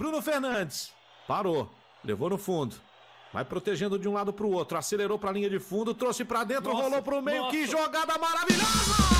[0.00, 0.94] Bruno Fernandes.
[1.28, 1.68] Parou.
[2.02, 2.74] Levou no fundo.
[3.34, 4.78] Vai protegendo de um lado para o outro.
[4.78, 5.92] Acelerou para a linha de fundo.
[5.92, 6.72] Trouxe para dentro.
[6.72, 7.42] Nossa, rolou para o meio.
[7.42, 7.50] Nossa.
[7.50, 9.10] Que jogada maravilhosa!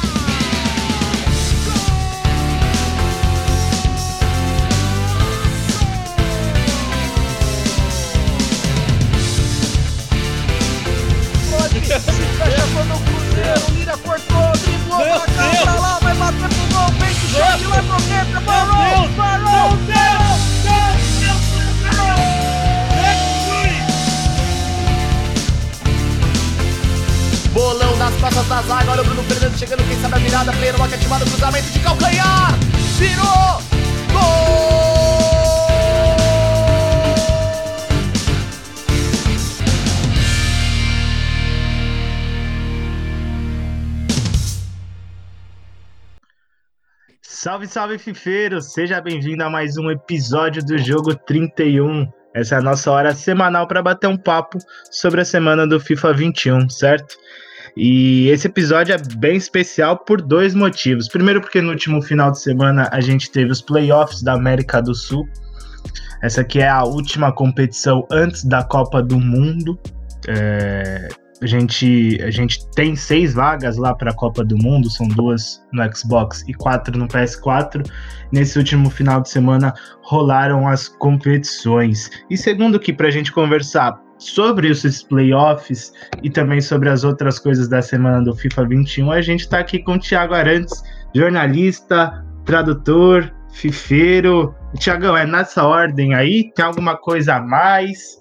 [11.90, 16.86] Fecha quando o Cruzeiro, Lira cortou, driblou pra cá, pra lá, vai bater pro gol,
[17.86, 20.19] pro dentro, parou, parou,
[28.20, 31.24] costas da zaga, olha o Bruno Fernandes chegando, quem sabe a virada, player, uma ativado,
[31.24, 32.52] cruzamento de calcanhar,
[32.98, 33.62] virou,
[34.12, 34.90] gol!
[47.22, 48.60] Salve, salve, fifeiro!
[48.60, 52.06] Seja bem-vindo a mais um episódio do Jogo 31.
[52.34, 54.58] Essa é a nossa hora semanal para bater um papo
[54.90, 57.16] sobre a semana do FIFA 21, certo?
[57.76, 61.08] E esse episódio é bem especial por dois motivos.
[61.08, 64.94] Primeiro, porque no último final de semana a gente teve os playoffs da América do
[64.94, 65.28] Sul.
[66.22, 69.78] Essa aqui é a última competição antes da Copa do Mundo.
[70.28, 71.08] É,
[71.42, 75.64] a gente, a gente tem seis vagas lá para a Copa do Mundo, são duas
[75.72, 77.88] no Xbox e quatro no PS4.
[78.30, 82.10] Nesse último final de semana rolaram as competições.
[82.28, 87.38] E segundo que para a gente conversar sobre esses playoffs e também sobre as outras
[87.38, 90.82] coisas da semana do FIFA 21, a gente está aqui com o Thiago Arantes,
[91.14, 94.54] jornalista, tradutor, fifeiro.
[94.78, 96.52] Tiagão, é nessa ordem aí?
[96.54, 98.20] Tem alguma coisa a mais?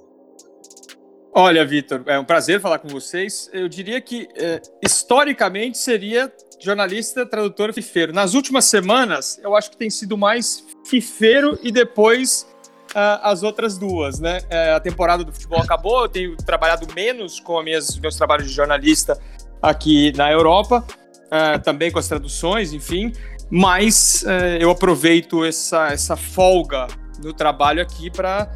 [1.33, 3.49] Olha, Vitor, é um prazer falar com vocês.
[3.53, 8.11] Eu diria que é, historicamente seria jornalista, tradutor, fifeiro.
[8.11, 12.47] Nas últimas semanas, eu acho que tem sido mais fifeiro e depois
[12.95, 14.39] as outras duas, né?
[14.49, 18.53] É, a temporada do futebol acabou, eu tenho trabalhado menos com minhas, meus trabalhos de
[18.53, 19.19] jornalista
[19.61, 20.83] aqui na Europa,
[21.25, 23.11] uh, também com as traduções, enfim.
[23.49, 26.87] Mas uh, eu aproveito essa, essa folga
[27.23, 28.49] no trabalho aqui para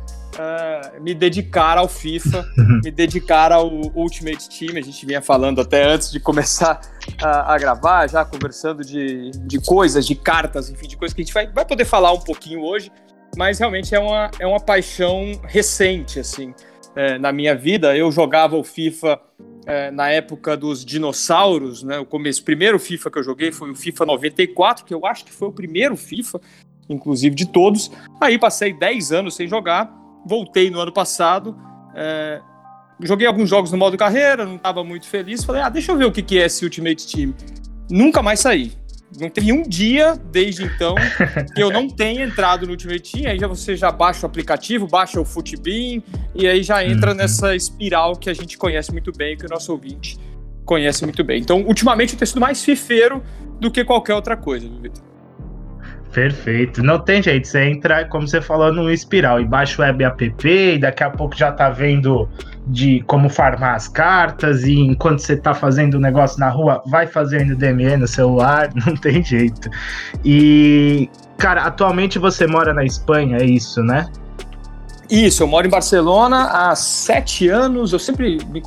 [0.99, 2.43] me dedicar ao FIFA,
[2.83, 4.77] me dedicar ao Ultimate Team.
[4.77, 6.81] A gente vinha falando até antes de começar
[7.21, 11.23] a, a gravar, já conversando de, de coisas, de cartas, enfim, de coisas que a
[11.23, 12.91] gente vai, vai poder falar um pouquinho hoje,
[13.37, 16.53] mas realmente é uma, é uma paixão recente, assim,
[16.95, 17.95] é, na minha vida.
[17.95, 19.19] Eu jogava o FIFA
[19.65, 21.99] é, na época dos dinossauros, né?
[21.99, 25.31] O começo, primeiro FIFA que eu joguei foi o FIFA 94, que eu acho que
[25.31, 26.39] foi o primeiro FIFA,
[26.89, 27.91] inclusive de todos.
[28.21, 31.55] Aí passei 10 anos sem jogar voltei no ano passado.
[31.95, 32.41] É,
[33.01, 35.43] joguei alguns jogos no modo carreira, não estava muito feliz.
[35.43, 37.33] Falei, ah, deixa eu ver o que, que é esse Ultimate Team.
[37.89, 38.71] Nunca mais saí.
[39.19, 40.95] Não tem um dia desde então
[41.55, 43.31] que eu não tenha entrado no Ultimate Team.
[43.31, 46.01] Aí já você já baixa o aplicativo, baixa o Footbeam
[46.33, 47.17] e aí já entra uhum.
[47.17, 50.17] nessa espiral que a gente conhece muito bem, que o nosso ouvinte
[50.65, 51.41] conhece muito bem.
[51.41, 53.23] Então, ultimamente eu tenho sido mais fifeiro
[53.59, 55.12] do que qualquer outra coisa, Vitor.
[56.13, 56.83] Perfeito.
[56.83, 57.47] Não tem jeito.
[57.47, 61.09] Você entra, como você falou, num espiral e baixa o web app e daqui a
[61.09, 62.29] pouco já tá vendo
[62.67, 67.07] de como farmar as cartas e enquanto você tá fazendo o negócio na rua, vai
[67.07, 69.69] fazendo DME no celular, não tem jeito.
[70.23, 74.07] E, cara, atualmente você mora na Espanha, é isso, né?
[75.09, 78.61] Isso, eu moro em Barcelona há sete anos, eu sempre me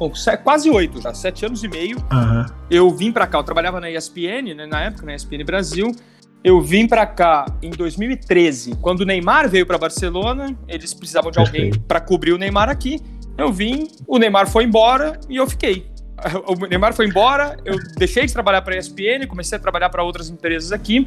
[0.45, 1.97] quase oito já, sete anos e meio.
[2.13, 2.47] Uhum.
[2.71, 5.91] Eu vim para cá, eu trabalhava na ESPN, né, na época, na ESPN Brasil,
[6.47, 11.41] eu vim para cá em 2013, quando o Neymar veio para Barcelona, eles precisavam de
[11.41, 13.01] alguém para cobrir o Neymar aqui.
[13.37, 15.91] Eu vim, o Neymar foi embora e eu fiquei.
[16.47, 20.05] O Neymar foi embora, eu deixei de trabalhar para a ESPN, comecei a trabalhar para
[20.05, 21.07] outras empresas aqui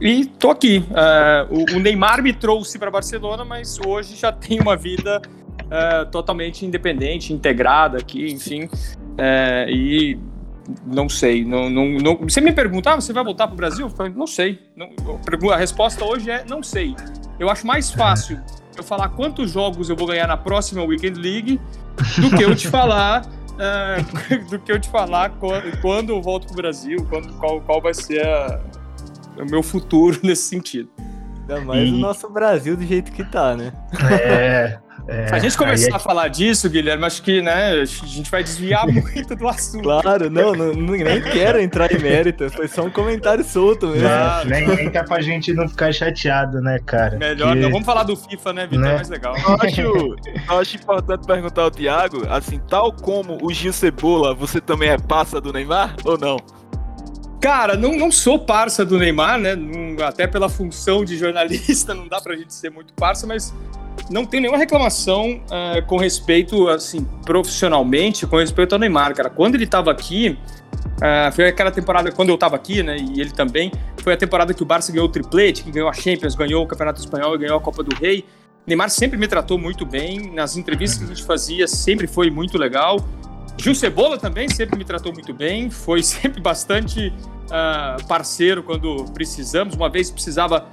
[0.00, 0.82] e tô aqui.
[0.88, 5.20] Uh, o, o, Neymar me trouxe para Barcelona, mas hoje já tenho uma vida
[5.66, 8.64] uh, totalmente independente, integrada aqui, enfim.
[8.64, 10.18] Uh, e
[10.86, 11.44] não sei.
[11.44, 13.86] Não, não, não, você me pergunta, ah, você vai voltar para o Brasil?
[13.86, 14.60] Eu falei, não sei.
[14.76, 14.90] Não,
[15.52, 16.94] a resposta hoje é não sei.
[17.38, 18.40] Eu acho mais fácil
[18.76, 21.60] eu falar quantos jogos eu vou ganhar na próxima Weekend League
[22.18, 23.26] do que eu te falar.
[23.52, 27.60] Uh, do que eu te falar quando, quando eu volto para o Brasil, quando, qual,
[27.60, 28.60] qual vai ser a,
[29.36, 30.90] o meu futuro nesse sentido.
[31.40, 31.92] Ainda mais e...
[31.92, 33.72] o nosso Brasil do jeito que tá, né?
[34.10, 34.78] É.
[35.08, 35.96] É, Se a gente começar é...
[35.96, 39.82] a falar disso, Guilherme, acho que né, a gente vai desviar muito do assunto.
[39.82, 44.06] Claro, não, não, nem quero entrar em mérito, foi só um comentário solto mesmo.
[44.06, 47.16] É, nem, nem que é pra gente não ficar chateado, né, cara?
[47.16, 48.84] Melhor, não, vamos falar do FIFA, né, Vitor?
[48.84, 48.94] É né?
[48.94, 49.34] mais legal.
[49.36, 54.60] Eu acho, eu acho importante perguntar ao Thiago, assim, tal como o Gil Cebola, você
[54.60, 56.36] também é passa do Neymar ou não?
[57.40, 59.56] Cara, não, não sou parça do Neymar, né?
[59.56, 63.52] Não- até pela função de jornalista, não dá pra gente ser muito parça, mas
[64.10, 69.30] não tenho nenhuma reclamação eh, com respeito, assim, profissionalmente, com respeito ao Neymar, cara.
[69.30, 70.38] Quando ele tava aqui,
[71.00, 73.72] eh, foi aquela temporada, quando eu tava aqui, né, e ele também,
[74.02, 76.66] foi a temporada que o Barça ganhou o triplete, que ganhou a Champions, ganhou o
[76.66, 78.24] Campeonato Espanhol e ganhou a Copa do Rei.
[78.66, 82.58] Neymar sempre me tratou muito bem, nas entrevistas que a gente fazia sempre foi muito
[82.58, 82.98] legal.
[83.58, 87.12] Gil Cebola também sempre me tratou muito bem, foi sempre bastante
[87.50, 89.74] ah, parceiro quando precisamos.
[89.74, 90.66] Uma vez precisava,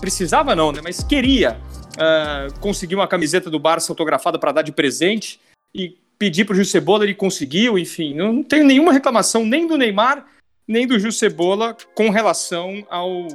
[0.00, 0.80] precisava não, né?
[0.82, 1.58] Mas queria
[1.98, 5.40] ah, conseguir uma camiseta do Barça autografada para dar de presente
[5.74, 7.78] e pedir para o Gil Cebola, ele conseguiu.
[7.78, 10.26] Enfim, não, não tenho nenhuma reclamação nem do Neymar
[10.68, 13.26] nem do Gil Cebola com relação ao,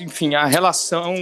[0.00, 1.14] enfim, a relação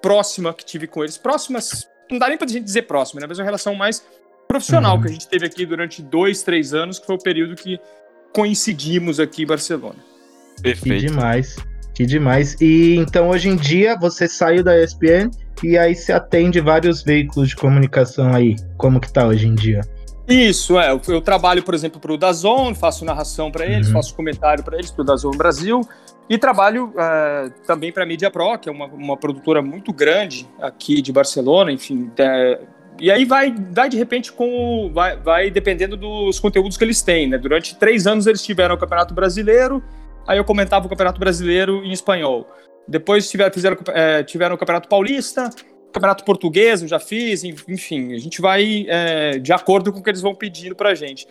[0.00, 1.18] próxima que tive com eles.
[1.18, 3.26] Próximas, não dá nem pra gente dizer próxima, né?
[3.26, 4.06] Mas uma relação mais
[4.46, 5.02] profissional Uhum.
[5.02, 7.80] que a gente teve aqui durante dois, três anos, que foi o período que
[8.32, 9.98] coincidimos aqui em Barcelona.
[10.62, 11.08] Perfeito.
[11.08, 11.56] demais.
[11.96, 12.56] Que demais.
[12.60, 15.30] E então hoje em dia você saiu da ESPN
[15.64, 18.54] e aí se atende vários veículos de comunicação aí.
[18.76, 19.80] Como que tá hoje em dia?
[20.28, 20.90] Isso, é.
[20.90, 23.94] Eu, eu trabalho, por exemplo, para o Dazon, faço narração para eles, Uhum.
[23.94, 25.80] faço comentário para eles, para o Dazon Brasil.
[26.28, 30.46] E trabalho eh, também para a Media Pro, que é uma, uma produtora muito grande
[30.60, 32.10] aqui de Barcelona, enfim.
[32.18, 32.60] é,
[33.00, 34.90] e aí vai, vai de repente com.
[34.92, 37.38] Vai, vai dependendo dos conteúdos que eles têm, né?
[37.38, 39.82] Durante três anos eles tiveram o Campeonato Brasileiro,
[40.26, 42.46] aí eu comentava o Campeonato Brasileiro em espanhol.
[42.88, 45.50] Depois tiveram, fizeram, eh, tiveram o Campeonato Paulista,
[45.96, 50.10] Campeonato Português eu já fiz, enfim, a gente vai é, de acordo com o que
[50.10, 51.26] eles vão pedindo pra gente.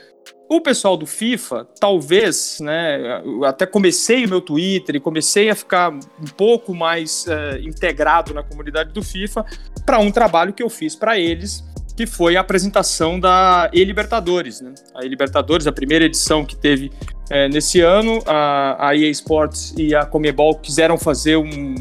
[0.50, 5.56] O pessoal do FIFA, talvez, né, eu até comecei o meu Twitter e comecei a
[5.56, 9.46] ficar um pouco mais é, integrado na comunidade do FIFA
[9.86, 11.64] para um trabalho que eu fiz para eles,
[11.96, 14.74] que foi a apresentação da E-Libertadores, né?
[14.96, 16.92] A E-Libertadores, a primeira edição que teve
[17.30, 21.76] é, nesse ano, a, a EA Sports e a Comebol quiseram fazer um,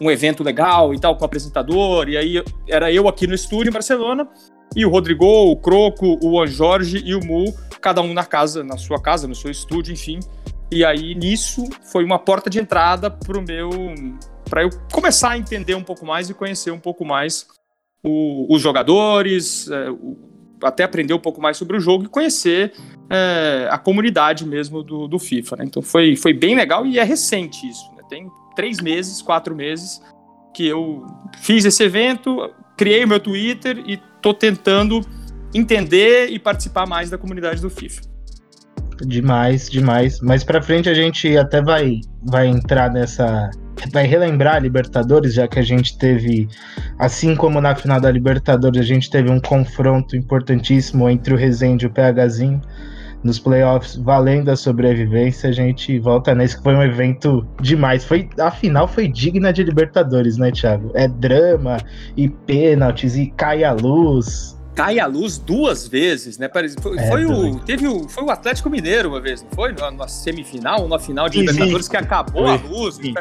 [0.00, 3.70] um evento legal e tal, com o apresentador, e aí era eu aqui no estúdio
[3.70, 4.28] em Barcelona,
[4.76, 8.62] e o Rodrigo, o Croco, o Juan Jorge e o Mu, cada um na casa,
[8.62, 10.20] na sua casa, no seu estúdio, enfim.
[10.70, 13.68] E aí nisso foi uma porta de entrada pro meu
[14.48, 17.46] para eu começar a entender um pouco mais e conhecer um pouco mais
[18.04, 20.16] o- os jogadores, é, o-
[20.62, 22.72] até aprender um pouco mais sobre o jogo e conhecer
[23.10, 25.56] é, a comunidade mesmo do, do FIFA.
[25.56, 25.64] né?
[25.66, 27.90] Então foi, foi bem legal e é recente isso.
[27.96, 28.02] né?
[28.08, 30.00] Tem três meses, quatro meses
[30.54, 31.04] que eu
[31.40, 35.00] fiz esse evento, criei o meu Twitter e tô tentando
[35.54, 38.02] entender e participar mais da comunidade do FIFA.
[39.06, 40.20] Demais, demais.
[40.20, 43.50] Mais pra frente a gente até vai, vai entrar nessa.
[43.92, 46.46] Vai relembrar a Libertadores, já que a gente teve,
[46.98, 51.86] assim como na final da Libertadores, a gente teve um confronto importantíssimo entre o Rezende
[51.86, 52.60] e o PHzinho
[53.22, 55.50] nos playoffs, valendo a sobrevivência.
[55.50, 58.04] A gente volta nesse que foi um evento demais.
[58.04, 60.90] Foi, a final foi digna de Libertadores, né, Thiago?
[60.94, 61.78] É drama
[62.16, 64.58] e pênaltis e cai a luz.
[64.74, 66.48] Cai a luz duas vezes, né?
[66.80, 69.72] Foi, É, foi o, teve o, foi o Atlético Mineiro uma vez, não foi?
[69.72, 72.94] Na, na semifinal na final de Libertadores que acabou Foi, a luz.
[72.94, 73.14] sim.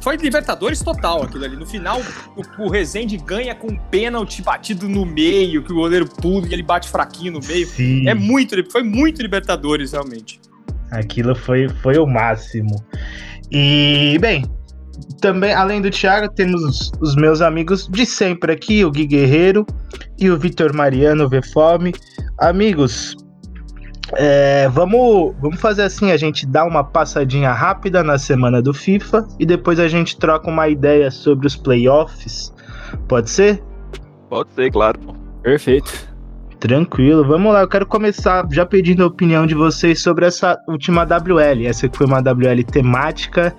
[0.00, 1.56] Foi Libertadores total aquilo ali.
[1.56, 2.00] No final,
[2.36, 6.52] o, o Rezende ganha com um pênalti batido no meio, que o goleiro pula e
[6.52, 7.66] ele bate fraquinho no meio.
[7.66, 8.08] Sim.
[8.08, 10.40] É muito, foi muito Libertadores, realmente.
[10.90, 12.76] Aquilo foi, foi o máximo.
[13.50, 14.44] E, bem,
[15.20, 19.66] também, além do Thiago, temos os, os meus amigos de sempre aqui, o Gui Guerreiro
[20.18, 21.92] e o Vitor Mariano Vefome.
[22.38, 23.16] Amigos,
[24.14, 29.26] é, vamos, vamos fazer assim: a gente dá uma passadinha rápida na semana do FIFA
[29.38, 32.52] e depois a gente troca uma ideia sobre os playoffs.
[33.08, 33.62] Pode ser?
[34.28, 35.00] Pode ser, claro.
[35.42, 36.16] Perfeito.
[36.58, 37.60] Tranquilo, vamos lá.
[37.60, 41.66] Eu quero começar já pedindo a opinião de vocês sobre essa última WL.
[41.66, 43.54] Essa que foi uma WL temática,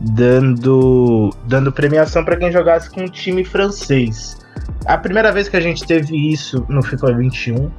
[0.00, 4.38] dando, dando premiação para quem jogasse com um time francês.
[4.86, 7.70] A primeira vez que a gente teve isso no FIFA 21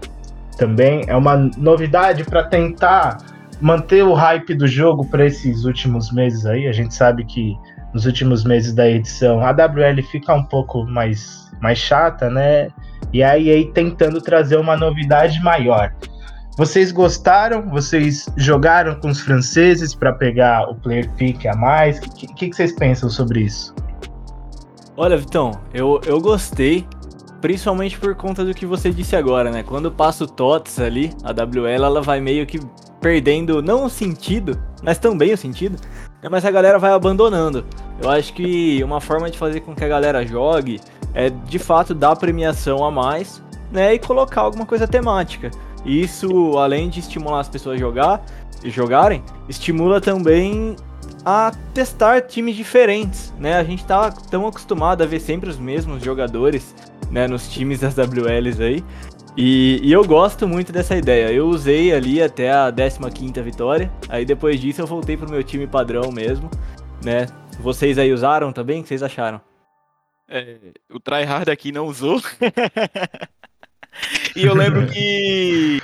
[0.57, 3.17] também é uma novidade para tentar
[3.62, 6.67] manter o hype do jogo para esses últimos meses aí.
[6.67, 7.55] A gente sabe que
[7.93, 12.69] nos últimos meses da edição a WL fica um pouco mais, mais chata, né?
[13.13, 15.93] E a EA tentando trazer uma novidade maior.
[16.57, 17.69] Vocês gostaram?
[17.69, 21.97] Vocês jogaram com os franceses para pegar o player pick a mais?
[21.97, 23.75] O que, que, que vocês pensam sobre isso?
[24.97, 26.88] Olha, Vitão, eu, eu gostei,
[27.45, 29.61] principalmente por conta do que você disse agora, né?
[29.61, 32.59] Quando passa o TOTS ali, a WL, ela vai meio que
[32.99, 35.77] perdendo, não o sentido, mas também o sentido,
[36.23, 36.27] né?
[36.27, 37.63] mas a galera vai abandonando.
[38.01, 40.81] Eu acho que uma forma de fazer com que a galera jogue
[41.13, 43.93] é, de fato, dar premiação a mais, né?
[43.93, 45.51] E colocar alguma coisa temática.
[45.85, 48.25] Isso, além de estimular as pessoas a jogar,
[48.63, 50.75] jogarem, estimula também
[51.25, 53.55] a testar times diferentes, né?
[53.55, 56.75] A gente tá tão acostumado a ver sempre os mesmos jogadores,
[57.12, 58.83] né, nos times das WLs aí.
[59.38, 61.31] E, e, eu gosto muito dessa ideia.
[61.31, 63.91] Eu usei ali até a 15ª vitória.
[64.07, 66.50] Aí depois disso eu voltei pro meu time padrão mesmo,
[67.03, 67.27] né?
[67.59, 68.79] Vocês aí usaram também?
[68.79, 69.41] O que vocês acharam?
[70.27, 70.57] É,
[70.89, 72.21] o tryhard aqui não usou.
[74.35, 75.81] e eu lembro que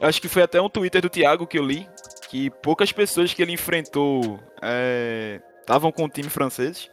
[0.00, 1.86] acho que foi até um Twitter do Thiago que eu li,
[2.30, 4.40] que poucas pessoas que ele enfrentou
[5.60, 6.90] estavam é, com o time francês.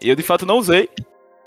[0.00, 0.88] Eu de fato não usei.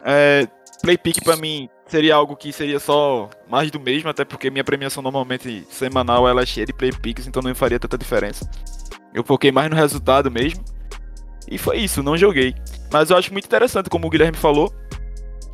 [0.03, 0.47] É,
[0.81, 4.63] play pick para mim seria algo que seria só mais do mesmo, até porque minha
[4.63, 8.49] premiação normalmente semanal ela é cheia de play picks, então não faria tanta diferença.
[9.13, 10.63] Eu foquei mais no resultado mesmo.
[11.49, 12.53] E foi isso, não joguei.
[12.91, 14.73] Mas eu acho muito interessante, como o Guilherme falou.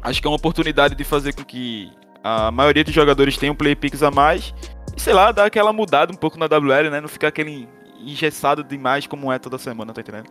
[0.01, 1.91] Acho que é uma oportunidade de fazer com que
[2.23, 4.53] a maioria dos jogadores tenham play picks a mais.
[4.97, 6.99] E sei lá, dar aquela mudada um pouco na WL, né?
[6.99, 10.29] Não ficar aquele engessado demais como é toda semana, tá entendendo?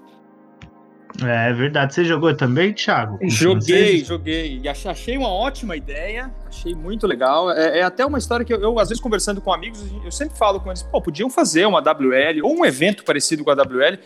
[1.23, 1.95] É, é verdade.
[1.95, 3.19] Você jogou também, Thiago?
[3.23, 4.61] Joguei, joguei.
[4.62, 6.33] E achei uma ótima ideia.
[6.47, 7.50] Achei muito legal.
[7.50, 10.37] É, é até uma história que eu, eu, às vezes, conversando com amigos, eu sempre
[10.38, 13.99] falo com eles: pô, podiam fazer uma WL ou um evento parecido com a WL.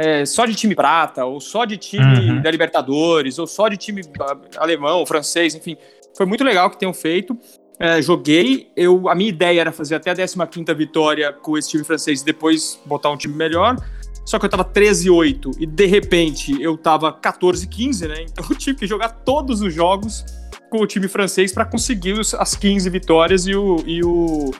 [0.00, 2.40] É, só de time prata, ou só de time uhum.
[2.40, 5.76] da Libertadores, ou só de time ah, alemão, francês, enfim.
[6.16, 7.36] Foi muito legal que tenham feito.
[7.80, 8.70] É, joguei.
[8.76, 12.24] Eu, a minha ideia era fazer até a 15 vitória com esse time francês e
[12.24, 13.76] depois botar um time melhor.
[14.28, 18.26] Só que eu tava 13-8 e de repente eu tava 14-15, né?
[18.30, 20.22] Então eu tive que jogar todos os jogos
[20.68, 24.50] com o time francês para conseguir os, as 15 vitórias e o, e o,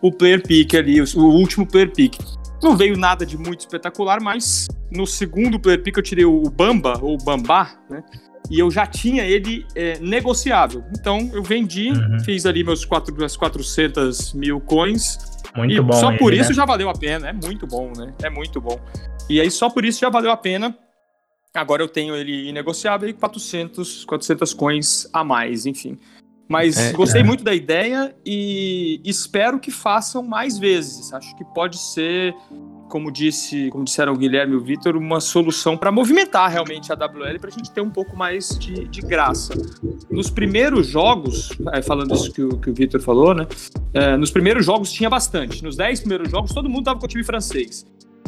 [0.00, 2.18] o player pick ali, o, o último player pick.
[2.62, 6.98] Não veio nada de muito espetacular, mas no segundo player pick eu tirei o Bamba,
[7.02, 8.02] ou Bambá, né?
[8.50, 10.84] E eu já tinha ele é, negociável.
[10.98, 12.18] Então eu vendi, uhum.
[12.24, 15.18] fiz ali meus quatro, meus 400 mil coins.
[15.56, 15.92] Muito e bom.
[15.92, 16.54] Só ele, por isso né?
[16.56, 17.28] já valeu a pena.
[17.28, 18.12] É muito bom, né?
[18.22, 18.78] É muito bom.
[19.28, 20.76] E aí só por isso já valeu a pena.
[21.54, 25.98] Agora eu tenho ele inegociável e 400, 400 coins a mais, enfim.
[26.48, 27.24] Mas é, gostei é.
[27.24, 31.12] muito da ideia e espero que façam mais vezes.
[31.12, 32.34] Acho que pode ser
[32.90, 36.94] como disse, como disseram o Guilherme e o Vitor, uma solução para movimentar realmente a
[36.94, 39.54] WL para a gente ter um pouco mais de, de graça.
[40.10, 43.46] Nos primeiros jogos, é, falando isso que o, que o Vitor falou, né?
[43.94, 45.62] É, nos primeiros jogos tinha bastante.
[45.62, 47.86] Nos 10 primeiros jogos, todo mundo tava com o time francês.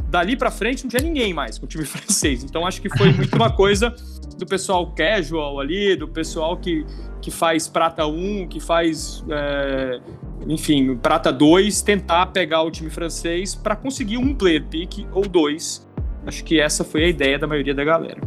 [0.09, 2.45] Dali para frente não tinha ninguém mais com o time francês.
[2.45, 3.95] Então acho que foi muito uma coisa
[4.39, 6.87] do pessoal casual ali, do pessoal que,
[7.23, 10.01] que faz prata 1, que faz é,
[10.47, 15.89] enfim, prata 2, tentar pegar o time francês para conseguir um player pick ou dois.
[16.27, 18.21] Acho que essa foi a ideia da maioria da galera.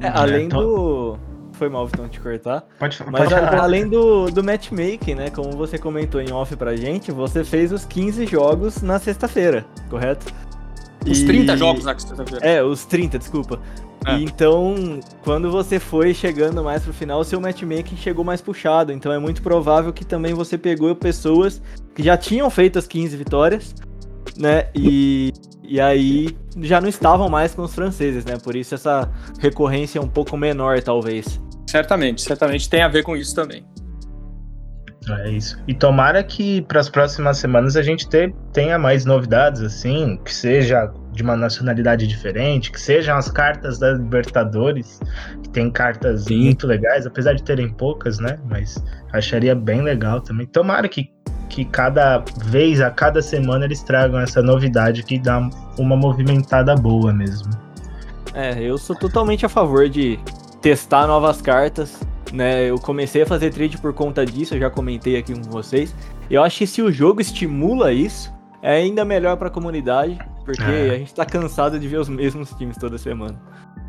[0.00, 1.16] É, além do.
[1.52, 2.66] Foi mal, então, te cortar.
[2.78, 5.30] Pode, Mas pode a, além do, do matchmaking, né?
[5.30, 10.26] Como você comentou em off pra gente, você fez os 15 jogos na sexta-feira, correto?
[11.08, 11.26] Os e...
[11.26, 12.46] 30 jogos na sexta-feira.
[12.46, 13.58] É, os 30, desculpa.
[14.06, 14.14] É.
[14.20, 18.92] Então, quando você foi chegando mais pro final, o seu matchmaking chegou mais puxado.
[18.92, 21.60] Então é muito provável que também você pegou pessoas
[21.92, 23.74] que já tinham feito as 15 vitórias,
[24.38, 24.68] né?
[24.72, 25.32] E,
[25.62, 28.38] e aí já não estavam mais com os franceses, né?
[28.38, 29.10] Por isso essa
[29.40, 31.40] recorrência é um pouco menor, talvez.
[31.68, 33.64] Certamente, certamente tem a ver com isso também.
[35.08, 35.58] É isso.
[35.66, 40.32] E tomara que para as próximas semanas a gente ter, tenha mais novidades, assim, que
[40.32, 45.00] seja de uma nacionalidade diferente, que sejam as cartas da Libertadores,
[45.42, 46.44] que tem cartas Sim.
[46.44, 48.38] muito legais, apesar de terem poucas, né?
[48.48, 48.82] Mas
[49.12, 50.46] acharia bem legal também.
[50.46, 51.10] Tomara que,
[51.48, 57.12] que cada vez, a cada semana, eles tragam essa novidade que dá uma movimentada boa
[57.12, 57.50] mesmo.
[58.34, 60.20] É, eu sou totalmente a favor de
[60.60, 61.98] testar novas cartas.
[62.32, 65.94] Né, eu comecei a fazer trade por conta disso, eu já comentei aqui com vocês.
[66.28, 68.30] Eu acho que se o jogo estimula isso,
[68.60, 70.90] é ainda melhor para a comunidade, porque é.
[70.94, 73.38] a gente tá cansado de ver os mesmos times toda semana.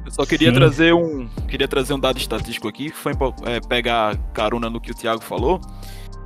[0.04, 0.56] Eu só queria Sim.
[0.56, 3.14] trazer um queria trazer um dado estatístico aqui, que foi
[3.46, 5.62] é, pegar carona no que o Thiago falou,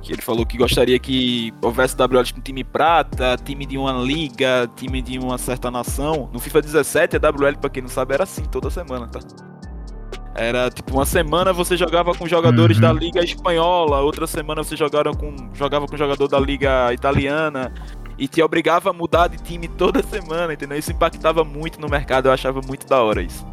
[0.00, 4.70] que ele falou que gostaria que houvesse WL com time prata, time de uma liga,
[4.74, 6.30] time de uma certa nação.
[6.32, 9.20] No FIFA 17, a WL, para quem não sabe, era assim toda semana, tá?
[10.34, 12.82] Era tipo uma semana você jogava com jogadores uhum.
[12.82, 17.70] da liga espanhola, outra semana você jogava com jogava com jogador da liga italiana,
[18.18, 20.78] e te obrigava a mudar de time toda semana, entendeu?
[20.78, 23.46] Isso impactava muito no mercado, eu achava muito da hora isso.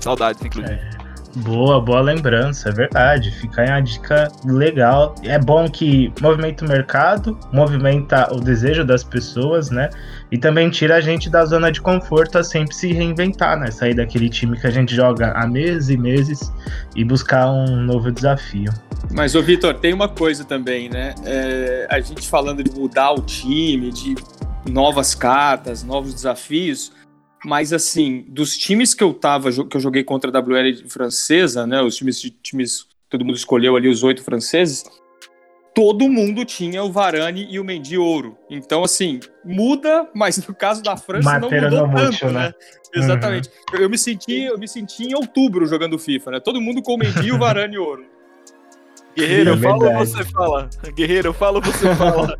[0.00, 0.78] Saudades, inclusive.
[0.78, 1.06] É.
[1.36, 3.30] Boa, boa lembrança, é verdade.
[3.30, 5.14] Fica aí uma dica legal.
[5.22, 9.90] É bom que movimenta o mercado, movimenta o desejo das pessoas, né?
[10.32, 13.70] E também tira a gente da zona de conforto a sempre se reinventar, né?
[13.70, 16.50] Sair daquele time que a gente joga há meses e meses
[16.94, 18.72] e buscar um novo desafio.
[19.12, 21.14] Mas, ô Vitor, tem uma coisa também, né?
[21.24, 24.14] É, a gente falando de mudar o time, de
[24.70, 26.92] novas cartas, novos desafios.
[27.44, 31.80] Mas assim, dos times que eu tava, que eu joguei contra a WL francesa, né?
[31.80, 34.84] Os times, times todo mundo escolheu ali os oito franceses.
[35.74, 38.36] Todo mundo tinha o Varane e o Mendy ouro.
[38.50, 42.48] Então, assim, muda, mas no caso da França Matéria não mudou tanto, muito, né?
[42.48, 42.54] né?
[42.94, 43.50] Exatamente.
[43.72, 46.40] Eu, eu me senti, eu me senti em outubro jogando FIFA, né?
[46.40, 48.15] Todo mundo com o Mendy e o Varane ouro.
[49.16, 50.70] Guerreiro, É eu falo ou você fala?
[50.94, 52.38] Guerreiro, eu falo ou você fala?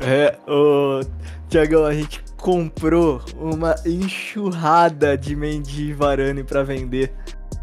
[0.00, 1.00] É, ô.
[1.48, 7.12] Tiagão, a gente comprou uma enxurrada de Mendy e Varane pra vender.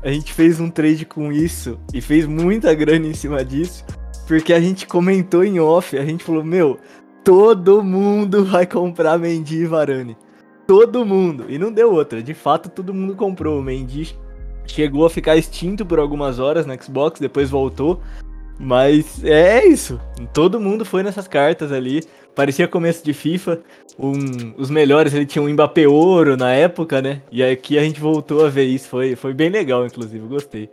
[0.02, 3.86] A gente fez um trade com isso e fez muita grana em cima disso,
[4.28, 6.80] porque a gente comentou em off, a gente falou, meu,
[7.24, 10.18] todo mundo vai comprar Mendy e Varane.
[10.66, 11.46] Todo mundo.
[11.50, 12.24] E não deu outra.
[12.24, 13.60] De fato, todo mundo comprou.
[13.60, 14.18] O Mendy
[14.66, 18.02] chegou a ficar extinto por algumas horas no Xbox, depois voltou.
[18.60, 20.00] Mas é isso.
[20.34, 22.04] Todo mundo foi nessas cartas ali.
[22.36, 23.60] Parecia começo de FIFA.
[24.00, 27.22] Um- os melhores ele tinha um Mbappé ouro na época, né?
[27.32, 28.88] E aqui a gente voltou a ver isso.
[28.88, 30.26] Foi, foi bem legal, inclusive.
[30.28, 30.70] Gostei.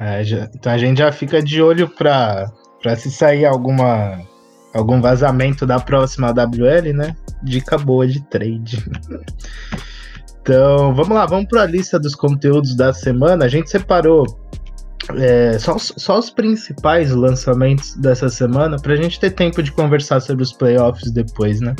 [0.00, 2.50] É, já- então a gente já fica de olho pra,
[2.82, 4.18] pra se sair alguma,
[4.74, 7.14] algum vazamento da próxima WL, né?
[7.42, 8.82] Dica boa de trade.
[10.42, 13.44] Então, vamos lá, vamos para a lista dos conteúdos da semana.
[13.44, 14.26] A gente separou
[15.16, 19.72] é, só, os- só os principais lançamentos dessa semana para a gente ter tempo de
[19.72, 21.74] conversar sobre os playoffs depois, né?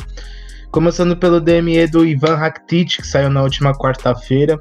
[0.71, 4.59] Começando pelo DME do Ivan Rakitic, que saiu na última quarta-feira,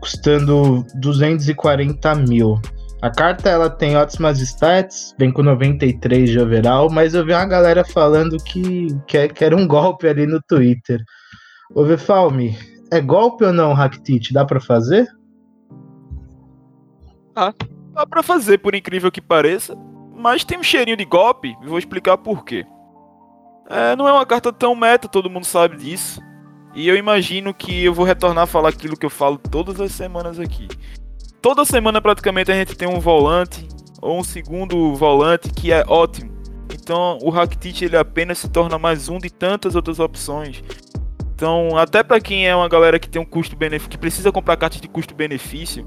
[0.00, 2.60] custando 240 mil.
[3.00, 7.46] A carta ela tem ótimas stats, vem com 93 de overall, mas eu vi uma
[7.46, 11.00] galera falando que, que, é- que era um golpe ali no Twitter.
[11.74, 12.56] Ô Vefalme,
[12.90, 14.32] é golpe ou não, Rakitic?
[14.32, 15.06] Dá pra fazer?
[17.92, 19.76] Dá pra fazer, por incrível que pareça,
[20.14, 22.66] mas tem um cheirinho de golpe e vou explicar por quê.
[23.68, 26.20] É, não é uma carta tão meta, todo mundo sabe disso.
[26.74, 29.92] E eu imagino que eu vou retornar a falar aquilo que eu falo todas as
[29.92, 30.68] semanas aqui.
[31.42, 33.68] Toda semana praticamente a gente tem um volante
[34.00, 36.32] ou um segundo volante que é ótimo.
[36.72, 40.62] Então o Rakitic ele apenas se torna mais um de tantas outras opções.
[41.38, 44.80] Então, até pra quem é uma galera que tem um custo-benefício, que precisa comprar cartas
[44.80, 45.84] de custo-benefício,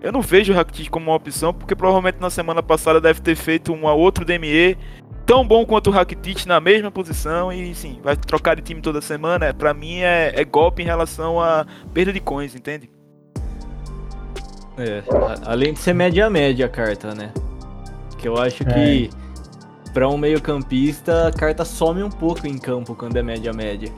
[0.00, 3.36] eu não vejo o Rakitic como uma opção, porque provavelmente na semana passada deve ter
[3.36, 4.78] feito um outro DME
[5.26, 9.02] tão bom quanto o Rakitic na mesma posição e sim, vai trocar de time toda
[9.02, 9.52] semana.
[9.52, 12.88] Pra mim é, é golpe em relação a perda de coins, entende?
[14.78, 17.30] É, a- além de ser média-média a carta, né?
[18.16, 19.10] Que eu acho que
[19.92, 23.92] pra um meio-campista a carta some um pouco em campo quando é média-média.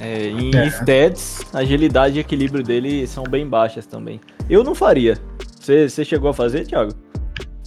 [0.00, 0.66] É, em É.
[0.68, 4.20] stats, agilidade e equilíbrio dele são bem baixas também.
[4.48, 5.18] Eu não faria.
[5.60, 6.92] Você chegou a fazer, Thiago?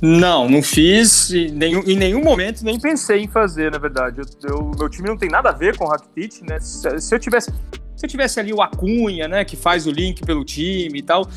[0.02, 4.20] Não, não fiz e nenhum, em nenhum momento nem pensei em fazer, na verdade.
[4.44, 6.60] Eu, eu- meu time não tem nada a ver com o Rakitic, né?
[6.60, 7.52] Se, se eu tivesse,
[7.96, 11.28] se eu tivesse ali o Acunha, né, que faz o link pelo time e tal,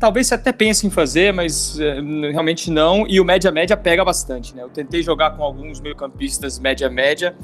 [0.00, 2.00] talvez você até pense em fazer, mas é,
[2.32, 3.06] realmente não.
[3.06, 4.62] E o média média pega bastante, né?
[4.64, 7.36] Eu tentei jogar com alguns meio-campistas média média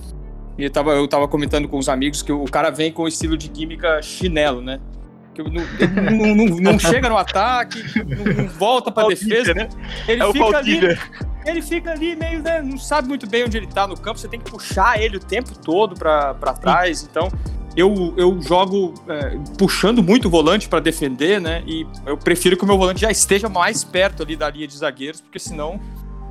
[0.59, 3.09] e eu tava, eu tava comentando com os amigos que o cara vem com o
[3.09, 4.81] estilo de química chinelo, né?
[5.35, 5.51] Que não,
[6.13, 9.53] não, não- não chega no ataque, não, volta pra defesa.
[9.53, 9.69] né?
[10.07, 10.99] Ele É fica ali Valdívia.
[11.45, 14.29] ele fica ali meio, né, não sabe muito bem onde ele tá no campo, você
[14.29, 17.29] tem que puxar ele o tempo todo pra, pra trás, então
[17.77, 22.63] eu, eu jogo é, puxando muito o volante pra defender, né, e eu prefiro que
[22.63, 25.81] o meu volante já esteja mais perto ali da linha de zagueiros, porque senão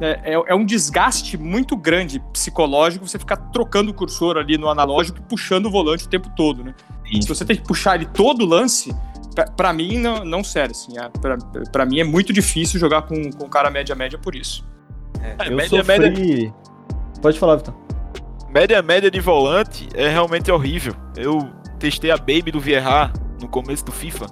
[0.03, 4.67] é, é, é um desgaste muito grande psicológico você ficar trocando o cursor ali no
[4.67, 6.75] analógico e puxando o volante o tempo todo, né.
[7.21, 8.93] Se você tem que puxar ele todo o lance,
[9.33, 11.37] pra, pra mim não, não serve, assim, é, pra,
[11.71, 14.67] pra mim é muito difícil jogar com, com cara média-média por isso.
[15.21, 16.53] É, eu média, sofri...
[17.21, 17.73] Pode falar, Vitor.
[18.49, 20.93] Média média de volante é realmente horrível.
[21.15, 23.11] Eu testei a Baby do Vieira
[23.41, 24.25] no começo do FIFA.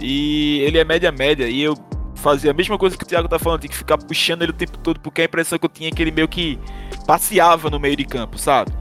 [0.00, 1.46] E ele é média média.
[1.46, 1.76] E eu
[2.20, 4.54] fazia a mesma coisa que o Thiago tá falando, tinha que ficar puxando ele o
[4.54, 6.58] tempo todo, porque a impressão que eu tinha é que ele meio que
[7.06, 8.72] passeava no meio de campo, sabe?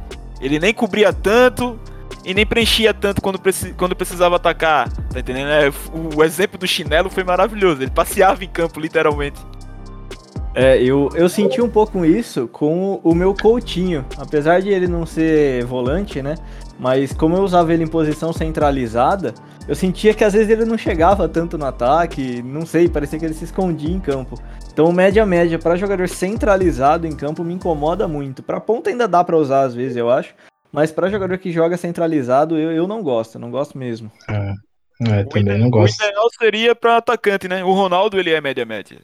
[0.42, 1.80] Ele nem cobria tanto
[2.24, 3.40] e nem preenchia tanto quando,
[3.78, 4.90] quando precisava atacar.
[4.90, 5.50] Tá entendendo?
[5.50, 5.72] É,
[6.16, 7.82] o exemplo do chinelo foi maravilhoso.
[7.82, 9.40] Ele passeava em campo, literalmente.
[10.56, 14.06] É, eu, eu senti um pouco isso com o meu Coutinho.
[14.18, 16.36] Apesar de ele não ser volante, né?
[16.80, 19.34] Mas como eu usava ele em posição centralizada,
[19.68, 23.26] eu sentia que às vezes ele não chegava tanto no ataque, não sei, parecia que
[23.26, 24.42] ele se escondia em campo.
[24.72, 28.42] Então, média média para jogador centralizado em campo me incomoda muito.
[28.42, 30.34] Para ponta ainda dá para usar às vezes, eu acho,
[30.72, 34.12] mas para jogador que joga centralizado, eu, eu não gosto, não gosto mesmo.
[34.30, 36.02] É, O também não gosto.
[36.02, 37.64] O ideal seria pra atacante, né?
[37.64, 39.00] O Ronaldo, ele é média média.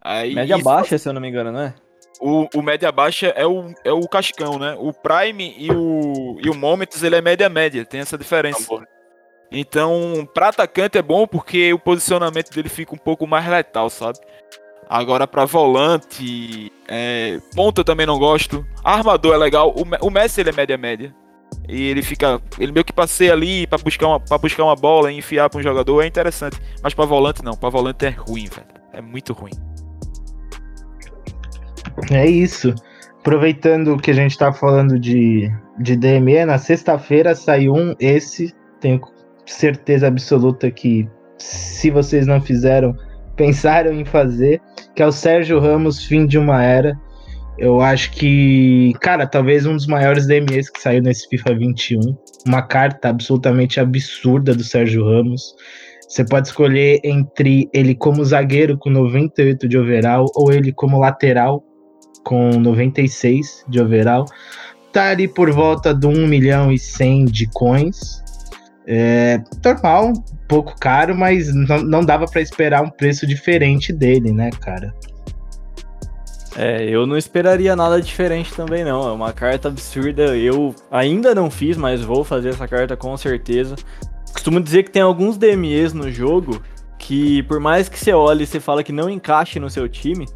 [0.00, 1.74] Aí, Média isso- baixa, se eu não me engano, não é?
[2.20, 4.74] o, o média baixa é o, é o cascão, né?
[4.78, 8.66] O Prime e o, e o Moments, ele é média média, tem essa diferença.
[9.50, 14.18] Então, pra atacante é bom porque o posicionamento dele fica um pouco mais letal, sabe?
[14.88, 18.66] Agora pra volante, é, ponta eu também não gosto.
[18.82, 21.14] Armador é legal, o, o Messi ele é média média.
[21.68, 25.10] E ele fica, ele meio que passeia ali pra buscar uma, pra buscar uma bola
[25.12, 26.58] e enfiar pra um jogador, é interessante.
[26.82, 28.66] Mas pra volante não, pra volante é ruim, velho.
[28.92, 29.52] É muito ruim.
[32.10, 32.74] É isso.
[33.20, 39.00] Aproveitando que a gente tá falando de, de DME, na sexta-feira saiu um, esse, tenho
[39.44, 42.96] certeza absoluta que se vocês não fizeram,
[43.36, 44.60] pensaram em fazer,
[44.94, 46.98] que é o Sérgio Ramos, fim de uma era.
[47.58, 52.00] Eu acho que, cara, talvez um dos maiores DMEs que saiu nesse FIFA 21.
[52.46, 55.54] Uma carta absolutamente absurda do Sérgio Ramos.
[56.08, 61.64] Você pode escolher entre ele como zagueiro com 98 de overall ou ele como lateral
[62.28, 64.26] com 96 de overall.
[64.92, 68.22] Tá ali por volta de 1 milhão e 100 de coins.
[68.86, 74.30] É normal, um pouco caro, mas não, não dava para esperar um preço diferente dele,
[74.30, 74.94] né, cara?
[76.54, 79.08] É, eu não esperaria nada diferente também, não.
[79.08, 80.36] É uma carta absurda.
[80.36, 83.74] Eu ainda não fiz, mas vou fazer essa carta com certeza.
[84.34, 86.60] Costumo dizer que tem alguns DMEs no jogo
[86.98, 90.26] que, por mais que você olhe e você fala que não encaixe no seu time,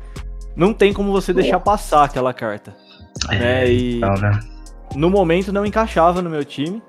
[0.56, 2.76] não tem como você deixar passar aquela carta.
[3.28, 3.70] né?
[3.70, 4.38] E Então, né?
[4.94, 6.82] no momento não encaixava no meu time.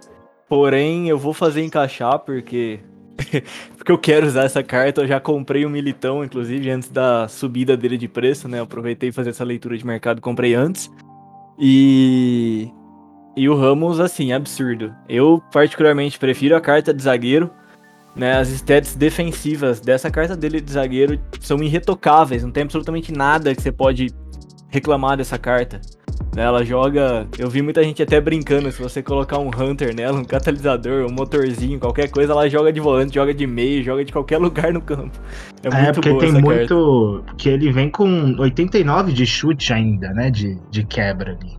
[0.47, 2.79] Porém, eu vou fazer encaixar porque.
[3.77, 5.01] porque eu quero usar essa carta.
[5.01, 8.59] Eu já comprei um militão, inclusive, antes da subida dele de preço, né?
[8.59, 10.91] Eu aproveitei fazer essa leitura de mercado, comprei antes.
[11.59, 12.69] E.
[13.35, 14.93] E o Ramos, assim, absurdo.
[15.09, 17.49] Eu, particularmente, prefiro a carta de zagueiro.
[18.15, 22.43] Né, as stats defensivas dessa carta dele de zagueiro são irretocáveis.
[22.43, 24.07] Não tem absolutamente nada que você pode
[24.69, 25.81] reclamar dessa carta.
[26.35, 27.27] Né, Ela joga.
[27.37, 28.71] Eu vi muita gente até brincando.
[28.71, 32.79] Se você colocar um Hunter nela, um catalisador, um motorzinho, qualquer coisa, ela joga de
[32.79, 35.19] volante, joga de meio, joga de qualquer lugar no campo.
[35.63, 36.75] É muito É, porque tem essa carta.
[36.75, 37.23] muito.
[37.25, 40.29] Porque ele vem com 89 de chute ainda, né?
[40.29, 41.53] De, de quebra ali.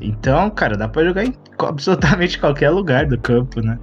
[0.00, 3.78] Então, cara, dá pra jogar em absolutamente qualquer lugar do campo, né?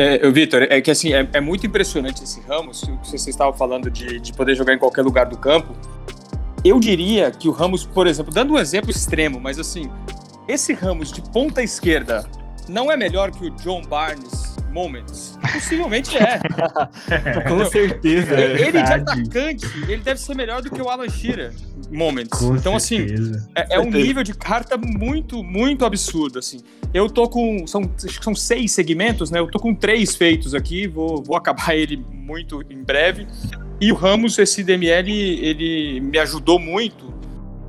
[0.00, 3.52] É, Vitor, é que assim, é, é muito impressionante esse Ramos, o que vocês estavam
[3.52, 5.74] falando de, de poder jogar em qualquer lugar do campo.
[6.64, 9.90] Eu diria que o Ramos, por exemplo, dando um exemplo extremo, mas assim,
[10.46, 12.24] esse Ramos de ponta esquerda
[12.68, 15.38] não é melhor que o John Barnes Moments?
[15.52, 16.40] Possivelmente é.
[17.48, 18.34] Com certeza.
[18.34, 18.60] é.
[18.60, 21.52] ele de atacante, ele deve ser melhor do que o Alan Shearer
[21.90, 22.38] Moments.
[22.38, 23.48] Com então, assim, certeza.
[23.54, 26.60] é, é um nível de carta muito, muito absurdo, assim.
[26.92, 27.66] Eu tô com.
[27.66, 29.38] São, acho que são seis segmentos, né?
[29.38, 33.26] Eu tô com três feitos aqui, vou, vou acabar ele muito em breve.
[33.80, 37.14] E o Ramos, esse DML, ele me ajudou muito,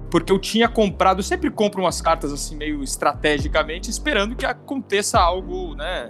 [0.10, 5.20] porque eu tinha comprado, eu sempre compro umas cartas assim, meio estrategicamente, esperando que aconteça
[5.20, 6.10] algo, né?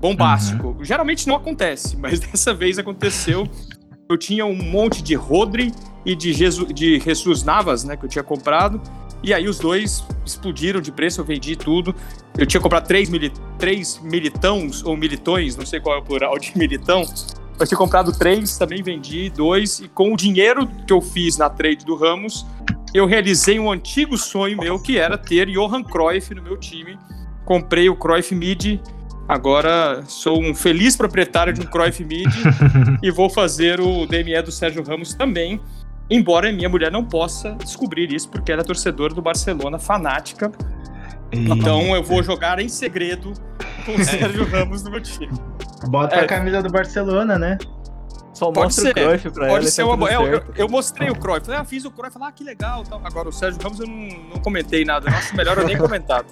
[0.00, 0.76] Bombástico.
[0.80, 3.46] Geralmente não acontece, mas dessa vez aconteceu.
[4.08, 5.72] Eu tinha um monte de Rodri
[6.04, 7.96] e de, Jesus, de Jesus Navas, né?
[7.96, 8.80] Que eu tinha comprado.
[9.22, 11.94] E aí os dois explodiram de preço, eu vendi tudo.
[12.36, 16.38] Eu tinha comprado três, mili três militãos, ou militões, não sei qual é o plural
[16.38, 17.04] de militão.
[17.58, 19.80] Eu tinha comprado três, também vendi dois.
[19.80, 22.46] E com o dinheiro que eu fiz na trade do Ramos,
[22.94, 26.98] eu realizei um antigo sonho meu, que era ter Johan Cruyff no meu time.
[27.44, 28.80] Comprei o Cruyff Mid.
[29.30, 32.26] Agora sou um feliz proprietário de um Cruyff Mid
[33.00, 35.60] e vou fazer o DME do Sérgio Ramos também.
[36.10, 40.50] Embora minha mulher não possa descobrir isso, porque ela é torcedora do Barcelona, fanática.
[41.30, 43.32] Então eu vou jogar em segredo
[43.86, 45.32] com o Sérgio Ramos no meu time.
[45.86, 46.24] Bota É.
[46.24, 47.56] a camisa do Barcelona, né?
[48.34, 49.54] Só Pode mostra ser, o Cruyff pra ela.
[49.54, 50.10] Pode e ser tá uma boa.
[50.10, 51.46] Eu, eu, mostrei o Cruyff.
[51.46, 52.14] Falei, ah, fiz o Cruyff.
[52.14, 52.82] Falei, ah, que legal.
[52.82, 53.00] tal.
[53.04, 53.94] Agora o Sérgio Ramos eu não,
[54.34, 55.08] não comentei nada.
[55.08, 56.24] Eu acho melhor eu nem comentar.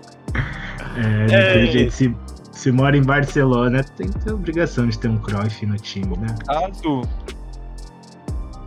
[1.30, 1.66] É, É.
[1.66, 2.12] jeito, se,
[2.58, 6.16] se mora em Barcelona, tem que ter a obrigação de ter um Cruyff no time,
[6.16, 6.26] né?
[6.44, 7.02] caso,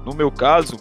[0.05, 0.77] no meu caso,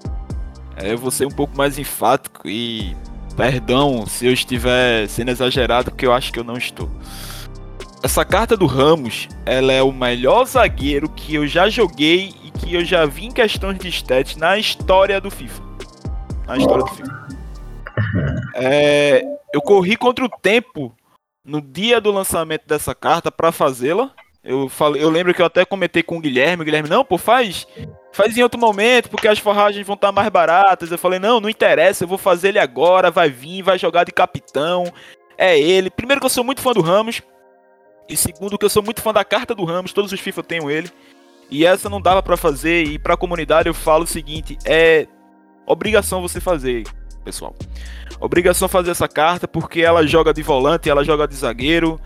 [0.77, 2.97] é, ser um pouco mais enfático e
[3.37, 6.89] perdão se eu estiver sendo exagerado, porque eu acho que eu não estou.
[8.01, 12.73] Essa carta do Ramos, ela é o melhor zagueiro que eu já joguei e que
[12.73, 15.63] eu já vi em questões de stats na história do FIFA.
[16.47, 17.29] Na história do FIFA.
[18.55, 20.95] É, eu corri contra o tempo
[21.51, 24.13] no dia do lançamento dessa carta para fazê-la.
[24.43, 27.19] Eu falei, eu lembro que eu até comentei com o Guilherme, o Guilherme, não, pô,
[27.19, 27.67] faz,
[28.13, 30.91] faz em outro momento, porque as forragens vão estar mais baratas.
[30.91, 34.13] Eu falei, não, não interessa, eu vou fazer ele agora, vai vir, vai jogar de
[34.13, 34.85] capitão.
[35.37, 35.91] É ele.
[35.91, 37.21] Primeiro que eu sou muito fã do Ramos.
[38.09, 40.45] E segundo que eu sou muito fã da carta do Ramos, todos os FIFA eu
[40.45, 40.91] tenho ele.
[41.51, 45.09] E essa não dava pra fazer, e pra comunidade eu falo o seguinte, é
[45.67, 46.85] obrigação você fazer,
[47.21, 47.55] pessoal.
[48.21, 51.99] Obrigação fazer essa carta porque ela joga de volante, ela joga de zagueiro,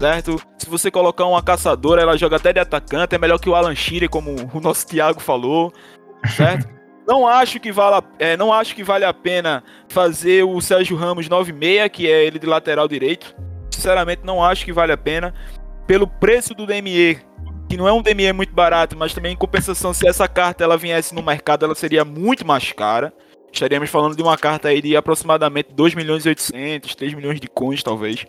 [0.00, 0.40] certo?
[0.58, 3.74] Se você colocar uma caçadora, ela joga até de atacante, é melhor que o Alan
[3.74, 5.72] Shearer, como o nosso Thiago falou,
[6.36, 6.68] certo?
[7.06, 10.96] Não acho que vale, a- é, não acho que vale a pena fazer o Sérgio
[10.96, 13.34] Ramos 96, que é ele de lateral direito.
[13.74, 15.34] Sinceramente, não acho que vale a pena.
[15.84, 17.18] Pelo preço do DME,
[17.68, 20.76] que não é um DME muito barato, mas também em compensação, se essa carta ela
[20.78, 23.12] viesse no mercado, ela seria muito mais cara.
[23.52, 27.46] Estaríamos falando de uma carta aí de aproximadamente 2 milhões e 800, 3 milhões de
[27.48, 28.24] coins, talvez.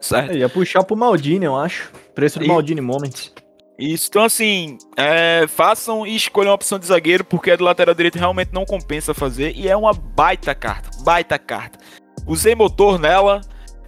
[0.00, 0.32] Certo?
[0.32, 1.92] Eu ia puxar pro Maldini, eu acho.
[2.14, 3.32] Preço do E- Maldini Moments.
[3.78, 7.94] Isso, então assim, é, façam e escolham a opção de zagueiro, porque a do lateral
[7.94, 11.78] direito realmente não compensa fazer, e é uma baita carta, baita carta.
[12.26, 13.40] Usei motor nela,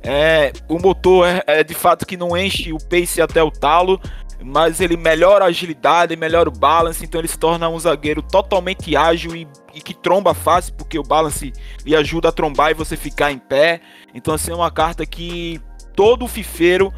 [0.02, 4.00] é, o motor é, é de fato que não enche o pace até o talo,
[4.44, 8.94] mas ele melhora a agilidade, melhora o balance, então ele se torna um zagueiro totalmente
[8.94, 11.50] ágil e, e que tromba fácil, porque o balance
[11.84, 13.80] lhe ajuda a trombar e você ficar em pé.
[14.14, 15.60] Então assim, é uma carta que
[15.96, 16.92] todo fifeiro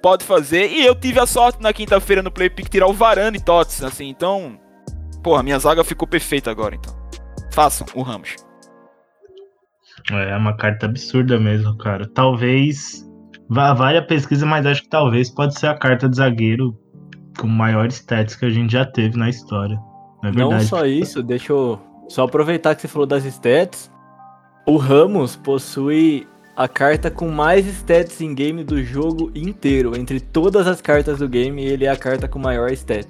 [0.00, 0.70] pode fazer.
[0.70, 4.08] E eu tive a sorte na quinta-feira no Play Pick tirar o Varane Tots, assim,
[4.08, 4.58] então.
[5.24, 6.94] Porra, minha zaga ficou perfeita agora, então.
[7.52, 8.36] Façam o Ramos.
[10.10, 12.08] É uma carta absurda mesmo, cara.
[12.14, 13.08] Talvez.
[13.48, 16.81] Vale a pesquisa, mas acho que talvez pode ser a carta de zagueiro
[17.38, 19.76] com maior stats que a gente já teve na história.
[20.22, 20.66] Não é Não verdade?
[20.66, 23.90] só isso, deixa eu só aproveitar que você falou das stats.
[24.66, 29.96] O Ramos possui a carta com mais stats em game do jogo inteiro.
[29.96, 33.08] Entre todas as cartas do game, ele é a carta com maior stat.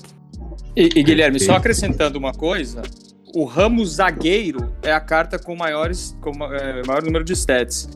[0.75, 2.83] E, e, Guilherme, só acrescentando uma coisa,
[3.35, 7.89] o Ramos zagueiro é a carta com, maiores, com é, maior número de stats.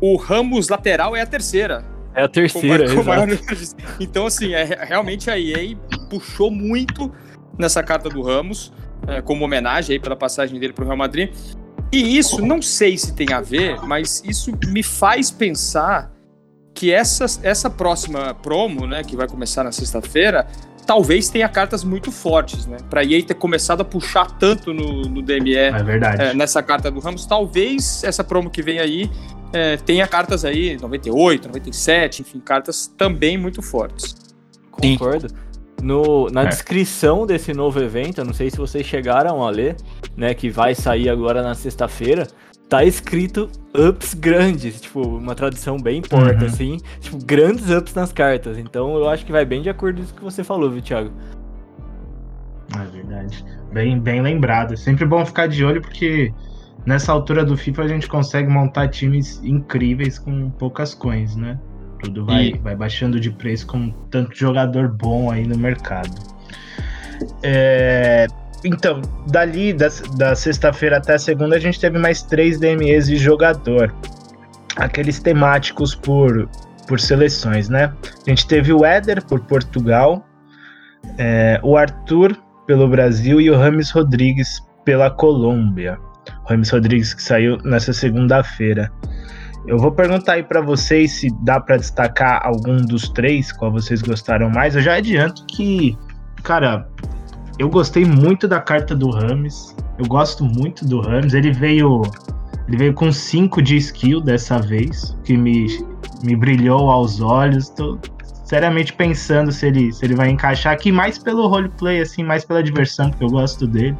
[0.00, 1.84] O Ramos lateral é a terceira.
[2.14, 5.76] É a com terceira, com de- Então, assim, é, realmente a EA
[6.10, 7.10] puxou muito
[7.58, 8.72] nessa carta do Ramos,
[9.06, 11.30] é, como homenagem aí pela passagem dele para o Real Madrid.
[11.90, 16.10] E isso, não sei se tem a ver, mas isso me faz pensar
[16.74, 20.46] que essa, essa próxima promo, né, que vai começar na sexta-feira,
[20.86, 22.76] talvez tenha cartas muito fortes, né?
[22.90, 26.22] Pra EA ter começado a puxar tanto no, no DME É verdade.
[26.22, 29.10] é, nessa carta do Ramos, talvez essa promo que vem aí
[29.52, 34.14] é, tenha cartas aí 98, 97, enfim, cartas também muito fortes.
[34.70, 35.28] Concordo.
[35.82, 36.46] No, na É.
[36.46, 39.76] descrição desse novo evento, eu não sei se vocês chegaram a ler,
[40.16, 42.28] né, que vai sair agora na sexta-feira,
[42.72, 46.46] tá escrito ups grandes, tipo, uma tradução bem porta, Uhum.
[46.46, 48.56] assim, tipo, grandes ups nas cartas.
[48.56, 51.10] Então eu acho que vai bem de acordo com isso que você falou, viu, Thiago?
[52.74, 53.44] É verdade.
[53.72, 54.72] Bem, bem lembrado.
[54.72, 56.32] É sempre bom ficar de olho porque
[56.86, 61.58] nessa altura do FIFA a gente consegue montar times incríveis com poucas coins, né?
[62.02, 66.10] Tudo vai, E- vai baixando de preço com tanto jogador bom aí no mercado.
[67.42, 68.26] É,
[68.64, 73.16] Então, dali da, da sexta-feira até a segunda, a gente teve mais três DMEs de
[73.16, 73.94] jogador.
[74.76, 76.48] Aqueles temáticos por,
[76.86, 77.92] por seleções, né?
[78.26, 80.24] A gente teve o Éder por Portugal,
[81.18, 85.98] é, o Arthur pelo Brasil e o Rames Rodrigues pela Colômbia.
[86.44, 88.90] O Rames Rodrigues que saiu nessa segunda-feira.
[89.66, 94.02] Eu vou perguntar aí pra vocês se dá pra destacar algum dos três, qual vocês
[94.02, 94.74] gostaram mais.
[94.74, 95.96] Eu já adianto que,
[96.42, 96.88] cara,
[97.58, 99.74] eu gostei muito da carta do Rames.
[99.98, 101.34] Eu gosto muito do Rames.
[101.34, 102.02] Ele veio,
[102.66, 105.66] ele veio com 5 de skill dessa vez, que me,
[106.22, 107.68] me brilhou aos olhos.
[107.68, 107.98] Tô
[108.44, 112.62] seriamente pensando se ele, se ele vai encaixar aqui, mais pelo roleplay, assim, mais pela
[112.62, 113.96] diversão, porque eu gosto dele.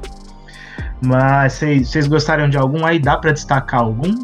[1.05, 2.99] Mas vocês gostaram de algum aí?
[2.99, 4.23] Dá pra destacar algum?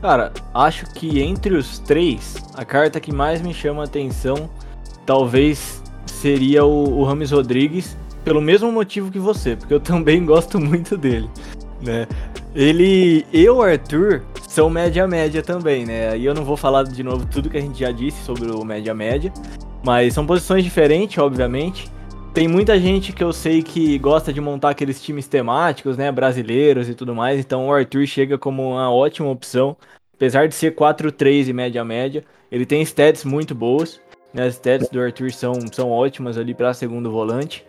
[0.00, 4.50] Cara, acho que entre os três, a carta que mais me chama a atenção
[5.06, 5.82] talvez
[6.24, 10.96] seria o, o Rames Rodrigues, pelo mesmo motivo que você, porque eu também gosto muito
[10.96, 11.28] dele,
[11.82, 12.08] né?
[12.54, 16.08] Ele e o Arthur são média-média também, né?
[16.12, 18.64] Aí eu não vou falar de novo tudo que a gente já disse sobre o
[18.64, 19.30] média-média,
[19.84, 21.90] mas são posições diferentes, obviamente.
[22.32, 26.88] Tem muita gente que eu sei que gosta de montar aqueles times temáticos, né, brasileiros
[26.88, 29.76] e tudo mais, então o Arthur chega como uma ótima opção.
[30.14, 34.00] Apesar de ser 4-3 e média-média, ele tem stats muito boas.
[34.34, 34.46] Né?
[34.46, 37.64] As stats do Arthur são, são ótimas ali para segundo volante.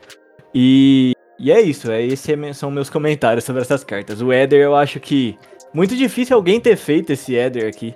[0.53, 4.21] E, e é isso, é, esses é- são meus comentários sobre essas cartas.
[4.21, 5.37] O Éder, eu acho que
[5.73, 7.93] muito difícil alguém ter feito esse Éder aqui.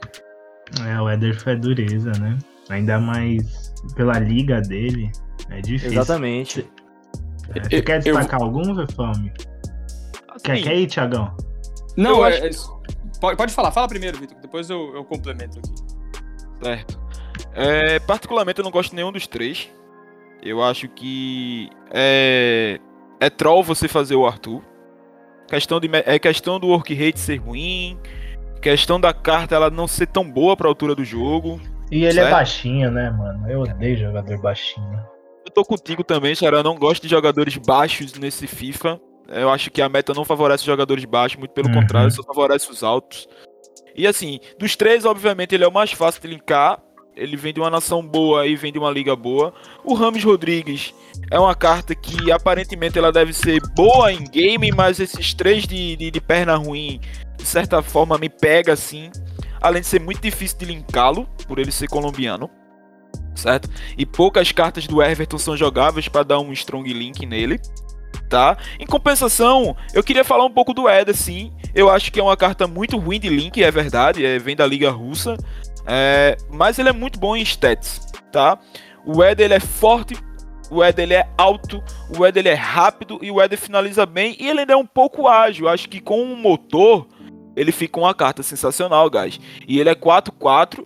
[0.88, 2.38] É, o Eder foi dureza, né?
[2.70, 5.10] Ainda mais pela liga dele.
[5.50, 5.94] É difícil.
[5.94, 6.70] Exatamente.
[7.56, 9.32] É, Você Eu- quer eu- destacar algum, Vefame?
[10.44, 11.36] Quer, Assim, quer ir, Tiagão?
[11.98, 15.58] Não, Eu é- acho- é- pode, pode falar, fala primeiro, Vitor, depois eu, eu complemento
[15.58, 16.64] aqui.
[16.64, 17.00] Certo.
[17.54, 19.70] É, particularmente eu não gosto de nenhum dos três.
[20.42, 22.80] Eu acho que é,
[23.20, 24.62] é troll você fazer o Arthur.
[25.48, 28.00] Questão de, é questão do work rate ser ruim.
[28.62, 31.60] Questão da carta ela não ser tão boa pra altura do jogo.
[31.92, 32.28] E ele Certo.
[32.28, 33.50] é baixinho, né, mano?
[33.50, 35.00] Eu odeio jogador baixinho.
[35.46, 36.58] Eu tô contigo também, Xará.
[36.58, 39.00] Eu não gosto de jogadores baixos nesse FIFA.
[39.28, 41.82] Eu acho que a meta não favorece jogadores baixos, muito pelo Uhum.
[41.82, 43.28] contrário, só favorece os altos.
[43.96, 46.80] E assim, dos três, obviamente, ele é o mais fácil de linkar.
[47.20, 49.54] Ele vem de uma nação boa e vem de uma liga boa.
[49.84, 50.94] O Rames Rodrigues
[51.30, 55.96] é uma carta que aparentemente ela deve ser boa em game, mas esses três de,
[55.96, 57.00] de, de perna ruim,
[57.38, 59.12] de certa forma, me pega assim.
[59.62, 62.50] Além de ser muito difícil de linká-lo, por ele ser colombiano.
[63.36, 63.70] Certo?
[63.98, 67.60] E poucas cartas do Everton são jogáveis para dar um strong link nele.
[68.30, 68.58] Tá?
[68.80, 71.52] Em compensação, eu queria falar um pouco do Eder, sim.
[71.74, 74.26] Eu acho que é uma carta muito ruim de link, é verdade.
[74.26, 75.36] É, vem da Liga Russa.
[75.86, 78.60] É, mas ele é muito bom em stats, tá?
[79.06, 80.16] O Eder ele é forte,
[80.70, 81.84] o Eder ele é alto,
[82.18, 84.86] o Eder ele é rápido e o Eder finaliza bem e ele ainda é um
[84.86, 85.68] pouco ágil.
[85.68, 87.08] Acho que com um motor
[87.56, 89.40] ele fica uma carta sensacional, guys.
[89.68, 90.86] E ele é 4-4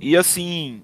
[0.00, 0.82] e assim,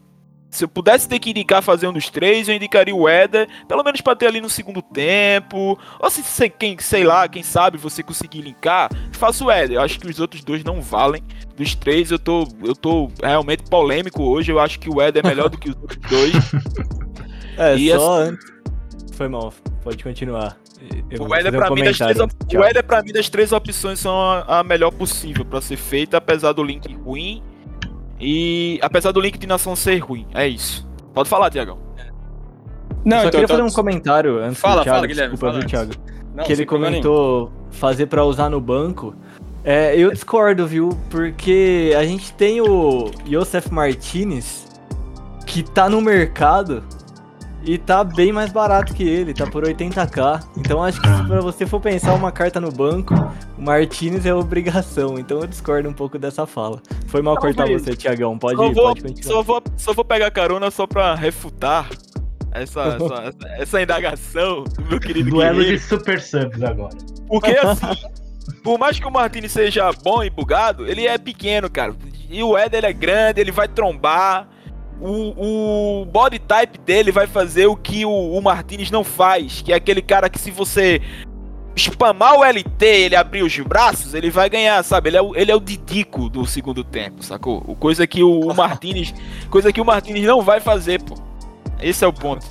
[0.51, 3.83] se eu pudesse ter que indicar fazer um dos três, eu indicaria o Eder, pelo
[3.85, 5.79] menos para ter ali no segundo tempo.
[5.99, 9.77] Ou se você, quem, sei lá, quem sabe você conseguir linkar, faça o Eder.
[9.77, 11.23] Eu acho que os outros dois não valem.
[11.57, 14.51] Dos três, eu tô, eu tô realmente polêmico hoje.
[14.51, 16.33] Eu acho que o Eder é melhor do que os outros dois.
[17.57, 18.47] É, E só antes.
[19.13, 20.57] Foi mal, pode continuar.
[21.11, 23.53] Eu O fazer um pra mim, das três, op- o Eder, pra mim, das três
[23.53, 27.43] opções, são a, a melhor possível pra ser feita, apesar do link ruim.
[28.21, 30.27] E apesar do link de nação ser ruim.
[30.35, 30.87] É isso.
[31.15, 31.79] Pode falar, Tiagão.
[33.05, 35.53] Não, Só então, queria então- fazer um comentário antes Fala, do Thiago, fala, Guilherme, desculpa,
[35.53, 35.69] fala viu.
[35.69, 35.93] Thiago?
[36.35, 36.69] Não, que ele nenhum.
[36.71, 39.15] comentou fazer pra usar no banco.
[39.65, 40.91] É, eu discordo, viu?
[41.11, 44.69] Porque a gente tem o Josef Martinez
[45.47, 46.83] que tá no mercado
[47.63, 50.43] e tá bem mais barato que ele, tá por 80k.
[50.57, 53.15] Então acho que se pra você for pensar uma carta no banco,
[53.59, 55.19] o Martinez é obrigação.
[55.19, 56.81] Então eu discordo um pouco dessa fala.
[57.07, 58.39] Foi mal cortar você, Tiagão.
[58.39, 59.35] Pode, Só vou, pode continuar.
[59.35, 61.89] só, vou, só vou pegar carona só pra refutar
[62.53, 66.97] essa, essa, essa, essa indagação do meu querido Duelo de super subs agora.
[67.29, 67.87] Porque assim,
[68.63, 71.95] por mais que o Martini seja bom e bugado, ele é pequeno, cara.
[72.29, 74.49] E o Eder ele é grande, ele vai trombar.
[75.01, 79.73] O, o body type dele vai fazer o que o, o Martinez não faz, que
[79.73, 81.01] é aquele cara que se você
[81.77, 85.09] spamar o LT ele abrir os braços, ele vai ganhar, sabe?
[85.09, 87.65] Ele é o, ele é o Didico do segundo tempo, sacou?
[87.67, 89.15] O Coisa que o, o Martinez,
[89.49, 91.15] coisa que o Martinez não vai fazer, pô.
[91.81, 92.45] Esse é o ponto.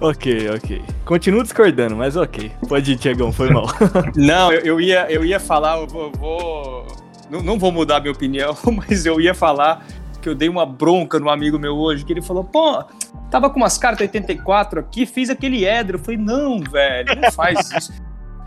[0.00, 0.82] Ok, ok.
[1.04, 2.52] Continuo discordando, mas ok.
[2.68, 3.66] Pode ir, Tiagão, foi mal.
[4.14, 6.86] Não, eu, eu ia, eu ia falar, eu vou.
[7.28, 9.84] não, não vou mudar minha opinião, mas eu ia falar
[10.20, 12.82] que eu dei uma bronca no amigo meu hoje, que ele falou, pô,
[13.30, 15.96] tava com umas cartas 84 aqui, fiz aquele Edro.
[15.98, 17.92] Eu falei, não, velho, não faz isso.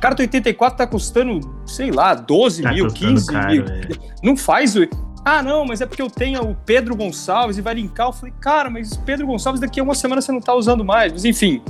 [0.02, 3.66] Carta 84 tá custando, sei lá, 12 Tá mil, custando 15 caro, mil.
[3.66, 4.00] velho.
[4.24, 4.88] Não faz o.
[5.24, 8.08] Ah, não, mas é porque eu tenho o Pedro Gonçalves e vai linkar.
[8.08, 11.14] Eu falei, cara, mas Pedro Gonçalves daqui a uma semana você não tá usando mais.
[11.14, 11.62] Mas enfim,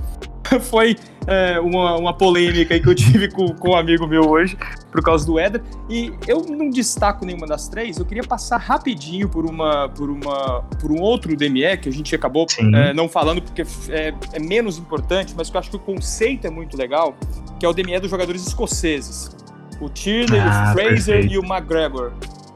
[0.59, 4.57] foi é, uma, uma polêmica aí que eu tive com, com um amigo meu hoje,
[4.91, 5.61] por causa do Éder.
[5.89, 10.61] E eu não destaco nenhuma das três, eu queria passar rapidinho por uma por uma
[10.79, 14.77] por um outro DME que a gente acabou é, não falando porque é, é menos
[14.77, 17.15] importante, mas que eu acho que o conceito é muito legal,
[17.59, 19.35] que é o DME dos jogadores escoceses.
[19.79, 21.33] O Tierney, Ah, o Fraser perfeito.
[21.33, 22.13] e o McGregor.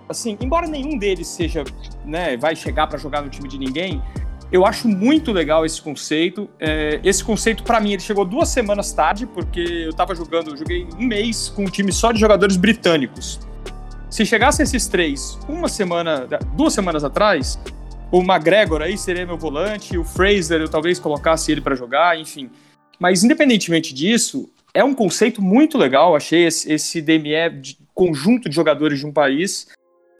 [0.08, 1.64] Assim, embora nenhum deles seja,
[2.06, 4.00] né, vai chegar pra jogar no time de ninguém,
[4.52, 6.50] eu acho muito legal esse conceito.
[6.60, 10.58] É, esse conceito, pra mim, ele chegou duas semanas tarde, porque eu tava jogando, eu
[10.58, 13.40] joguei um mês com um time só de jogadores britânicos.
[14.10, 17.60] Se chegasse esses três uma semana, duas semanas atrás,
[18.12, 22.50] o McGregor aí seria meu volante, o Fraser eu talvez colocasse ele pra jogar, enfim.
[23.00, 26.16] Mas independentemente disso, é um conceito muito legal.
[26.16, 29.68] Achei esse, esse DME de conjunto de jogadores de um país.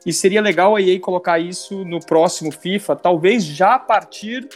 [0.06, 4.48] E seria legal a EA colocar isso no próximo FIFA, talvez já a partir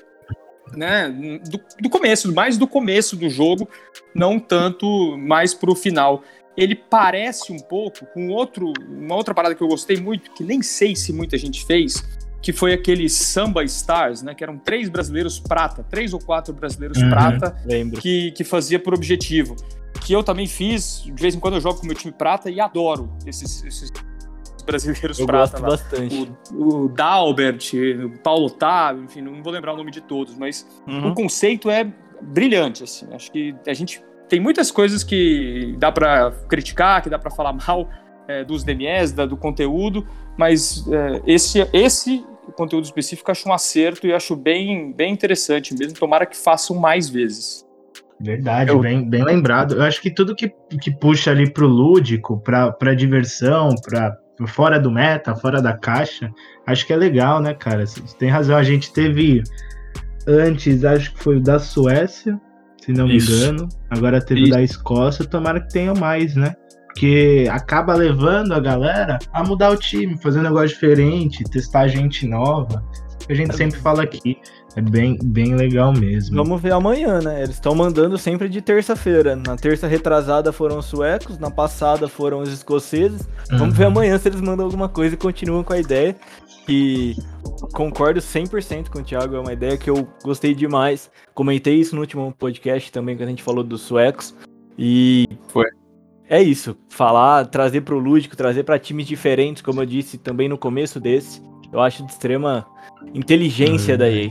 [0.76, 1.10] né,
[1.50, 3.68] do, do começo, mais do começo do jogo,
[4.14, 6.24] não tanto mais pro final.
[6.56, 10.62] Ele parece um pouco com outro, uma outra parada que eu gostei muito, que nem
[10.62, 12.04] sei se muita gente fez,
[12.42, 14.36] que foi aquele Samba Stars, né?
[14.36, 17.10] Que eram três brasileiros prata, três ou quatro brasileiros Uhum.
[17.10, 18.02] prata Lembro.
[18.02, 19.56] que, que fazia por objetivo.
[20.06, 22.50] Que eu também fiz, de vez em quando eu jogo com o meu time prata
[22.50, 23.92] e adoro esses, esses
[24.72, 25.70] brasileiros Eu prata gosto lá.
[25.70, 26.32] bastante.
[26.54, 27.72] O, o Dalbert,
[28.06, 31.10] o Paulo Otávio, enfim, não vou lembrar o nome de todos, mas Uhum.
[31.12, 31.88] o conceito é
[32.22, 33.08] brilhante, assim.
[33.14, 37.54] Acho que a gente tem muitas coisas que dá pra criticar, que dá pra falar
[37.54, 37.90] mal
[38.28, 40.06] é, dos DMS, da- do conteúdo,
[40.38, 42.24] mas é, esse, esse
[42.56, 45.98] conteúdo específico acho um acerto e acho bem, bem interessante mesmo.
[45.98, 47.66] Tomara que façam mais vezes.
[48.22, 49.76] Verdade, Eu- bem, bem lembrado.
[49.76, 50.50] Eu acho que tudo que,
[50.82, 54.16] que puxa ali pro lúdico, pra, pra diversão, pra
[54.48, 56.32] fora do meta, fora da caixa,
[56.66, 57.86] acho que é legal, né, cara?
[57.86, 58.56] Você tem razão.
[58.56, 59.44] A gente teve
[60.28, 62.40] antes, acho que foi o da Suécia,
[62.84, 63.32] se não me Isso.
[63.32, 63.68] engano.
[63.90, 64.52] Agora teve o Isso.
[64.52, 65.26] da Escócia.
[65.26, 66.56] Tomara que tenha mais, né?
[66.88, 72.28] Porque acaba levando a galera a mudar o time, fazer um negócio diferente, testar gente
[72.28, 72.84] nova.
[73.30, 74.38] A gente sempre fala aqui.
[74.76, 76.36] É bem, bem legal mesmo.
[76.36, 77.40] Vamos ver amanhã, né?
[77.44, 79.36] Eles estão mandando sempre de terça-feira.
[79.36, 83.28] Na terça retrasada foram os suecos, na passada foram os escoceses.
[83.52, 83.92] Vamos ver Uhum.
[83.92, 86.16] amanhã se eles mandam alguma coisa e continuam com a ideia.
[86.68, 87.16] E
[87.74, 91.10] concordo 100% com o Thiago, é uma ideia que eu gostei demais.
[91.34, 94.36] Comentei isso no último podcast também, quando a gente falou dos suecos.
[94.78, 95.66] E Foi.
[96.30, 100.60] É isso, falar, trazer pro lúdico, trazer para times diferentes, como eu disse também no
[100.60, 101.42] começo desse.
[101.74, 102.68] Eu acho de extrema
[103.16, 104.30] inteligência da EA.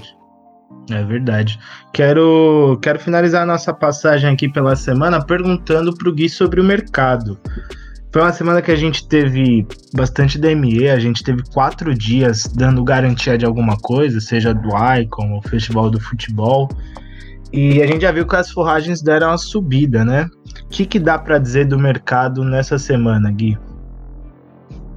[0.90, 1.58] É verdade.
[1.92, 7.38] Quero, quero finalizar a nossa passagem aqui pela semana perguntando pro Gui sobre o mercado.
[8.10, 12.82] Foi uma semana que a gente teve bastante DME, a gente teve quatro dias dando
[12.82, 16.68] garantia de alguma coisa, seja do Icon ou Festival do Futebol.
[17.52, 20.28] E a gente já viu que as forragens deram uma subida, né?
[20.64, 23.58] O que, que dá pra dizer do mercado nessa semana, Gui?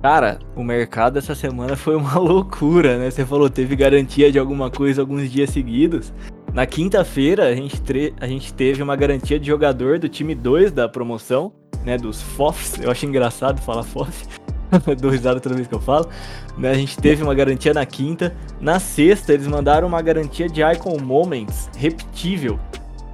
[0.02, 3.12] Cara, o mercado essa semana foi uma loucura, né?
[3.12, 6.12] Você falou, teve garantia de alguma coisa alguns dias seguidos.
[6.54, 7.82] Na quinta-feira, a, gente
[8.20, 11.54] a gente teve uma garantia de jogador do time 2 da promoção,
[11.86, 11.97] né?
[11.97, 12.80] Dos FOFs.
[12.82, 14.26] Eu acho engraçado falar FOF.
[14.99, 16.10] Dou risada toda vez que eu falo.
[16.58, 18.36] Né, a gente teve uma garantia na quinta.
[18.60, 22.60] Na sexta, eles mandaram uma garantia de Icon Moments repetível.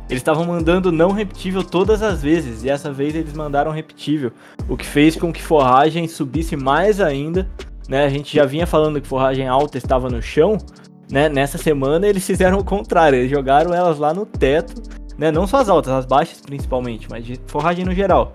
[0.09, 4.31] Eles estavam mandando não repetível todas as vezes, e essa vez eles mandaram repetível
[4.69, 7.49] o que fez com que forragem subisse mais ainda.
[7.89, 8.05] Né?
[8.05, 10.57] A gente já vinha falando que forragem alta estava no chão.
[11.11, 11.27] Né?
[11.27, 14.81] Nessa semana eles fizeram o contrário, eles jogaram elas lá no teto.
[15.17, 15.31] Né?
[15.31, 18.31] Não só as altas, as baixas principalmente, mas de forragem no geral.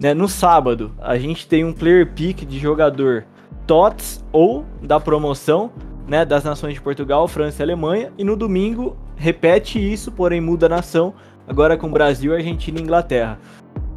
[0.00, 0.12] Né?
[0.12, 3.24] No sábado, a gente tem um player pick de jogador
[3.66, 5.70] TOTS ou da promoção
[6.06, 8.12] né, das nações de Portugal, França e Alemanha.
[8.18, 11.14] E no domingo, repete isso, porém muda a nação,
[11.46, 13.38] agora com Brasil, Argentina e Inglaterra.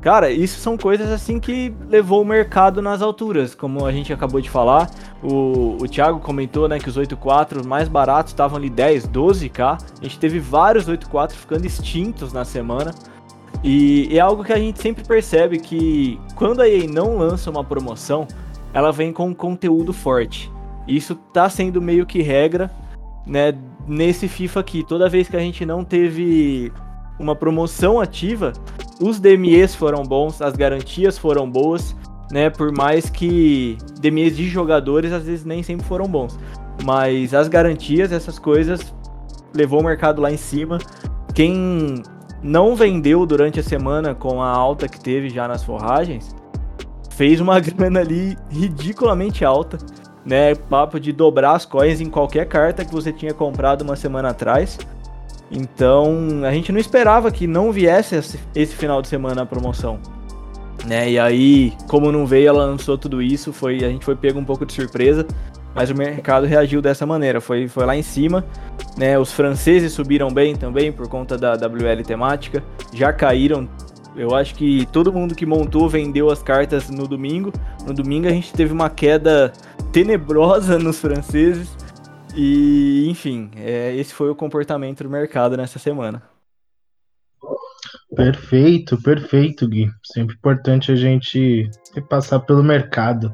[0.02, 4.40] Cara, isso são coisas assim que levou o mercado nas alturas, como a gente acabou
[4.40, 4.90] de falar.
[5.24, 9.78] O, o Thiago comentou né, que os 8.4 mais baratos estavam ali 10, 12k.
[10.00, 12.94] A gente teve vários 8.4 ficando extintos na semana.
[13.64, 17.64] E é algo que a gente sempre percebe que quando a EA não lança uma
[17.64, 18.28] promoção,
[18.74, 20.52] ela vem com conteúdo forte.
[20.88, 22.72] Isso tá sendo meio que regra,
[23.26, 23.54] né,
[23.88, 24.84] nesse FIFA aqui.
[24.84, 26.72] Toda vez que a gente não teve
[27.20, 28.54] uma promoção ativa,
[29.02, 31.96] os DMEs foram bons, as garantias foram boas,
[32.32, 32.50] né?
[32.50, 36.38] Por mais que DMEs de jogadores às vezes nem sempre foram bons.
[36.84, 38.94] Mas as garantias, essas coisas,
[39.54, 40.78] levou o mercado lá em cima.
[41.34, 42.04] Quem
[42.44, 46.36] não vendeu durante a semana com a alta que teve já nas forragens,
[47.12, 49.78] fez uma grana ali ridiculamente alta,
[50.28, 50.54] né?
[50.54, 54.78] Papo de dobrar as coins em qualquer carta que você tinha comprado uma semana atrás.
[55.50, 59.98] Então, a gente não esperava que não viesse esse, esse final de semana a promoção.
[60.86, 61.12] Né?
[61.12, 64.44] E aí, como não veio, ela lançou tudo isso, foi, a gente foi pego um
[64.44, 65.26] pouco de surpresa,
[65.74, 68.44] mas o mercado reagiu dessa maneira, foi, foi lá em cima,
[68.98, 69.18] né?
[69.18, 72.64] Os franceses subiram bem também por conta da WL temática,
[72.94, 73.68] já caíram.
[74.16, 77.54] Eu acho que todo mundo que montou vendeu as cartas no domingo.
[77.86, 79.54] No domingo a gente teve uma queda
[79.92, 81.76] tenebrosa nos franceses.
[82.36, 86.22] E, enfim, é, esse foi o comportamento do mercado nessa semana.
[88.16, 89.90] Perfeito, perfeito, Gui.
[90.04, 93.34] Sempre importante a gente repassar pelo mercado.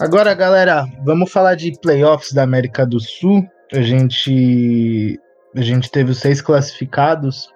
[0.00, 3.44] Agora, galera, vamos falar de playoffs da América do Sul.
[3.72, 5.18] A gente,
[5.56, 7.48] a gente teve os seis classificados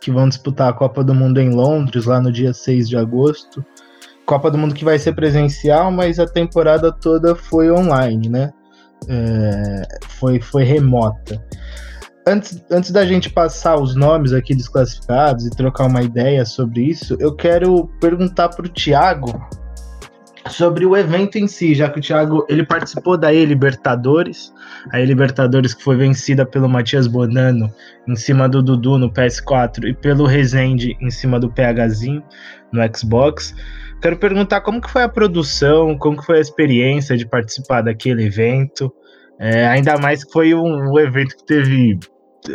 [0.00, 3.64] que vão disputar a Copa do Mundo em Londres, lá no dia 6 de agosto.
[4.26, 8.52] Copa do Mundo que vai ser presencial, mas a temporada toda foi online, né?
[9.08, 11.42] É, foi, foi remota.
[12.26, 16.82] Antes, antes da gente passar os nomes aqui dos classificados e trocar uma ideia sobre
[16.82, 19.48] isso, eu quero perguntar para o Thiago
[20.50, 24.52] sobre o evento em si, já que o Thiago ele participou da E-Libertadores,
[24.90, 27.72] a E-Libertadores que foi vencida pelo Matias Bonano
[28.06, 32.22] em cima do Dudu no PS4 e pelo Rezende em cima do PHzinho
[32.72, 33.54] no Xbox.
[34.00, 38.24] Quero perguntar como que foi a produção, como que foi a experiência de participar daquele
[38.24, 38.92] evento,
[39.38, 41.98] é, ainda mais que foi um, um evento que teve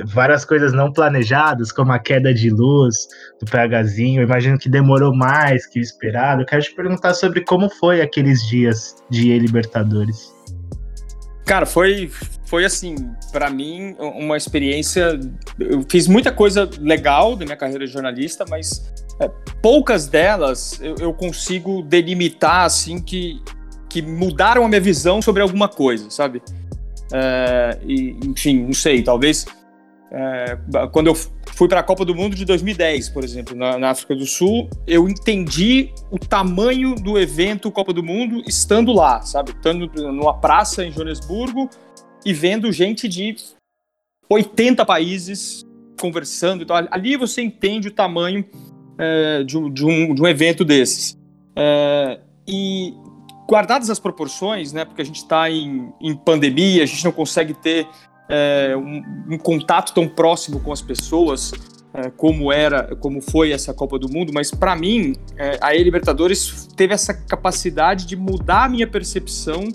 [0.06, 3.08] várias coisas não planejadas, como a queda de luz
[3.40, 4.22] do PHzinho.
[4.22, 6.46] Imagino que demorou mais que o esperado.
[6.46, 10.34] Quero te perguntar sobre como foi aqueles dias de E Libertadores.
[11.46, 12.10] Cara, foi,
[12.52, 12.96] foi assim,
[13.32, 15.18] para mim, uma experiência.
[15.58, 19.32] Eu fiz muita coisa legal da minha carreira de jornalista, mas é,
[19.62, 23.42] poucas delas eu, eu, consigo delimitar assim que,
[23.88, 26.42] que mudaram a minha visão sobre alguma coisa, sabe?
[27.14, 29.46] É, e, enfim, não sei, talvez
[30.12, 30.58] é,
[30.92, 34.14] quando eu fui para a Copa do Mundo de 2010, por exemplo, na, na, África
[34.14, 39.52] do Sul, eu entendi o tamanho do evento Copa do Mundo estando lá, sabe?
[39.52, 41.70] Estando numa praça em Joanesburgo
[42.26, 43.36] e vendo gente de
[44.30, 45.66] 80 países
[46.00, 46.64] conversando.
[46.64, 48.46] Então, ali você entende o tamanho
[48.98, 51.18] é, de, de, um, de, um, evento desses.
[51.56, 52.94] É, e
[53.48, 54.86] guardadas as proporções, né?
[54.86, 57.88] Porque a gente está em, em pandemia, a gente não consegue ter
[58.30, 61.52] é, um, um, contato tão próximo com as pessoas
[61.94, 65.84] é, como era, como foi essa Copa do Mundo, mas para mim é, a E
[65.84, 69.68] Libertadores teve essa capacidade de mudar a minha percepção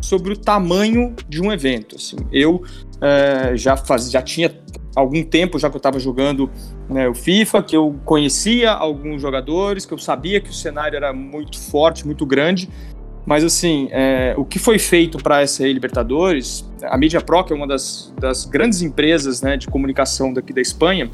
[0.00, 1.96] sobre o tamanho de um evento.
[1.96, 2.62] Assim, eu
[3.00, 4.54] é, já faz, já tinha
[4.94, 6.50] algum tempo já que eu estava jogando
[6.88, 11.12] né, o FIFA, que eu conhecia alguns jogadores, que eu sabia que o cenário era
[11.12, 12.68] muito forte, muito grande,
[13.26, 17.56] mas assim, é, o que foi feito para essa Libertadores, a Media Pro, que é
[17.56, 21.10] uma das, das grandes empresas né, de comunicação daqui da Espanha,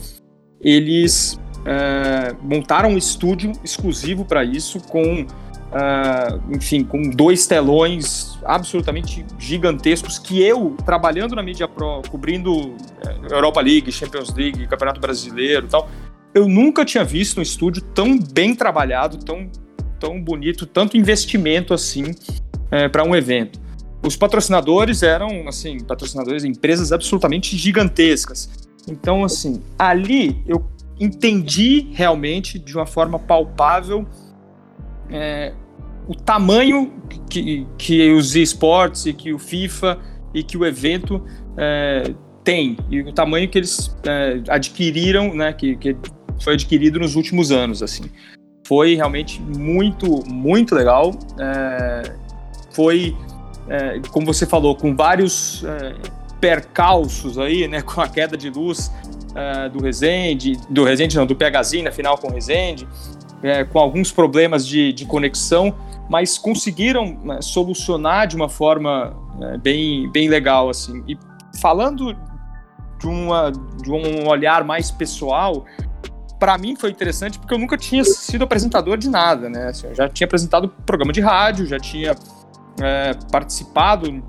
[0.61, 5.27] eles é, montaram um estúdio exclusivo para isso, com,
[5.75, 12.75] é, enfim, com dois telões absolutamente gigantescos que eu, trabalhando na Media Pro, cobrindo
[13.07, 15.89] é, Europa League, Champions League, Campeonato Brasileiro e tal,
[16.35, 19.51] eu nunca tinha visto um estúdio tão bem trabalhado, tão
[20.03, 22.13] tão bonito, tanto investimento assim
[22.73, 23.61] é, para um evento.
[24.05, 28.51] Os patrocinadores eram, assim, patrocinadores, empresas absolutamente gigantescas.
[28.89, 30.67] Então, assim, ali eu
[30.99, 34.05] entendi realmente de uma forma palpável
[35.09, 35.55] é,
[36.07, 36.93] o tamanho
[37.29, 39.99] que, que os esportes e que o FIFA
[40.35, 41.25] e que o evento
[41.57, 45.97] é, tem e o tamanho que eles é, adquiriram, né, que, que
[46.43, 48.11] foi adquirido nos últimos anos, assim
[48.67, 51.13] foi realmente muito, muito legal.
[51.39, 52.03] É,
[52.73, 53.17] foi,
[53.69, 55.95] é, como você falou, com vários é,
[56.41, 58.91] percalços aí, né, com a queda de luz
[59.35, 62.89] é, do Resende, do Resende não, do PHzinho na final com o Resende,
[63.73, 65.75] com alguns problemas de, de conexão,
[66.09, 71.03] mas conseguiram né, solucionar de uma forma né, bem, bem legal, assim.
[71.07, 71.19] E
[71.61, 72.17] falando
[72.99, 75.65] de, uma, de um olhar mais pessoal,
[76.39, 79.69] para mim foi interessante porque eu nunca tinha sido apresentador de nada, né?
[79.69, 82.17] Assim, eu já tinha apresentado programa de rádio, já tinha
[82.81, 84.23] é, participado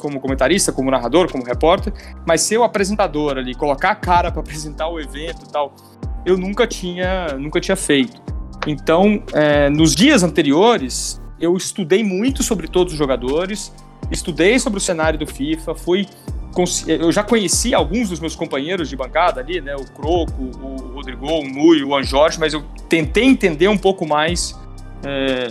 [0.00, 1.92] como comentarista, como narrador, como repórter,
[2.26, 5.74] mas ser o apresentador ali, colocar a cara para apresentar o evento e tal,
[6.24, 8.20] eu nunca tinha, nunca tinha feito.
[8.66, 13.72] Então, é, nos dias anteriores, eu estudei muito sobre todos os jogadores,
[14.10, 16.06] estudei sobre o cenário do FIFA, fui
[16.86, 19.76] eu já conheci alguns dos meus companheiros de bancada ali, né?
[19.76, 24.58] O Croco, o Rodrigo, o Nui, o Anjorge, mas eu tentei entender um pouco mais
[25.04, 25.48] é,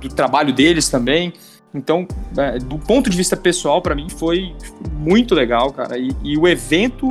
[0.00, 1.32] do trabalho deles também.
[1.74, 4.54] Então, é, do ponto de vista pessoal, para mim foi
[4.92, 5.98] muito legal, cara.
[5.98, 7.08] E, e, o evento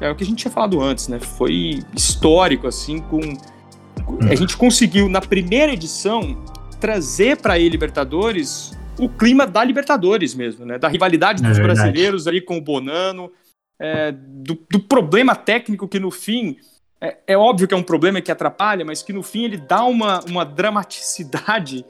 [0.00, 1.20] é o que a gente tinha falado antes, né?
[1.20, 3.20] Foi histórico, assim, com
[4.30, 6.44] a gente conseguiu na primeira edição
[6.80, 10.78] trazer para a Libertadores o clima da Libertadores mesmo, né?
[10.78, 13.30] Da rivalidade é dos é brasileiros ali com o Bonano,
[13.78, 16.56] é, do, do, problema técnico que no fim
[17.00, 19.84] é, é, óbvio que é um problema que atrapalha, mas que no fim ele dá
[19.84, 21.84] uma, uma dramaticidade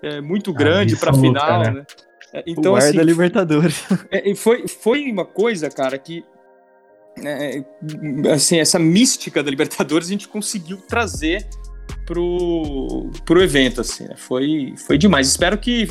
[0.00, 1.84] é, muito grande para a final, né?
[2.32, 3.84] É, então, o assim, da Libertadores.
[4.10, 6.24] É, foi, foi uma coisa, cara, que
[8.32, 11.46] assim, essa mística da Libertadores a gente conseguiu trazer
[12.06, 14.14] pro, pro evento, assim, né?
[14.16, 15.28] foi, foi demais.
[15.28, 15.88] Espero que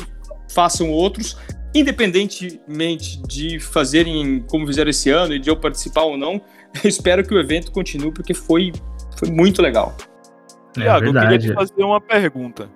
[0.50, 1.36] façam outros,
[1.74, 6.40] independentemente de fazerem como fizeram esse ano e de eu participar ou não,
[6.82, 8.72] eu espero que o evento continue porque foi,
[9.16, 9.96] foi muito legal.
[10.76, 12.68] É, Tiago, eu queria te fazer uma pergunta.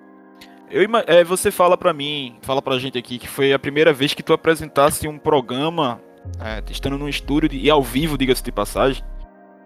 [0.69, 4.13] Eu, é, você fala para mim, fala pra gente aqui que foi a primeira vez
[4.13, 6.01] que tu apresentasse um programa
[6.39, 9.03] é, estando num estúdio e ao vivo, diga-se de passagem.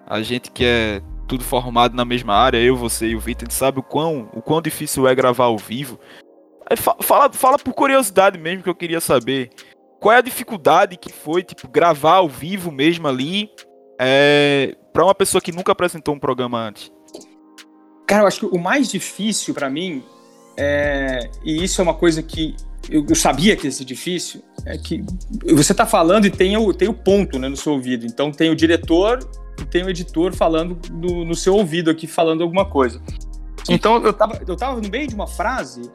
[0.07, 3.49] A gente que é tudo formado na mesma área, eu, você e o Vitor, a
[3.49, 5.99] gente sabe o quão, o quão difícil é gravar ao vivo.
[7.01, 9.49] Fala, fala por curiosidade mesmo que eu queria saber.
[9.99, 13.49] Qual é a dificuldade que foi, tipo, gravar ao vivo mesmo ali,
[13.99, 16.91] é, para uma pessoa que nunca apresentou um programa antes?
[18.07, 20.03] Cara, eu acho que o mais difícil para mim,
[20.57, 22.55] é, e isso é uma coisa que
[22.89, 25.03] eu, eu, sabia que ia ser difícil, é que
[25.53, 28.05] você tá falando e tem o, tem o ponto né, no seu ouvido.
[28.05, 29.19] Então tem o diretor
[29.59, 33.01] e tem o editor falando no, no seu ouvido aqui, falando alguma coisa.
[33.69, 35.89] Então eu tava, eu tava no meio de uma frase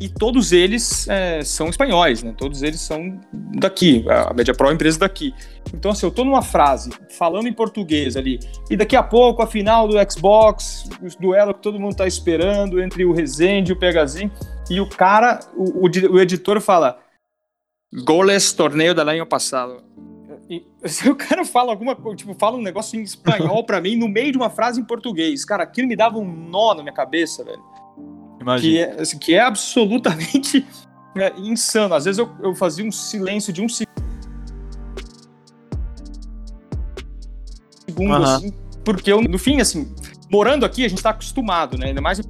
[0.00, 2.34] e todos eles é, são espanhóis, né?
[2.36, 5.32] Todos eles são daqui, a Media Pro é uma empresa daqui.
[5.72, 8.38] Então, assim, eu tô numa frase, falando em português ali,
[8.70, 12.80] e daqui a pouco a final do Xbox, o duelo que todo mundo tá esperando
[12.80, 14.30] entre o Rezende e o Pegazinho,
[14.70, 16.98] e o cara, o, o, editor fala,
[18.04, 19.82] goles torneio do ano passado.
[20.48, 23.96] E, se o cara fala alguma coisa, tipo, fala um negócio em espanhol pra mim,
[23.96, 26.94] no meio de uma frase em português, cara, aquilo me dava um nó na minha
[26.94, 27.62] cabeça, velho.
[28.60, 30.66] Que é, assim, que é absolutamente
[31.16, 31.94] é, insano.
[31.94, 33.88] Às vezes eu, eu fazia um silêncio de um segundo,
[37.98, 38.22] uhum.
[38.22, 38.52] assim,
[38.84, 39.94] porque eu, no fim, assim,
[40.30, 41.86] morando aqui, a gente tá acostumado, né?
[41.86, 42.20] Ainda mais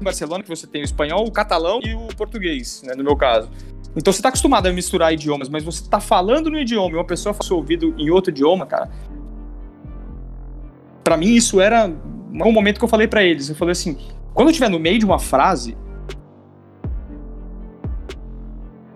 [0.00, 2.94] em Barcelona, que você tem o espanhol, o catalão e o português, né?
[2.94, 3.50] No meu caso.
[3.96, 7.04] Então você tá acostumado a misturar idiomas, mas você tá falando no idioma e uma
[7.04, 8.90] pessoa faz seu ouvido em outro idioma, cara.
[11.02, 11.90] Para mim isso era
[12.32, 13.96] um momento que eu falei para eles, eu falei assim,
[14.34, 15.76] quando eu estiver no meio de uma frase,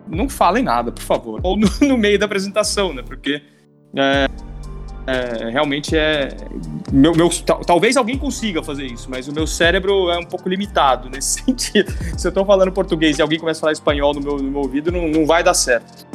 [0.06, 1.40] não falem nada, por favor.
[1.42, 3.02] Ou no, no meio da apresentação, né?
[3.02, 3.42] Porque
[3.96, 4.28] é,
[5.06, 6.36] é, realmente é.
[6.92, 7.28] Meu, meu,
[7.66, 11.92] talvez alguém consiga fazer isso, mas o meu cérebro é um pouco limitado nesse sentido.
[12.18, 14.60] Se eu estou falando português e alguém começa a falar espanhol no meu, no meu
[14.60, 16.08] ouvido, não, não vai dar certo.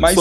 [0.00, 0.16] Mas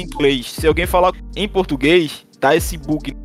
[0.00, 0.50] inglês.
[0.50, 3.16] Se alguém falar em português, dá esse bug.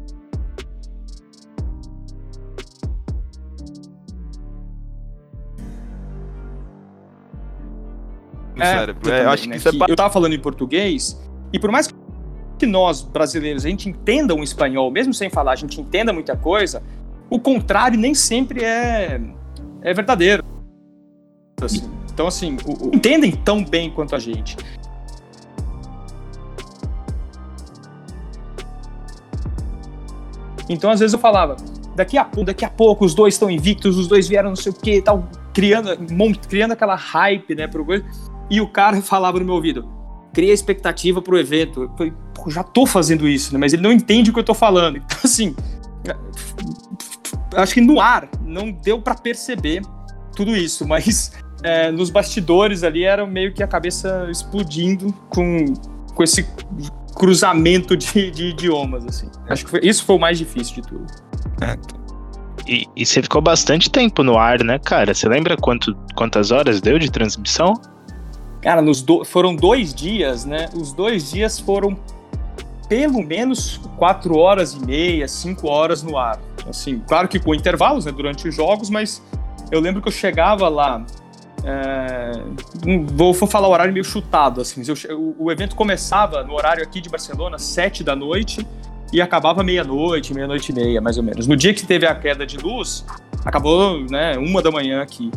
[8.62, 9.12] É, cérebro.
[9.12, 9.58] É, eu acho né?
[9.58, 9.92] que, que é...
[9.92, 11.20] Eu tava falando em português,
[11.52, 11.88] e por mais
[12.58, 16.36] que nós, brasileiros, a gente entenda um espanhol, mesmo sem falar, a gente entenda muita
[16.36, 16.82] coisa,
[17.30, 19.20] o contrário nem sempre é,
[19.82, 20.44] é verdadeiro.
[21.62, 24.56] Assim, então, assim, o, o, entendem tão bem quanto a gente.
[30.70, 31.56] Então, às vezes eu falava,
[31.96, 34.76] daqui a, daqui a pouco os dois estão invictos, os dois vieram não sei o
[34.76, 35.98] que, tal, criando,
[36.48, 38.06] criando aquela hype, né, pro coisa.
[38.50, 39.90] E o cara falava no meu ouvido,
[40.34, 41.84] cria expectativa pro evento.
[41.84, 44.44] Eu falei, pô, já tô fazendo isso, né, mas ele não entende o que eu
[44.44, 44.98] tô falando.
[45.06, 45.56] Então, assim,
[47.56, 49.82] acho que no ar não deu para perceber
[50.36, 51.32] tudo isso, mas
[51.64, 55.74] é, nos bastidores ali era meio que a cabeça explodindo com,
[56.14, 56.46] com esse
[57.16, 59.30] cruzamento de, de idiomas, assim.
[59.50, 61.06] Acho que foi, isso foi o mais difícil de tudo.
[61.62, 61.78] É.
[62.68, 65.14] E, e, você ficou bastante tempo no ar, né, cara?
[65.14, 67.74] Você lembra quanto, quantas horas deu de transmissão?
[68.66, 70.70] Cara, nos do, foram dois dias, né?
[70.74, 71.96] Os dois dias foram
[72.90, 76.40] pelo menos quatro horas e meia, cinco horas no ar.
[76.68, 79.22] Assim, claro que com intervalos, né, durante os jogos, mas
[79.72, 81.06] eu lembro que eu chegava lá
[81.64, 82.32] é,
[83.14, 84.82] vou, vou, falar o horário meio chutado, assim.
[85.08, 88.66] Eu, o, evento começava no horário aqui de Barcelona, sete da noite,
[89.14, 91.46] e acabava meia-noite, meia-noite e meia, mais ou menos.
[91.46, 93.06] No dia que teve a queda de luz,
[93.46, 95.30] acabou, né, uma da manhã aqui.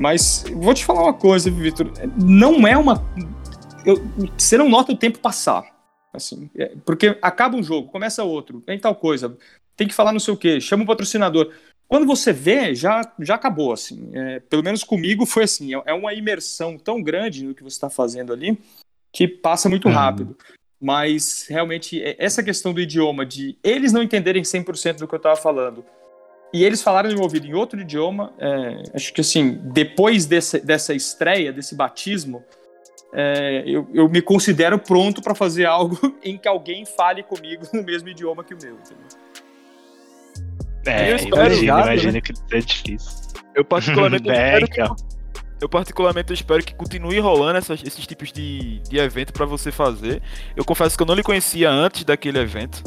[0.00, 3.04] Mas vou te falar uma coisa, Vitor, não é uma.
[3.84, 4.02] Eu,
[4.36, 5.64] você não nota o tempo passar.
[6.12, 9.34] Assim, é, porque acaba um jogo, começa outro, tem tal coisa,
[9.74, 11.50] tem que falar não sei o quê, chama o patrocinador.
[11.88, 14.10] Quando você vê, já, já acabou, assim.
[14.14, 15.74] É, pelo menos comigo foi assim.
[15.74, 18.58] É, é uma imersão tão grande no que você está fazendo ali
[19.12, 19.94] que passa muito uhum.
[19.94, 20.36] rápido.
[20.80, 25.18] Mas, realmente, é, essa questão do idioma, de eles não entenderem 100% do que eu
[25.18, 25.84] estava falando,
[26.52, 30.60] e eles falaram no meu ouvido em outro idioma, é, acho que, assim, depois desse,
[30.60, 32.44] dessa estreia, desse batismo,
[33.14, 37.82] é, eu, eu, me considero pronto para fazer algo em que alguém fale comigo no
[37.82, 39.06] mesmo idioma que o meu, entendeu?
[40.86, 42.20] É, eu espero, imagina, né?
[42.20, 43.12] que é difícil.
[43.54, 44.96] Eu particularmente é, espero então.
[44.96, 45.12] que,
[45.62, 50.20] eu particularmente espero que continue rolando essas, esses tipos de, de evento para você fazer.
[50.56, 52.82] Eu confesso que eu não lhe conhecia antes daquele evento.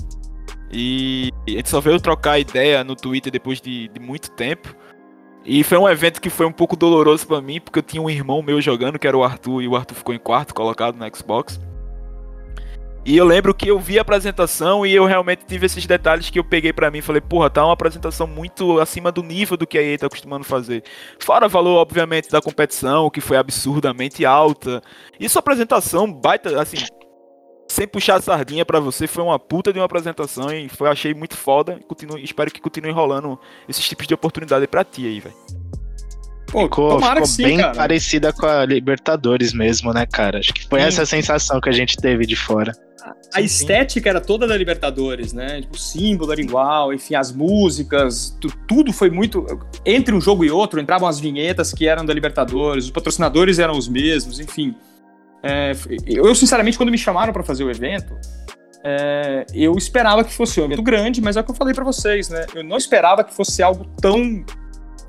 [0.77, 4.75] E a gente só veio trocar ideia no Twitter depois de, de muito tempo.
[5.45, 8.09] E foi um evento que foi um pouco doloroso para mim, porque eu tinha um
[8.09, 11.15] irmão meu jogando, que era o Arthur, e o Arthur ficou em quarto colocado no
[11.15, 11.61] Xbox.
[13.05, 16.39] E eu lembro que eu vi a apresentação e eu realmente tive esses detalhes que
[16.39, 17.01] eu peguei para mim.
[17.01, 20.43] Falei, porra, tá uma apresentação muito acima do nível do que a EA tá acostumando
[20.43, 20.83] fazer.
[21.19, 24.81] Fora o valor, obviamente, da competição, que foi absurdamente alta.
[25.19, 26.77] Isso apresentação, baita, assim,
[27.67, 31.13] sem puxar a sardinha para você, foi uma puta de uma apresentação e foi, achei
[31.13, 31.79] muito foda.
[31.87, 35.35] Continue, espero que continue rolando esses tipos de oportunidade pra ti aí, velho.
[36.47, 37.75] ficou, ficou sim, bem cara.
[37.75, 40.39] parecida com a Libertadores mesmo, né, cara?
[40.39, 40.87] Acho que foi sim.
[40.87, 42.71] essa sensação que a gente teve de fora
[43.33, 45.61] a sim, estética era toda da Libertadores, né?
[45.61, 49.45] Tipo, o símbolo era igual, enfim, as músicas, tu, tudo foi muito.
[49.85, 53.77] Entre um jogo e outro entravam as vinhetas que eram da Libertadores, os patrocinadores eram
[53.77, 54.75] os mesmos, enfim.
[55.47, 55.73] É,
[56.07, 58.17] eu, sinceramente, quando me chamaram para fazer o evento,
[58.83, 61.83] é, eu esperava que fosse um evento grande, mas é o que eu falei para
[61.83, 62.47] vocês, né?
[62.55, 64.43] Eu não esperava que fosse algo tão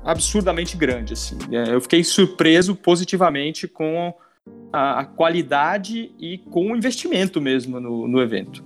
[0.05, 1.39] absurdamente grande, assim.
[1.51, 4.13] É, eu fiquei surpreso positivamente com
[4.71, 8.63] a, a, qualidade e com o investimento mesmo no, no evento.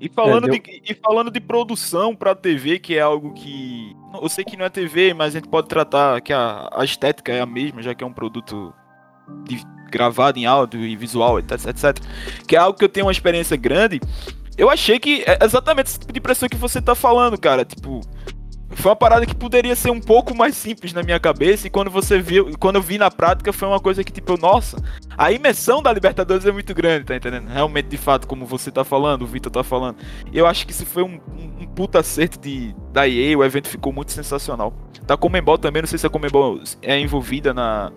[0.00, 0.60] E falando, é, deu...
[0.60, 3.92] de, e falando de produção para TV, que é algo que.
[4.22, 7.32] Eu sei que não é TV, mas a gente pode tratar que a, a estética
[7.32, 8.72] é a mesma, já que é um produto
[9.44, 9.60] de,
[9.90, 11.98] gravado em áudio e visual, etc, etc.
[12.46, 14.00] Que é algo que eu tenho uma experiência grande.
[14.56, 17.64] Eu achei que é exatamente esse tipo de impressão que você tá falando, cara.
[17.64, 18.00] Tipo,
[18.70, 21.90] foi uma parada que poderia ser um pouco mais simples na minha cabeça e quando
[21.90, 24.76] você viu, quando eu vi na prática foi uma coisa que tipo, nossa,
[25.16, 27.48] a imersão da Libertadores é muito grande, tá entendendo?
[27.48, 29.96] Realmente, de fato, como você tá falando, o Vitor tá falando.
[30.32, 33.68] Eu acho que isso foi um, um, um puta acerto de, da EA, o evento
[33.68, 34.72] ficou muito sensacional.
[35.02, 37.90] Da Comembol também, não sei se a Comembol é envolvida na,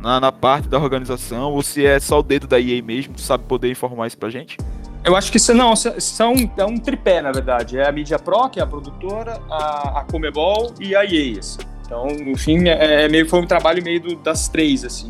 [0.00, 3.20] na, na parte da organização ou se é só o dedo da EA mesmo, tu
[3.20, 4.56] sabe poder informar isso pra gente?
[5.04, 7.78] Eu acho que isso não, são é um tripé, na verdade.
[7.78, 11.38] É a Media Pro, que é a produtora, a, a Comebol e a EA.
[11.38, 11.58] Assim.
[11.84, 15.08] Então, no fim, é, é, meio, foi um trabalho meio do, das três, assim.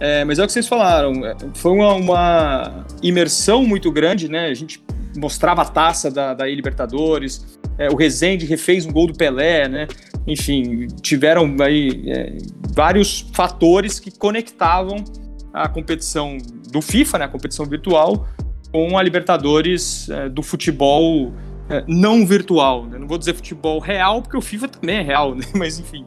[0.00, 4.46] É, mas é o que vocês falaram, é, foi uma, uma, imersão muito grande, né?
[4.46, 4.82] A gente
[5.16, 9.88] mostrava a taça da, da Libertadores, é, o Rezende refez um gol do Pelé, né?
[10.26, 12.38] Enfim, tiveram aí é,
[12.74, 15.04] vários fatores que conectavam
[15.52, 16.38] a competição
[16.70, 17.24] do FIFA, né?
[17.24, 18.28] A competição virtual
[18.72, 21.32] com a Libertadores é, do futebol
[21.68, 22.86] é, não virtual.
[22.86, 22.98] Né?
[22.98, 25.44] Não vou dizer futebol real, porque o FIFA também é real, né?
[25.54, 26.04] mas enfim,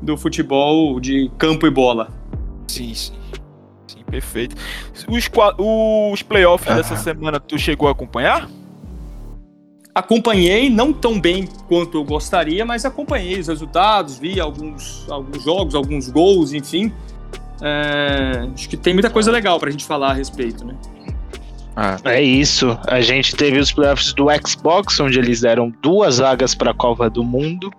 [0.00, 2.10] do futebol de campo e bola.
[2.68, 3.12] Sim, sim.
[3.86, 4.56] Sim, perfeito.
[5.08, 6.76] Os, os playoffs ah.
[6.76, 8.48] dessa semana, tu chegou a acompanhar?
[9.94, 15.74] Acompanhei, não tão bem quanto eu gostaria, mas acompanhei os resultados, vi alguns, alguns jogos,
[15.74, 16.92] alguns gols, enfim.
[17.62, 20.74] É, acho que tem muita coisa legal pra gente falar a respeito, né?
[21.76, 21.96] Ah.
[22.04, 22.78] É isso.
[22.86, 27.10] A gente teve os playoffs do Xbox, onde eles deram duas vagas para a Copa
[27.10, 27.70] do Mundo.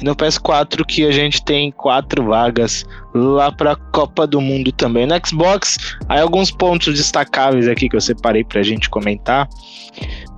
[0.00, 2.84] E no PS4 que a gente tem quatro vagas
[3.14, 5.06] lá para a Copa do Mundo também.
[5.06, 5.76] No Xbox,
[6.08, 9.48] há alguns pontos destacáveis aqui que eu separei para a gente comentar.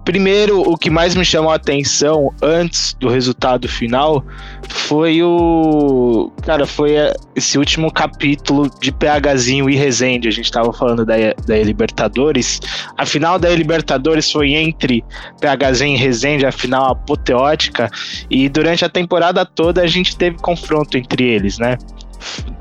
[0.04, 4.22] Primeiro, o que mais me chamou a atenção antes do resultado final
[4.68, 6.30] foi o.
[6.42, 6.92] Cara, foi
[7.34, 10.28] esse último capítulo de PHzinho e Resende.
[10.28, 11.14] A gente tava falando da,
[11.46, 12.60] da Libertadores.
[12.98, 15.02] A final da Libertadores foi entre
[15.40, 17.90] PHzinho e Resende, a final apoteótica.
[18.30, 21.78] E durante a temporada toda a gente teve confronto entre eles, né?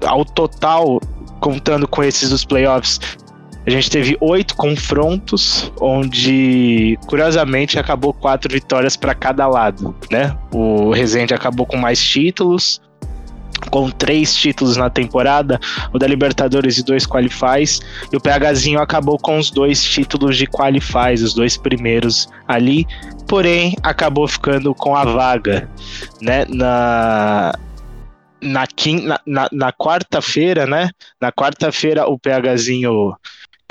[0.06, 1.02] Ao total,
[1.42, 3.00] contando com esses dos playoffs,
[3.66, 10.38] a gente teve oito confrontos, onde, curiosamente, acabou quatro vitórias para cada lado, né?
[10.52, 12.82] O Rezende acabou com mais títulos,
[13.70, 15.60] com três títulos na temporada,
[15.94, 17.80] o da Libertadores e dois qualifies,
[18.12, 22.86] e o PHzinho acabou com os dois títulos de qualifies, os dois primeiros ali,
[23.28, 25.70] porém acabou ficando com a vaga,
[26.22, 27.54] né, na
[28.42, 28.68] na,
[29.26, 30.90] na, na, quarta-feira, né?
[31.22, 33.16] Na quarta-feira o PHzinho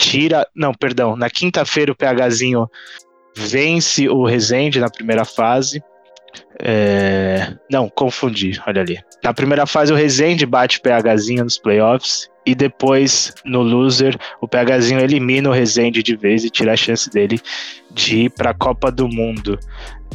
[0.03, 0.47] tira.
[0.55, 1.17] Não, perdão.
[1.17, 2.69] Na quinta-feira o PHzinho
[3.37, 5.83] vence o Resende na primeira fase.
[6.59, 7.55] É...
[7.71, 8.99] Não, confundi, olha ali.
[9.23, 12.31] Na primeira fase o Resende bate o PHzinho nos playoffs.
[12.45, 17.09] E depois, no loser, o PHzinho elimina o Resende de vez e tira a chance
[17.09, 17.41] dele
[17.93, 19.59] de ir para a Copa do Mundo.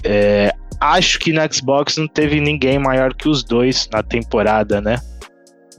[0.03, 0.51] É...
[0.79, 4.97] Acho que no Xbox não teve ninguém maior que os dois na temporada, né?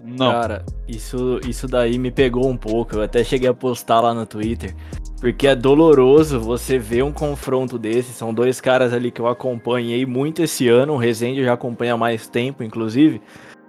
[0.09, 0.33] Não.
[0.33, 2.97] Cara, isso, isso daí me pegou um pouco.
[2.97, 4.75] Eu até cheguei a postar lá no Twitter.
[5.21, 8.13] Porque é doloroso você ver um confronto desse.
[8.13, 10.95] São dois caras ali que eu acompanhei muito esse ano.
[10.95, 13.21] O Rezende já acompanha há mais tempo, inclusive.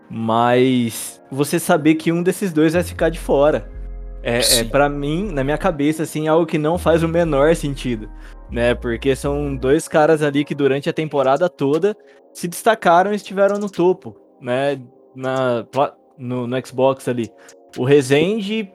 [0.10, 3.70] Mas você saber que um desses dois vai ficar de fora.
[4.22, 8.10] É, é para mim, na minha cabeça, assim, algo que não faz o menor sentido.
[8.52, 8.76] Né?
[8.76, 11.96] Porque são dois caras ali que durante a temporada toda
[12.34, 14.16] se destacaram e estiveram no topo.
[14.42, 14.80] Né?
[15.16, 15.66] Na,
[16.20, 17.32] no, no Xbox ali.
[17.78, 18.70] O Resende,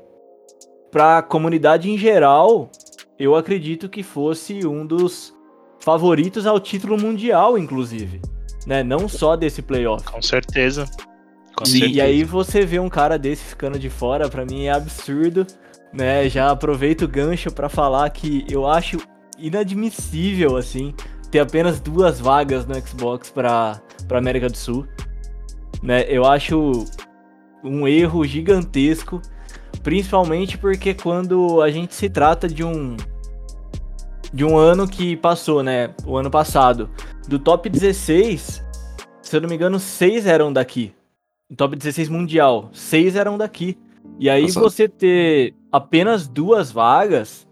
[0.91, 2.71] pra comunidade em geral,
[3.19, 5.35] eu acredito que fosse um dos
[5.81, 8.21] favoritos ao título mundial, inclusive.
[8.67, 8.83] Né?
[8.83, 10.05] Não só desse playoff.
[10.07, 10.87] Com certeza.
[11.55, 11.93] Com e, certeza.
[11.93, 15.47] e aí você vê um cara desse ficando de fora, para mim é absurdo.
[15.93, 16.29] Né?
[16.29, 18.99] Já aproveito o gancho para falar que eu acho
[19.39, 20.95] inadmissível, assim,
[21.31, 23.81] ter apenas duas vagas no Xbox para
[24.11, 24.87] América do Sul.
[25.83, 26.05] Né?
[26.09, 26.85] Eu acho
[27.65, 29.21] um erro gigantesco,
[29.83, 32.97] principalmente porque quando a gente se trata de um
[34.33, 36.91] de um ano que passou, né, o ano passado,
[37.29, 38.65] do top 16,
[39.23, 40.93] se eu não me engano, seis eram daqui.
[41.49, 43.79] O top 16 mundial, seis eram daqui.
[44.19, 44.59] E aí Nossa.
[44.59, 47.47] você ter apenas duas vagas,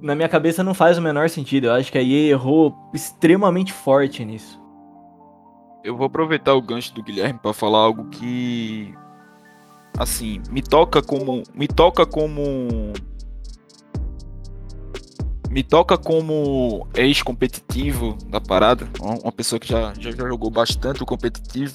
[0.00, 1.66] na minha cabeça não faz o menor sentido.
[1.66, 4.58] Eu acho que a EA errou extremamente forte nisso.
[5.84, 8.94] Eu vou aproveitar o gancho do Guilherme para falar algo que
[9.98, 12.92] assim, me toca como me toca como
[15.50, 18.88] me toca como ex-competitivo da parada,
[19.22, 21.74] uma pessoa que já, já jogou bastante o competitivo,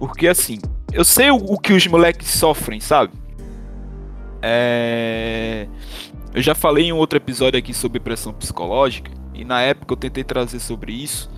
[0.00, 0.58] porque assim,
[0.92, 3.12] eu sei o, o que os moleques sofrem, sabe?
[4.42, 5.68] É...
[6.34, 9.96] Eu já falei em um outro episódio aqui sobre pressão psicológica, e na época eu
[9.96, 11.30] tentei trazer sobre isso,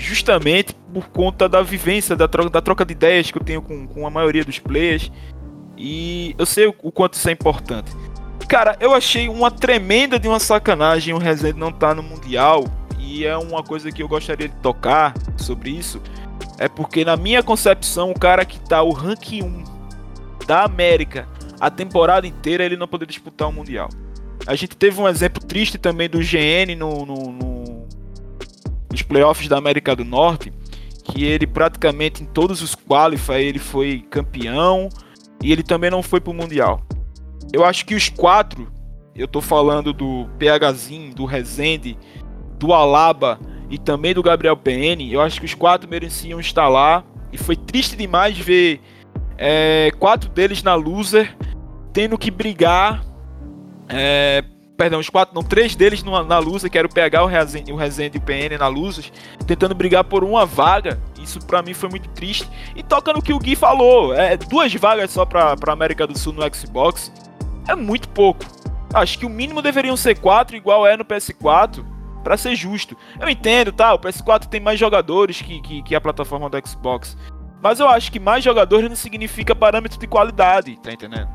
[0.00, 3.86] justamente por conta da vivência, da troca, da troca de ideias que eu tenho com,
[3.86, 5.12] com a maioria dos players,
[5.76, 7.92] e eu sei o, quanto isso é importante.
[8.48, 12.64] Cara, eu achei uma tremenda de uma sacanagem o Rezende não tá no Mundial,
[12.98, 16.00] e é uma coisa que eu gostaria de tocar sobre isso,
[16.58, 19.64] é porque na minha concepção, o cara que tá o ranking 1
[20.46, 21.28] da América
[21.60, 23.90] a temporada inteira, ele não poderia disputar o Mundial.
[24.46, 27.59] A gente teve um exemplo triste também do GN no, no, no,
[28.90, 30.52] nos playoffs da América do Norte,
[31.04, 34.88] que ele praticamente em todos os qualifiers ele foi campeão
[35.42, 36.82] e ele também não foi pro Mundial.
[37.52, 38.70] Eu acho que os quatro,
[39.14, 41.98] eu tô falando do PHzinho, do Rezende,
[42.58, 47.04] do Alaba e também do Gabriel PN, eu acho que os quatro mereciam estar lá.
[47.32, 48.80] E foi triste demais ver
[49.38, 51.36] é, quatro deles na loser,
[51.92, 53.04] tendo que brigar.
[53.88, 54.44] É,
[54.80, 57.70] perdão, os quatro, não, três deles na, na loser, que era o PH, o Rezende,
[57.70, 59.04] o Rezende e o PN na loser,
[59.46, 60.98] tentando brigar por uma vaga.
[61.22, 62.48] Isso para mim foi muito triste.
[62.74, 66.18] E toca no que o Gui falou: é, duas vagas só pra, pra América do
[66.18, 67.12] Sul no Xbox
[67.68, 68.42] é muito pouco.
[68.94, 71.84] Acho que o mínimo deveriam ser quatro, igual é no PS4
[72.24, 72.96] para ser justo.
[73.20, 73.92] Eu entendo, tá?
[73.92, 77.18] O PS4 tem mais jogadores que, que, que, a plataforma do Xbox.
[77.62, 81.28] Mas eu acho que mais jogadores não significa parâmetro de qualidade, tá entendendo?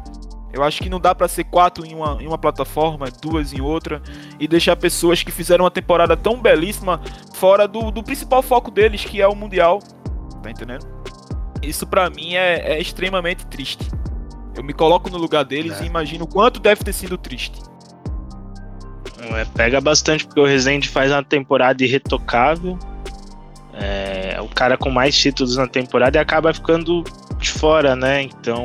[0.56, 3.60] Eu acho que não dá para ser quatro em uma, em uma plataforma, duas em
[3.60, 4.02] outra,
[4.40, 7.02] e deixar pessoas que fizeram uma temporada tão belíssima
[7.34, 9.80] fora do, do principal foco deles, que é o Mundial.
[10.42, 10.88] Tá entendendo?
[11.62, 13.92] Isso para mim é, é, extremamente triste.
[14.56, 15.84] Eu me coloco no lugar deles é.
[15.84, 17.62] e imagino o quanto deve ter sido triste.
[19.20, 22.80] É, pega bastante porque o Rezende faz uma temporada irretocável.
[23.74, 27.04] É, o cara com mais títulos na temporada e acaba ficando
[27.40, 28.22] de fora, né?
[28.22, 28.64] Então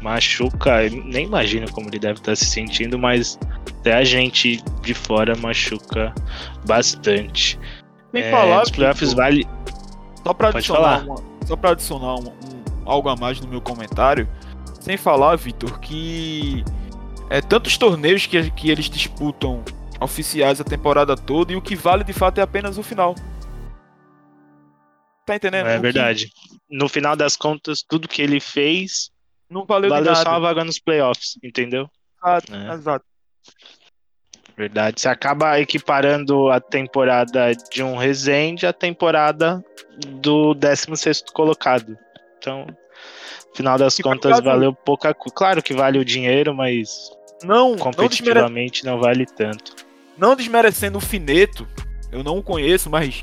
[0.00, 0.88] machuca.
[0.88, 3.38] Nem imagino como ele deve estar se sentindo, mas
[3.80, 6.14] até a gente de fora machuca
[6.66, 7.58] bastante.
[8.12, 8.62] Nem é, falar.
[8.62, 9.46] Os playoffs tipo, vale.
[10.24, 11.16] Só pra Pode adicionar, uma,
[11.46, 14.28] só pra adicionar um, um, algo a mais no meu comentário.
[14.80, 16.64] Sem falar, Vitor, que
[17.30, 19.62] é, tantos torneios que, que eles disputam
[20.00, 23.14] oficiais a temporada toda e o que vale de fato é apenas o final.
[25.24, 25.66] Tá entendendo?
[25.66, 26.30] É verdade.
[26.70, 29.10] No final das contas, tudo que ele fez
[29.48, 31.88] não valeu, valeu só a vaga nos playoffs, entendeu?
[32.22, 32.74] Exato, é.
[32.74, 33.04] exato.
[34.56, 35.00] Verdade.
[35.00, 39.62] Você acaba equiparando a temporada de um Resende à temporada
[40.06, 41.96] do 16 colocado.
[42.38, 42.66] Então,
[43.54, 44.42] final das e contas, caso...
[44.42, 45.34] valeu pouca coisa.
[45.34, 47.10] Claro que vale o dinheiro, mas
[47.44, 48.96] não, competitivamente não, desmere...
[48.96, 49.86] não vale tanto.
[50.16, 51.68] Não desmerecendo o Fineto,
[52.10, 53.22] eu não o conheço, mas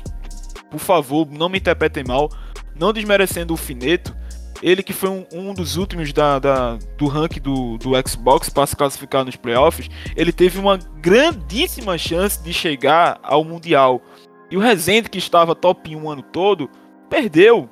[0.70, 2.30] por favor, não me interpretem mal.
[2.76, 4.16] Não desmerecendo o Fineto,
[4.62, 8.66] ele que foi um, um dos últimos da, da, do ranking do, do Xbox para
[8.66, 14.02] se classificar nos playoffs, ele teve uma grandíssima chance de chegar ao Mundial.
[14.50, 16.70] E o Rezende, que estava top 1 o ano todo,
[17.08, 17.68] perdeu.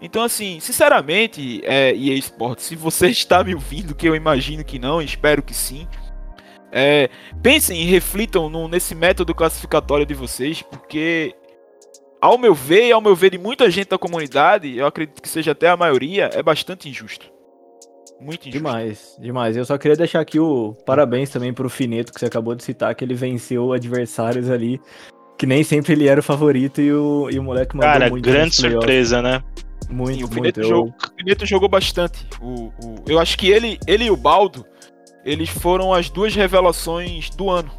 [0.00, 4.78] Então, assim, sinceramente, é, EA Sports, se você está me ouvindo, que eu imagino que
[4.78, 5.86] não, espero que sim,
[6.72, 7.10] é,
[7.42, 11.34] pensem e reflitam no, nesse método classificatório de vocês, porque,
[12.20, 15.28] ao meu ver, e ao meu ver de muita gente da comunidade, eu acredito que
[15.28, 17.26] seja até a maioria, é bastante injusto.
[18.20, 18.50] Muito injusto.
[18.50, 19.56] Demais, demais.
[19.56, 22.94] Eu só queria deixar aqui o parabéns também pro Fineto, que você acabou de citar,
[22.94, 24.78] que ele venceu adversários ali,
[25.38, 28.24] que nem sempre ele era o favorito e o, e o moleque mandou Cara, muito.
[28.24, 29.42] Cara, grande surpresa, né?
[29.88, 30.62] Muito, Sim, o muito.
[30.62, 32.26] Jogou, o Fineto jogou bastante.
[32.40, 34.66] O, o, eu acho que ele, ele e o Baldo,
[35.24, 37.70] eles foram as duas revelações do ano.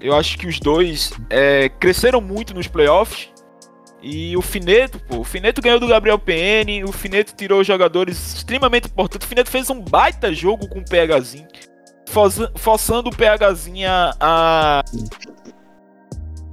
[0.00, 3.28] Eu acho que os dois é, cresceram muito nos playoffs.
[4.02, 8.86] E o Fineto, pô, o Fineto ganhou do Gabriel PN, o Fineto tirou jogadores extremamente
[8.86, 9.26] importantes.
[9.26, 11.46] O Fineto fez um baita jogo com o PHzinho,
[12.56, 14.84] forçando o PHzinho a, a,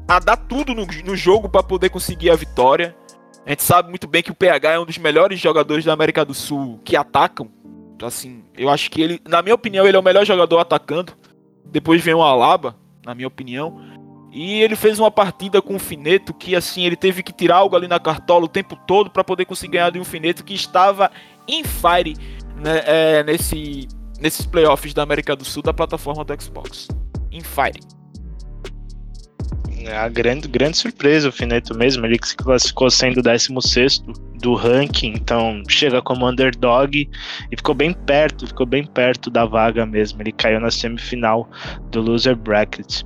[0.10, 2.94] a dar tudo no, no jogo para poder conseguir a vitória.
[3.46, 6.26] A gente sabe muito bem que o PH é um dos melhores jogadores da América
[6.26, 7.50] do Sul que atacam.
[8.04, 11.14] Assim, eu acho que ele, na minha opinião, ele é o melhor jogador atacando.
[11.66, 12.76] Depois vem o Alaba,
[13.08, 13.80] na minha opinião.
[14.32, 17.76] E ele fez uma partida com o Fineto que, assim, ele teve que tirar algo
[17.76, 21.10] ali na cartola o tempo todo para poder conseguir ganhar de um Fineto que estava
[21.48, 22.16] em fire
[22.58, 23.88] né, é, nesse,
[24.20, 26.88] nesses playoffs da América do Sul da plataforma do Xbox.
[27.32, 27.97] Em Fire.
[29.86, 34.04] É a grande, grande surpresa o Fineto mesmo, ele que se classificou sendo o 16
[34.42, 37.10] do ranking, então chega como underdog
[37.52, 40.22] e ficou bem perto, ficou bem perto da vaga mesmo.
[40.22, 41.50] Ele caiu na semifinal
[41.92, 43.04] do loser bracket.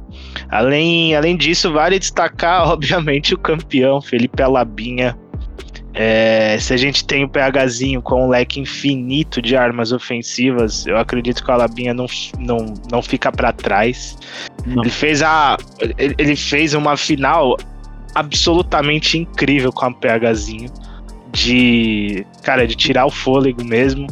[0.50, 5.18] Além, além disso, vale destacar, obviamente, o campeão Felipe Alabinha.
[5.94, 10.98] É, se a gente tem o PHzinho com um leque infinito de armas ofensivas, eu
[10.98, 12.06] acredito que o Alabinha não,
[12.40, 14.18] não, não fica para trás.
[14.66, 15.58] Ele fez a
[15.98, 17.58] ele, ele fez uma final
[18.16, 20.70] absolutamente incrível com a PHzinho
[21.32, 24.08] de, cara, de tirar o fôlego mesmo.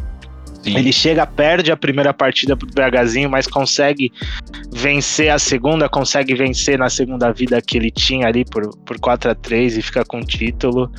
[0.72, 0.78] Sim.
[0.78, 4.12] Ele chega, perde a primeira partida pro BHzinho, mas consegue
[4.72, 9.32] vencer a segunda, consegue vencer na segunda vida que ele tinha ali por, por 4
[9.32, 10.92] a 3 e fica com o título.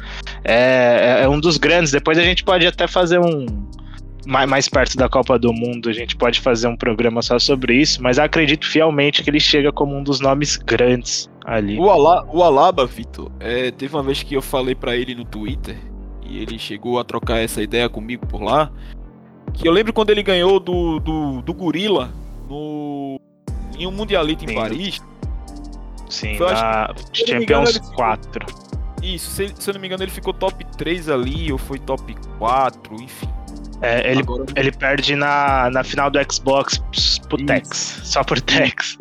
[0.44, 1.92] É, é- é um dos grandes.
[1.92, 3.46] Depois a gente pode até fazer um.
[4.26, 7.74] Mais, mais perto da Copa do Mundo, a gente pode fazer um programa só sobre
[7.80, 11.78] isso, mas acredito fielmente que ele chega como um dos nomes grandes ali.
[11.78, 15.24] O, Ala, o Alaba, Vitor, é, teve uma vez que eu falei pra ele no
[15.24, 15.74] Twitter,
[16.22, 18.70] e ele chegou a trocar essa ideia comigo por lá,
[19.53, 22.11] que eu lembro quando ele ganhou do, do, do Gorila
[22.48, 23.20] no,
[23.78, 24.55] em um Mundialito em Sim.
[24.55, 25.01] Paris.
[26.09, 26.94] Sim, acho na não
[27.38, 28.46] me engano, Champions ele ficou- 4.
[29.03, 32.14] Isso, se, se eu não me engano, ele ficou top 3 ali, ou foi top
[32.38, 33.28] 4, enfim.
[33.80, 36.78] É, ele, Agora- ele perde na, na final do Xbox
[37.28, 38.98] pro Tex, só por Tex.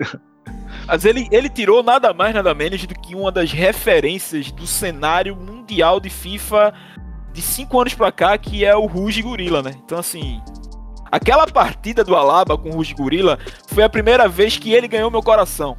[0.88, 5.36] Mas ele, ele tirou nada mais, nada menos do que uma das referências do cenário
[5.36, 6.74] mundial de FIFA
[7.40, 9.72] de 5 anos pra cá, que é o Ruge Gorilla, né?
[9.84, 10.42] Então, assim,
[11.10, 15.10] aquela partida do Alaba com o Ruge Gorilla foi a primeira vez que ele ganhou
[15.10, 15.78] meu coração.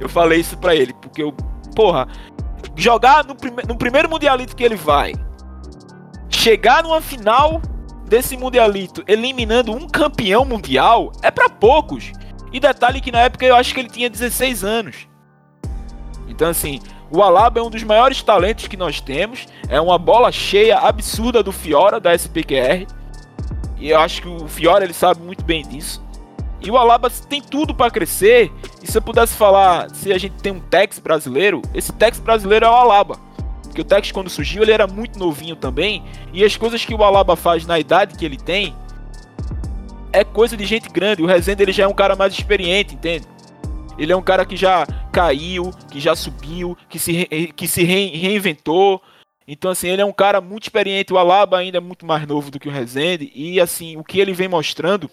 [0.00, 1.32] Eu falei isso pra ele, porque eu,
[1.74, 2.08] porra,
[2.74, 5.12] jogar no, prime no primeiro Mundialito que ele vai,
[6.30, 7.60] chegar numa final
[8.06, 12.12] desse Mundialito eliminando um campeão mundial, é pra poucos.
[12.50, 15.08] E detalhe que na época eu acho que ele tinha 16 anos.
[16.28, 16.80] Então, assim,
[17.10, 19.46] o Alaba é um dos maiores talentos que nós temos.
[19.68, 22.86] É uma bola cheia absurda do Fiora, da SPQR.
[23.78, 26.02] E eu acho que o Fiora ele sabe muito bem disso.
[26.60, 28.50] E o Alaba tem tudo para crescer.
[28.82, 32.66] E se eu pudesse falar, se a gente tem um Tex brasileiro, esse Tex brasileiro
[32.66, 33.18] é o Alaba.
[33.62, 36.02] Porque o Tex, quando surgiu, ele era muito novinho também.
[36.32, 38.74] E as coisas que o Alaba faz na idade que ele tem
[40.12, 41.22] é coisa de gente grande.
[41.22, 43.26] O Rezende ele já é um cara mais experiente, entende?
[43.98, 47.82] Ele é um cara que já caiu, que já subiu, que se, re- que se
[47.82, 49.02] re- reinventou.
[49.48, 51.12] Então, assim, ele é um cara muito experiente.
[51.12, 53.30] O Alaba ainda é muito mais novo do que o Rezende.
[53.34, 55.10] E, assim, o que ele vem mostrando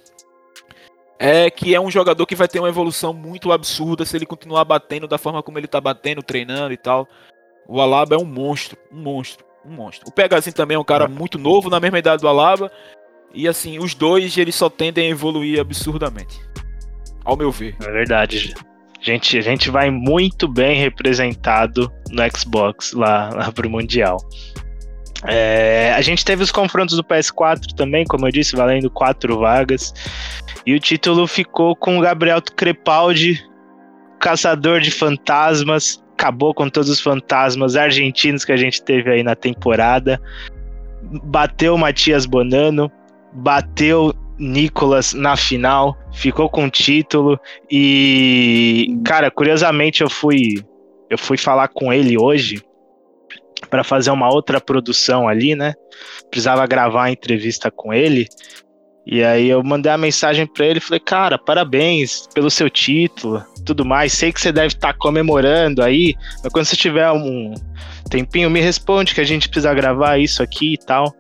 [1.19, 4.65] é que é um jogador que vai ter uma evolução muito absurda se ele continuar
[4.65, 7.07] batendo da forma como ele tá batendo, treinando e tal.
[7.67, 10.09] O Alaba é um monstro, um monstro, um monstro.
[10.09, 12.69] O Pegazinho também é um cara muito novo, na mesma idade do Alaba.
[13.34, 16.41] E assim, os dois eles só tendem a evoluir absurdamente.
[17.23, 17.77] Ao meu ver.
[17.81, 18.53] É verdade.
[19.04, 24.16] Gente, a gente vai muito bem representado no Xbox lá, lá pro Mundial.
[25.28, 29.93] É, a gente teve os confrontos do PS4 também, como eu disse, valendo quatro vagas.
[30.66, 33.43] E o título ficou com o Gabriel Crepaldi,
[34.20, 36.01] caçador de fantasmas.
[36.14, 40.22] Acabou com todos os fantasmas argentinos que a gente teve aí na temporada.
[41.26, 42.89] Bateu Matias Bonano,
[43.34, 50.63] bateu Nicolas na final, ficou com o título e, cara, curiosamente eu fui
[51.09, 52.61] eu fui falar com ele hoje
[53.69, 55.73] para fazer uma outra produção ali, né?
[56.29, 58.27] Precisava gravar a entrevista com ele.
[59.05, 63.86] E aí eu mandei a mensagem para ele, falei: "Cara, parabéns pelo seu título, tudo
[63.86, 64.13] mais.
[64.13, 67.53] Sei que você deve estar comemorando aí, mas quando você tiver um
[68.09, 71.13] tempinho, me responde que a gente precisa gravar isso aqui e tal."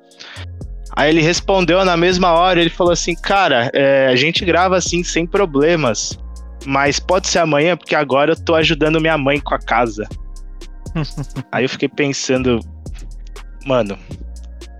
[0.95, 5.03] Aí ele respondeu na mesma hora, ele falou assim, cara, é, a gente grava assim
[5.03, 6.19] sem problemas,
[6.65, 10.07] mas pode ser amanhã, porque agora eu tô ajudando minha mãe com a casa.
[11.51, 12.59] Aí eu fiquei pensando,
[13.65, 13.97] mano,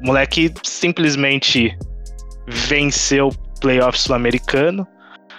[0.01, 1.76] o moleque simplesmente
[2.47, 4.88] venceu o playoff sul-americano,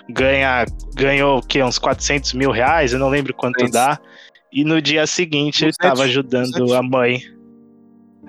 [0.09, 0.65] ganha,
[0.97, 3.73] ganhou o quê, uns 400 mil reais, eu não lembro quanto 200.
[3.73, 3.99] dá,
[4.53, 6.73] e no dia seguinte ele 200, tava ajudando 200.
[6.73, 7.34] a mãe.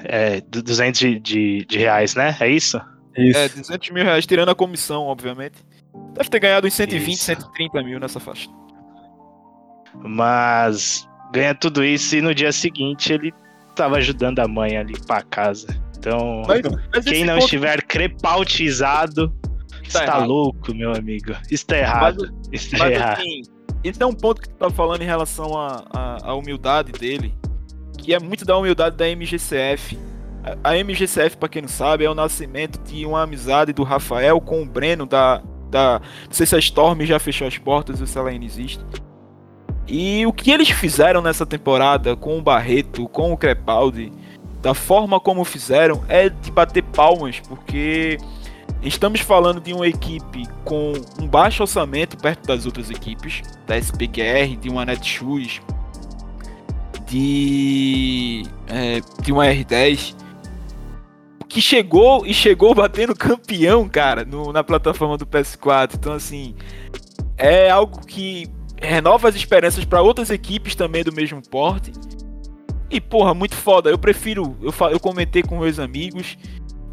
[0.04, 2.36] É, du- 200 de, de, de reais, né?
[2.40, 2.80] É isso?
[3.18, 3.38] Isso.
[3.40, 5.56] É, 200 mil reais, tirando a comissão, obviamente.
[6.14, 7.24] Deve ter ganhado uns 120, Isso.
[7.24, 8.50] 130 mil nessa faixa.
[10.04, 13.34] Mas ganha tudo isso e no dia seguinte ele
[13.76, 15.68] tava ajudando a mãe a limpar a casa.
[15.98, 16.62] Então, Mas,
[16.94, 19.34] mas quem não ponto estiver crepautizado
[19.84, 20.28] está errado.
[20.28, 21.34] louco, meu amigo.
[21.50, 22.34] Está errado.
[22.52, 23.20] Está Mas errado.
[23.20, 23.42] assim,
[23.84, 27.34] esse é um ponto que tu tá falando em relação à humildade dele,
[28.06, 29.98] que é muito da humildade da MGCF.
[30.64, 34.62] A MGCF, pra quem não sabe, é o nascimento de uma amizade do Rafael com
[34.62, 35.42] o Breno da.
[35.72, 38.80] da não sei se a Storm já fechou as portas ou se ela ainda existe.
[39.88, 44.12] E o que eles fizeram nessa temporada com o Barreto, com o Crepaldi,
[44.62, 48.20] da forma como fizeram, é de bater palmas, porque
[48.84, 54.56] estamos falando de uma equipe com um baixo orçamento perto das outras equipes, da SPQR,
[54.62, 55.60] de uma Netshoes,
[57.08, 60.16] de, é, de uma R10,
[61.48, 65.96] que chegou e chegou batendo campeão, cara, no- na plataforma do PS4.
[65.96, 66.56] Então, assim,
[67.38, 68.48] é algo que
[68.82, 71.92] renova as esperanças para outras equipes também do mesmo porte.
[72.90, 73.90] E, porra, muito foda.
[73.90, 74.56] Eu prefiro.
[74.62, 76.38] Eu, eu comentei com meus amigos.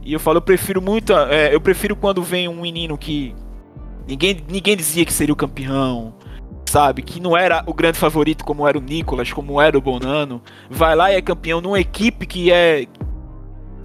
[0.04, 1.12] E eu falo, eu prefiro muito.
[1.12, 3.34] é, eu prefiro quando vem um menino que.
[4.06, 6.14] Ninguém, ninguém dizia que seria o campeão.
[6.72, 7.02] Sabe?
[7.02, 10.40] Que não era o grande favorito como era o Nicolas, como era o Bonano.
[10.70, 12.86] Vai lá e é campeão numa equipe que é.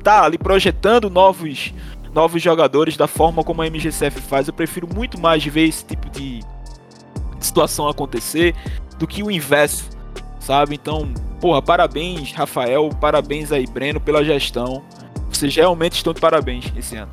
[0.01, 1.73] Tá ali projetando novos,
[2.13, 4.47] novos jogadores da forma como a MGCF faz.
[4.47, 6.39] Eu prefiro muito mais ver esse tipo de
[7.41, 8.55] situação acontecer
[8.97, 9.89] do que o inverso,
[10.39, 10.75] sabe?
[10.75, 14.81] Então, porra, parabéns, Rafael, parabéns aí, Breno, pela gestão.
[15.29, 17.11] Vocês realmente estão de parabéns esse ano.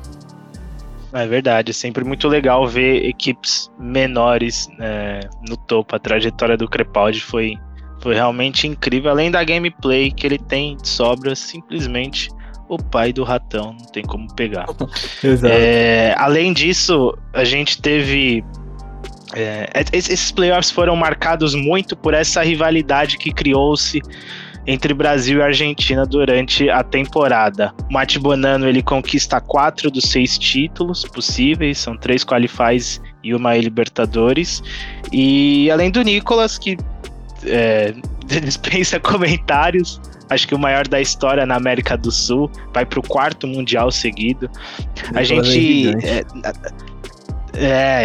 [1.15, 5.95] É verdade, é sempre muito legal ver equipes menores né, no topo.
[5.95, 7.55] A trajetória do Crepaldi foi,
[8.01, 9.11] foi realmente incrível.
[9.11, 12.29] Além da gameplay que ele tem de sobra, simplesmente
[12.67, 14.65] o pai do ratão, não tem como pegar.
[15.23, 15.53] Exato.
[15.53, 18.43] É, além disso, a gente teve.
[19.33, 24.01] é, es- esses playoffs foram marcados muito por essa rivalidade que criou-se
[24.67, 27.73] entre Brasil e Argentina durante a temporada.
[27.89, 33.55] O Mate Bonano ele conquista quatro dos seis títulos possíveis, são três qualifies e uma
[33.55, 34.63] Libertadores.
[35.11, 36.77] E além do Nicolas, que
[37.45, 37.93] é,
[38.25, 43.07] dispensa comentários, acho que o maior da história na América do Sul, vai para o
[43.07, 44.49] quarto mundial seguido.
[45.13, 45.51] A Nicolas é gente.
[45.51, 46.07] gigante.
[46.07, 46.23] É,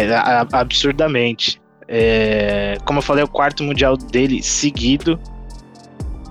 [0.05, 1.59] é, a- absurdamente.
[1.87, 5.19] É, como eu falei, é o quarto mundial dele seguido.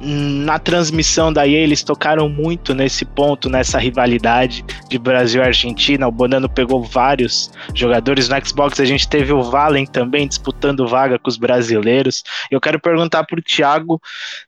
[0.03, 6.09] Na transmissão da EA, eles tocaram muito nesse ponto, nessa rivalidade de Brasil e Argentina.
[6.09, 8.27] O Bonano pegou vários jogadores.
[8.27, 12.23] No Xbox a gente teve o Valen também disputando vaga com os brasileiros.
[12.51, 14.01] Eu quero perguntar pro Thiago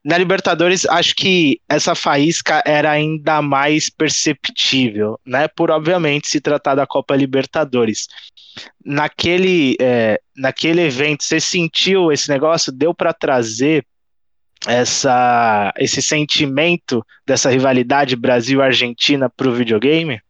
[0.02, 5.48] na Libertadores, acho que essa faísca era ainda mais perceptível, né?
[5.48, 8.08] Por obviamente se tratar da Copa Libertadores.
[8.82, 12.72] Naquele, é, naquele evento, você sentiu esse negócio?
[12.72, 13.84] Deu para trazer
[14.66, 20.20] essa, esse sentimento dessa rivalidade Brasil-Argentina para o videogame?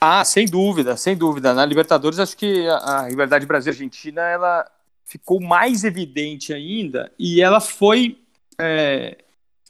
[0.00, 1.52] Ah, sem dúvida, sem dúvida.
[1.52, 4.70] Na Libertadores, acho que a, a rivalidade Brasil-Argentina ela
[5.04, 8.18] ficou mais evidente ainda e ela foi
[8.58, 9.18] é,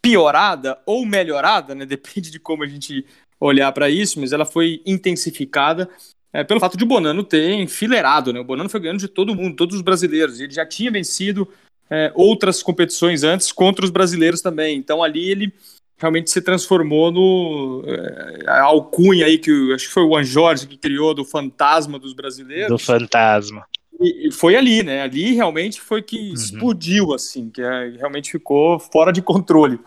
[0.01, 1.85] piorada ou melhorada, né?
[1.87, 3.05] Depende de como a gente
[3.41, 5.89] olhar para isso, mas ela foi intensificada
[6.33, 8.39] é, pelo fato de o Bonano ter enfileirado, né?
[8.39, 10.39] O Bonano foi ganhando de todo mundo, todos os brasileiros.
[10.39, 11.49] Ele já tinha vencido
[11.91, 14.77] é, outras competições antes contra os brasileiros também.
[14.77, 15.53] Então ali ele
[15.99, 20.67] realmente se transformou no é, a alcunha aí que acho que foi o Juan Jorge
[20.67, 22.69] que criou do fantasma dos brasileiros.
[22.69, 23.67] Do fantasma.
[24.01, 25.03] E e foi ali, né?
[25.03, 29.79] Ali realmente foi que explodiu, assim, que é, realmente ficou fora de controle.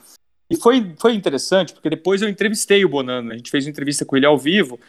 [0.49, 4.05] E foi, foi interessante, porque depois eu entrevistei o Bonano, a gente fez uma entrevista
[4.05, 4.79] com ele ao vivo,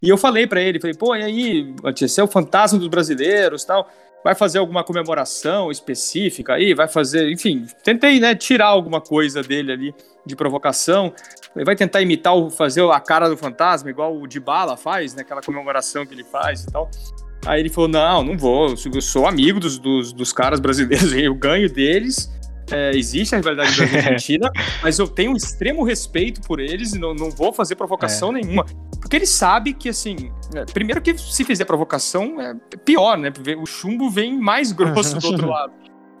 [0.00, 2.88] e eu falei pra ele, falei, pô, e aí, Matias, você é o fantasma dos
[2.88, 3.90] brasileiros tal,
[4.24, 9.72] vai fazer alguma comemoração específica aí, vai fazer, enfim, tentei, né, tirar alguma coisa dele
[9.72, 9.94] ali
[10.26, 11.12] de provocação,
[11.52, 15.22] Falei, vai tentar imitar, o, fazer a cara do fantasma, igual o Dybala faz, né,
[15.22, 16.88] aquela comemoração que ele faz e tal.
[17.46, 18.68] Aí ele falou: Não, não vou.
[18.68, 22.30] Eu sou amigo dos, dos, dos caras brasileiros, eu ganho deles.
[22.70, 24.50] É, existe a rivalidade Brasil-Argentina,
[24.82, 28.64] mas eu tenho um extremo respeito por eles e não, não vou fazer provocação nenhuma.
[29.00, 33.32] Porque ele sabe que, assim, é, primeiro que se fizer provocação é pior, né?
[33.60, 35.72] O chumbo vem mais grosso do outro lado.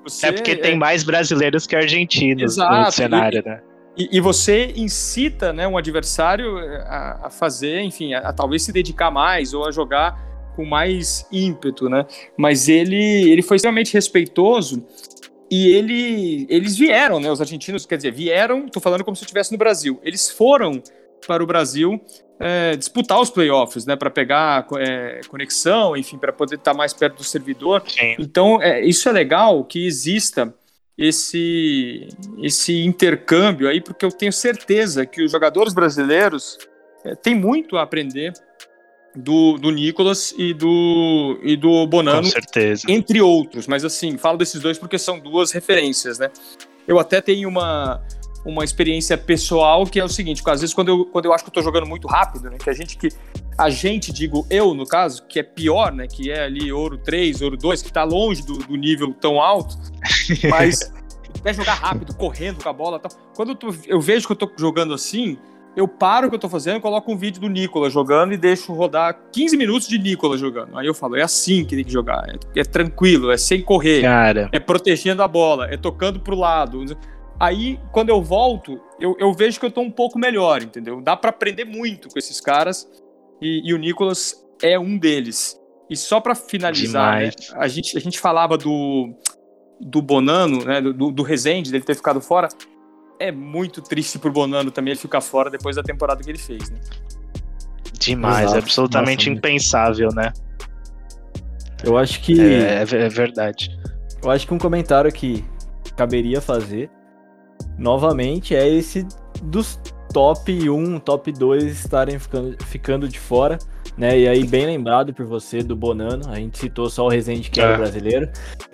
[0.04, 3.60] Você, É porque tem mais brasileiros que argentinos no Exato, cenário, né?
[3.96, 6.56] e, e você incita né, um adversário
[6.86, 11.26] a, a fazer, enfim, a, a talvez se dedicar mais ou a jogar com mais
[11.30, 12.06] ímpeto, né?
[12.36, 14.84] Mas ele, ele foi extremamente respeitoso
[15.50, 17.30] e ele, eles vieram, né?
[17.30, 20.00] Os argentinos, quer dizer, vieram, tô falando como se eu estivesse no Brasil.
[20.02, 20.80] Eles foram
[21.26, 22.00] para o Brasil
[22.38, 23.96] é, disputar os playoffs, né?
[23.96, 27.82] Para pegar é, conexão, enfim, para poder estar mais perto do servidor.
[27.86, 28.14] Sim.
[28.18, 30.54] Então, é, isso é legal que exista
[30.96, 32.08] esse,
[32.42, 36.58] esse intercâmbio aí, porque eu tenho certeza que os jogadores brasileiros
[37.04, 38.32] é, têm muito a aprender
[39.14, 42.84] do, do Nicolas e do, e do Com Bonano, certeza.
[42.88, 43.66] entre outros.
[43.66, 46.30] Mas assim, falo desses dois porque são duas referências, né?
[46.86, 48.02] Eu até tenho uma,
[48.44, 51.50] uma experiência pessoal que é o seguinte, às vezes quando eu, quando eu acho que
[51.50, 53.08] eu tô jogando muito rápido, né, que a gente que
[53.58, 57.42] a gente, digo eu no caso, que é pior, né, que é ali ouro 3,
[57.42, 59.76] ouro 2, que tá longe do, do nível tão alto,
[60.48, 60.90] mas
[61.42, 63.10] quer jogar rápido, correndo com a bola, tal.
[63.34, 65.36] Quando eu, tô- eu vejo que eu tô jogando assim,
[65.76, 68.72] eu paro o que eu tô fazendo, coloco um vídeo do Nicolas jogando e deixo
[68.72, 70.76] rodar 15 minutos de Nicolas jogando.
[70.76, 74.02] Aí eu falo, é assim que tem que jogar, é, é tranquilo, é sem correr
[74.02, 76.84] Cara, é protegendo a bola, é tocando pro lado.
[77.38, 81.00] Aí, quando eu volto, eu, eu vejo que eu tô um pouco melhor, entendeu?
[81.00, 82.86] Dá pra aprender muito com esses caras
[83.40, 85.58] e, e o Nicolas é um deles.
[85.88, 89.12] E só pra finalizar, né, a, gente, a gente falava do,
[89.80, 92.48] do Bonano, né, do, do Rezende, dele ter ficado fora.
[93.20, 96.70] É muito triste pro Bonano também ele ficar fora depois da temporada que ele fez,
[96.70, 96.80] né?
[98.00, 98.58] demais, Exato.
[98.58, 100.32] absolutamente Nossa, impensável, né?
[101.84, 102.40] Eu acho que.
[102.40, 103.70] É, é verdade.
[104.22, 105.44] Eu acho que um comentário que
[105.96, 106.90] caberia fazer
[107.78, 109.06] novamente é esse
[109.42, 109.78] dos
[110.12, 113.58] top 1, top 2 estarem ficando, ficando de fora,
[113.96, 114.18] né?
[114.18, 117.60] E aí, bem lembrado por você do Bonano, a gente citou só o Rezende que
[117.60, 117.76] era É.
[117.76, 118.28] brasileiro.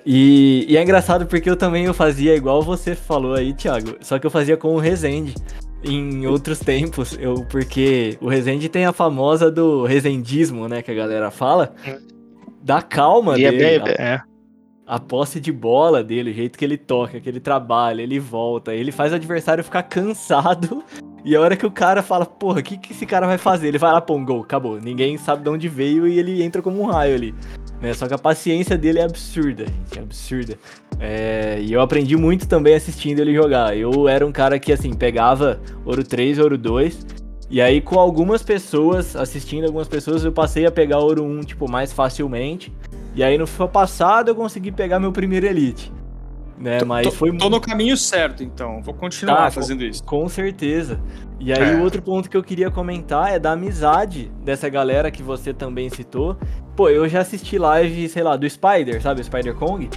[0.05, 4.19] E, e é engraçado porque eu também eu fazia igual você falou aí, Thiago, só
[4.19, 5.35] que eu fazia com o Rezende.
[5.85, 10.95] Em outros tempos, eu porque o Rezende tem a famosa do rezendismo, né, que a
[10.95, 11.73] galera fala,
[12.63, 14.21] da calma E é dele, bem- é.
[14.87, 18.73] A posse de bola dele, o jeito que ele toca, que ele trabalha, ele volta,
[18.73, 20.85] ele faz o adversário ficar cansado.
[21.25, 23.67] E a hora que o cara fala, porra, o que, que esse cara vai fazer?
[23.67, 24.81] Ele vai lá, pô, um gol, acabou.
[24.81, 27.35] Ninguém sabe de onde veio e ele entra como um raio ali.
[27.81, 27.93] Né?
[27.95, 30.57] Só que a paciência dele é absurda, gente, é absurda.
[31.01, 33.77] É, e eu aprendi muito também assistindo ele jogar.
[33.77, 37.05] Eu era um cara que, assim, pegava ouro 3, ouro 2.
[37.51, 41.69] E aí, com algumas pessoas, assistindo algumas pessoas, eu passei a pegar ouro 1, tipo,
[41.69, 42.73] mais facilmente.
[43.17, 45.93] E aí no FIFA passado eu consegui pegar meu primeiro Elite.
[46.59, 48.81] Né, mas tô, foi tô no caminho certo, então.
[48.83, 50.03] Vou continuar Tá, fazendo isso.
[50.05, 50.99] com certeza.
[51.41, 51.75] E aí É.
[51.77, 55.91] o outro ponto que eu queria comentar é da amizade dessa galera que você também
[55.91, 56.37] citou.
[56.75, 59.91] Pô, eu já assisti live, sei lá, do Spider, sabe, o Spider Kong?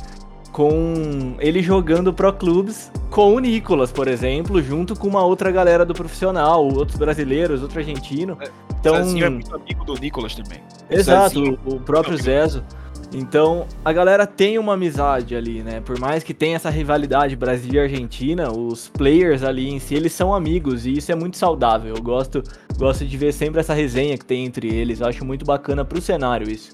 [0.51, 5.85] Com ele jogando Pro Clubs com o Nicolas, por exemplo, junto com uma outra galera
[5.85, 8.37] do profissional, outros brasileiros, outro argentino.
[8.79, 10.59] Então, Zezinho é muito amigo do Nicolas também.
[10.89, 11.59] Exato, Zezinho.
[11.65, 12.63] o, próprio Zezo.
[13.11, 15.81] Então, a galera tem uma amizade ali, né?
[15.81, 20.13] Por mais que tenha essa rivalidade Brasil e Argentina, os players ali em si, eles
[20.13, 21.95] são amigos e isso é muito saudável.
[21.95, 22.43] Eu gosto,
[22.77, 24.99] gosto de ver sempre essa resenha que tem entre eles.
[25.01, 26.71] Eu acho muito bacana pro cenário isso.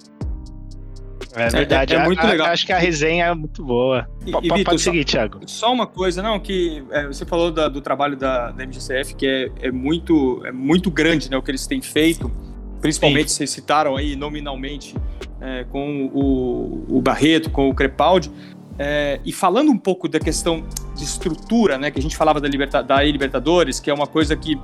[1.37, 1.93] É verdade.
[1.93, 2.47] é A- muito a- legal.
[2.47, 4.07] Acho que a resenha é muito boa.
[4.25, 5.39] E- e, Vitor, pode só- seguir, Thiago.
[5.45, 9.25] Só uma coisa, não, que é, você falou da- do trabalho da, da MGCF, que
[9.27, 12.31] é, é muito, é muito grande, né, o que eles têm feito,
[12.81, 14.95] principalmente vocês citaram aí nominalmente
[15.41, 18.31] é, com o, o Barreto, com o Crepaldi,
[18.77, 20.63] é, e falando um pouco da questão
[20.95, 24.35] de estrutura, né, que a gente falava da, Liberta, da Libertadores, que é uma coisa
[24.35, 24.59] que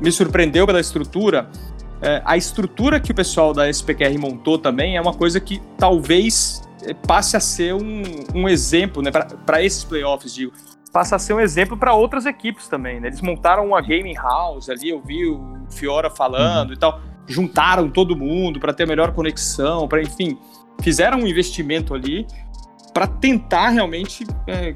[0.00, 1.48] me surpreendeu pela estrutura,
[2.00, 6.62] é, a estrutura que o pessoal da SPQR montou também é uma coisa que talvez
[6.82, 8.02] é, passe a ser um,
[8.34, 10.52] um exemplo né, para esses playoffs, digo.
[10.92, 12.98] Passa a ser um exemplo para outras equipes também.
[13.00, 13.08] Né?
[13.08, 17.00] Eles montaram uma gaming house ali, eu vi o Fiora falando e tal.
[17.28, 20.38] Juntaram todo mundo para ter melhor conexão, para enfim,
[20.80, 22.26] fizeram um investimento ali
[22.92, 24.74] para tentar realmente é,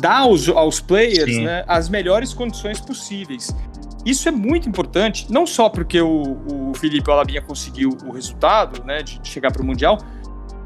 [0.00, 3.54] dar aos, aos players né, as melhores condições possíveis.
[4.06, 9.02] Isso é muito importante, não só porque o, o Felipe Alabinha conseguiu o resultado né,
[9.02, 9.98] de de chegar para o Mundial,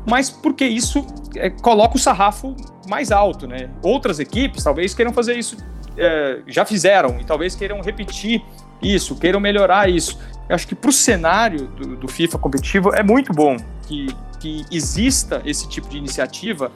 [0.08, 1.06] mas porque isso
[1.36, 2.54] é, coloca o sarrafo
[2.88, 3.70] mais alto, né?
[3.82, 5.56] Outras equipes talvez queiram fazer isso,
[5.96, 8.44] é, já fizeram, e talvez queiram repetir
[8.82, 10.18] isso, queiram melhorar isso.
[10.48, 13.56] Eu acho que para o cenário do, do FIFA competitivo é muito bom
[13.86, 14.06] que,
[14.40, 16.70] que exista esse tipo de iniciativa,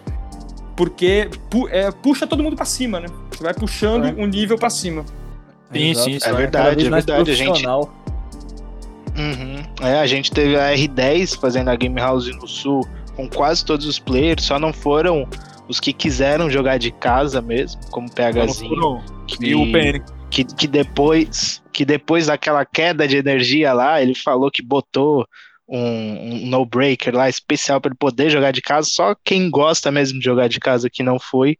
[0.76, 3.06] porque pu- é, puxa todo mundo para cima, né?
[3.30, 4.14] Você vai puxando É.
[4.16, 5.04] um nível para cima.
[5.72, 6.04] Sim, Exato.
[6.04, 6.16] sim, sim.
[6.16, 7.30] É Cada verdade, é verdade.
[7.30, 7.66] A gente.
[9.16, 9.62] Uhum.
[9.80, 13.86] É, a gente teve a R10 fazendo a Game House no Sul com quase todos
[13.86, 15.26] os players, só não foram
[15.68, 19.02] os que quiseram jogar de casa mesmo, como o PHzinho,
[19.40, 20.02] E o PN.
[20.36, 25.26] Que, que depois que depois daquela queda de energia lá, ele falou que botou
[25.66, 29.90] um, um no breaker lá especial para ele poder jogar de casa, só quem gosta
[29.90, 31.56] mesmo de jogar de casa que não foi.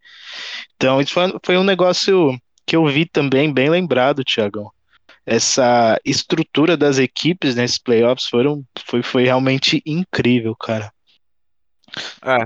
[0.75, 4.71] Então, isso foi, foi um negócio que eu vi também, bem lembrado, Tiagão.
[5.25, 10.93] Essa estrutura das equipes nesses playoffs foram, foi, foi realmente incrível, cara.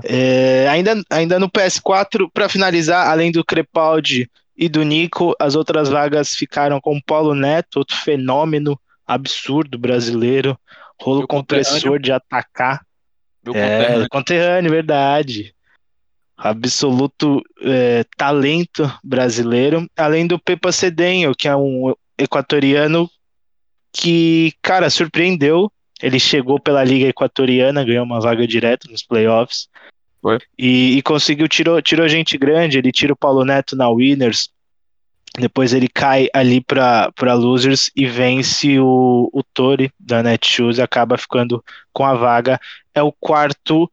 [0.03, 5.89] É, ainda, ainda no PS4, para finalizar, além do Crepaldi e do Nico, as outras
[5.89, 10.57] vagas ficaram com o Paulo Neto, outro fenômeno absurdo brasileiro,
[11.01, 12.85] rolo Meu compressor de atacar.
[13.43, 14.07] Meu É, conterrâneo.
[14.09, 15.55] conterrâneo, verdade.
[16.37, 23.09] absoluto é, talento brasileiro, além do Pepa Cedenho, que é um equatoriano
[23.93, 25.71] que, cara, surpreendeu.
[26.01, 29.67] Ele chegou pela Liga Equatoriana, ganhou uma vaga direta nos playoffs.
[30.57, 34.49] E, e, conseguiu, tirou, tirou gente grande, ele tira o Paulo Neto na Winners,
[35.37, 41.63] depois ele cai ali para Losers e vence o, o Tori da Netshoes, acaba ficando
[41.93, 42.59] com a vaga.
[42.93, 43.89] É o quarto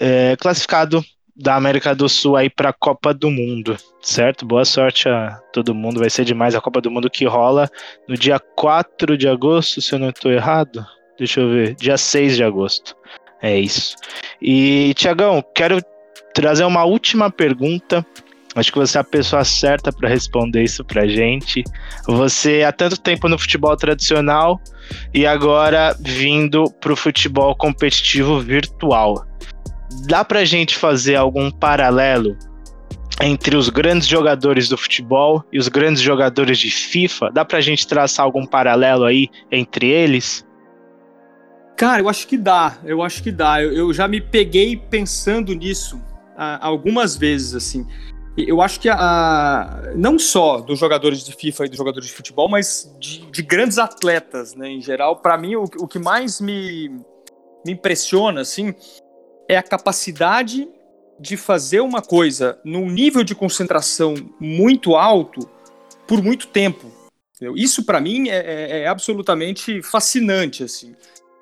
[0.00, 1.04] é, classificado
[1.36, 4.46] da América do Sul aí para a Copa do Mundo, certo?
[4.46, 7.70] Boa sorte a todo mundo, vai ser demais a Copa do Mundo que rola
[8.08, 10.84] no dia 4 de agosto, se eu não estou errado.
[11.18, 12.96] Deixa eu ver, dia 6 de agosto.
[13.42, 13.96] É isso.
[14.40, 15.80] E, Tiagão, quero
[16.34, 18.04] trazer uma última pergunta.
[18.54, 21.62] Acho que você é a pessoa certa para responder isso pra gente.
[22.06, 24.58] Você há tanto tempo no futebol tradicional
[25.12, 29.26] e agora vindo pro futebol competitivo virtual
[30.04, 32.36] dá pra gente fazer algum paralelo
[33.22, 37.30] entre os grandes jogadores do futebol e os grandes jogadores de FIFA?
[37.32, 40.44] Dá pra gente traçar algum paralelo aí entre eles?
[41.76, 43.62] Cara, eu acho que dá, eu acho que dá.
[43.62, 47.86] Eu, eu já me peguei pensando nisso uh, algumas vezes, assim.
[48.36, 52.48] Eu acho que a, não só dos jogadores de FIFA e dos jogadores de futebol,
[52.48, 55.16] mas de, de grandes atletas, né, em geral.
[55.16, 56.88] Para mim, o, o que mais me,
[57.64, 58.74] me impressiona, assim,
[59.48, 60.68] é a capacidade
[61.18, 65.48] de fazer uma coisa num nível de concentração muito alto
[66.06, 66.90] por muito tempo.
[67.34, 67.56] Entendeu?
[67.56, 70.94] Isso para mim é, é, é, absolutamente fascinante, assim,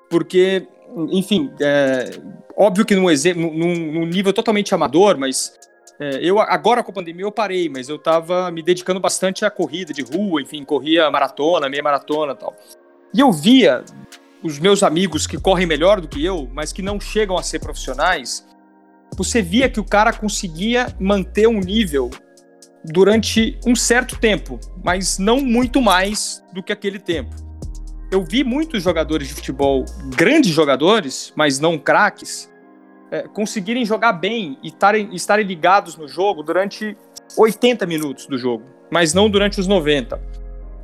[0.09, 0.67] porque,
[1.11, 2.11] enfim, é,
[2.55, 5.57] óbvio que num, num, num nível totalmente amador, mas
[5.99, 9.49] é, eu agora com a pandemia eu parei, mas eu estava me dedicando bastante à
[9.49, 12.55] corrida de rua, enfim, corria maratona, meia maratona, tal.
[13.13, 13.83] E eu via
[14.43, 17.59] os meus amigos que correm melhor do que eu, mas que não chegam a ser
[17.59, 18.45] profissionais,
[19.15, 22.11] você via que o cara conseguia manter um nível
[22.83, 27.35] durante um certo tempo, mas não muito mais do que aquele tempo.
[28.15, 29.83] Eu vi muitos jogadores de futebol,
[30.15, 32.49] grandes jogadores, mas não craques,
[33.11, 36.95] é, conseguirem jogar bem e tarem, estarem ligados no jogo durante
[37.37, 40.17] 80 minutos do jogo, mas não durante os 90.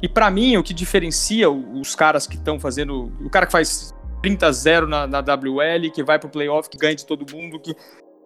[0.01, 3.09] E para mim, o que diferencia os caras que estão fazendo.
[3.21, 7.05] O cara que faz 30-0 na, na WL, que vai pro playoff, que ganha de
[7.05, 7.73] todo mundo, que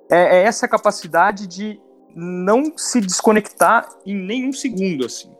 [0.09, 1.79] é, é essa capacidade de
[2.15, 5.31] não se desconectar em nenhum segundo, assim.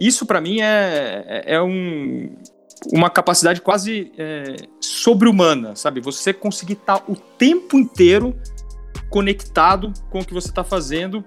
[0.00, 2.34] Isso para mim é, é, é um,
[2.92, 6.00] uma capacidade quase é, sobre-humana, sabe?
[6.00, 8.36] Você conseguir estar tá o tempo inteiro
[9.10, 11.24] conectado com o que você está fazendo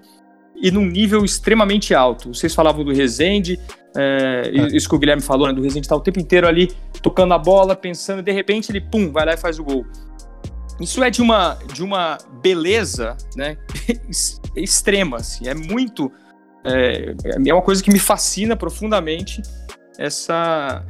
[0.56, 2.32] e num nível extremamente alto.
[2.32, 3.58] Vocês falavam do Resende,
[3.96, 4.76] é, é.
[4.76, 6.72] Isso que o Guilherme falou, né, do Resident estar o tempo inteiro ali
[7.02, 9.84] tocando a bola, pensando, e de repente ele, pum, vai lá e faz o gol.
[10.80, 13.56] Isso é de uma, de uma beleza né,
[14.56, 16.10] extrema, assim, é muito...
[16.64, 17.14] É,
[17.44, 19.42] é uma coisa que me fascina profundamente,
[19.98, 20.84] essa,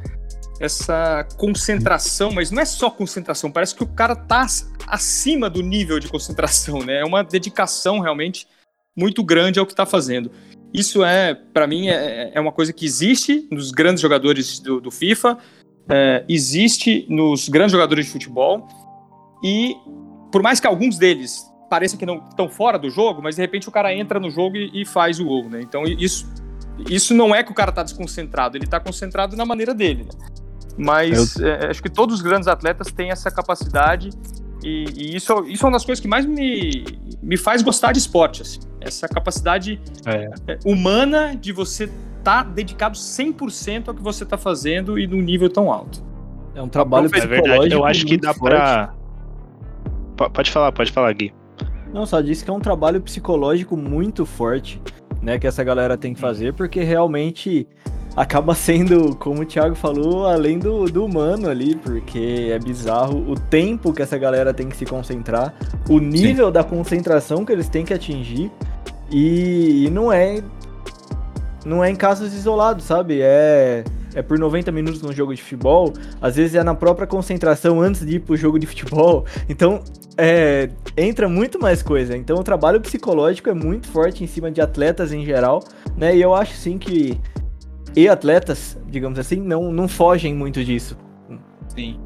[0.59, 4.45] essa concentração, mas não é só concentração, parece que o cara tá
[4.87, 6.99] acima do nível de concentração, né?
[6.99, 8.47] É uma dedicação realmente
[8.95, 10.31] muito grande ao que está fazendo.
[10.73, 14.89] Isso é, para mim, é, é, uma coisa que existe nos grandes jogadores do, do
[14.89, 15.37] FIFA,
[15.89, 18.67] é, existe nos grandes jogadores de futebol,
[19.43, 19.75] e
[20.31, 23.67] por mais que alguns deles pareçam que não estão fora do jogo, mas de repente
[23.67, 25.61] o cara entra no jogo e, e faz o gol, né?
[25.61, 26.31] Então isso,
[26.89, 30.03] isso não é que o cara está desconcentrado, ele está concentrado na maneira dele.
[30.03, 30.32] Né?
[30.77, 31.47] Mas Eu...
[31.47, 34.09] é, acho que todos os grandes atletas têm essa capacidade
[34.63, 36.85] e, e, isso, isso é uma das coisas que mais me,
[37.21, 38.59] me faz gostar de esporte, assim.
[38.79, 40.29] Essa capacidade é.
[40.47, 45.21] é humana de você estar tá dedicado 100% ao que você está fazendo e num
[45.21, 46.03] nível tão alto.
[46.55, 47.75] É um trabalho é psicológico.
[47.75, 48.93] Eu acho que dá para
[50.15, 51.33] Pode falar, pode falar, Gui.
[51.91, 54.81] Não, só disse que é um trabalho psicológico muito forte,
[55.21, 57.67] né, que essa galera tem que fazer, porque realmente
[58.15, 63.35] acaba sendo, como o Thiago falou, além do, do humano ali, porque é bizarro o
[63.35, 65.53] tempo que essa galera tem que se concentrar,
[65.89, 66.53] o nível Sim.
[66.53, 68.51] da concentração que eles têm que atingir,
[69.09, 70.41] e, e, não é.
[71.65, 73.19] Não é em casos isolados, sabe?
[73.21, 77.79] É, é por 90 minutos no jogo de futebol, às vezes é na própria concentração
[77.79, 79.25] antes de ir pro jogo de futebol.
[79.47, 79.81] Então,
[80.17, 82.17] é, entra muito mais coisa.
[82.17, 85.63] Então, o trabalho psicológico é muito forte em cima de atletas em geral,
[85.95, 86.15] né?
[86.15, 87.19] E eu acho sim que
[87.95, 90.97] e atletas, digamos assim, não, não fogem muito disso.
[91.69, 91.99] Sim.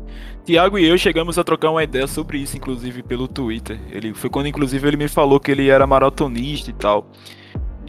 [0.46, 3.80] Tiago e eu chegamos a trocar uma ideia sobre isso, inclusive pelo Twitter.
[3.92, 7.10] Ele foi quando, inclusive, ele me falou que ele era maratonista e tal.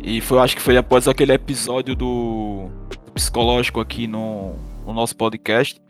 [0.03, 2.69] E foi, acho que foi após aquele episódio do,
[3.15, 4.55] psicológico aqui no,
[4.87, 5.81] no, nosso podcast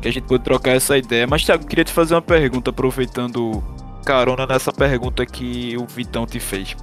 [0.00, 1.26] que a gente pôde trocar essa ideia.
[1.26, 3.62] Mas, Thiago, queria te fazer uma pergunta, aproveitando
[4.04, 6.74] carona nessa pergunta que o Vitão te fez.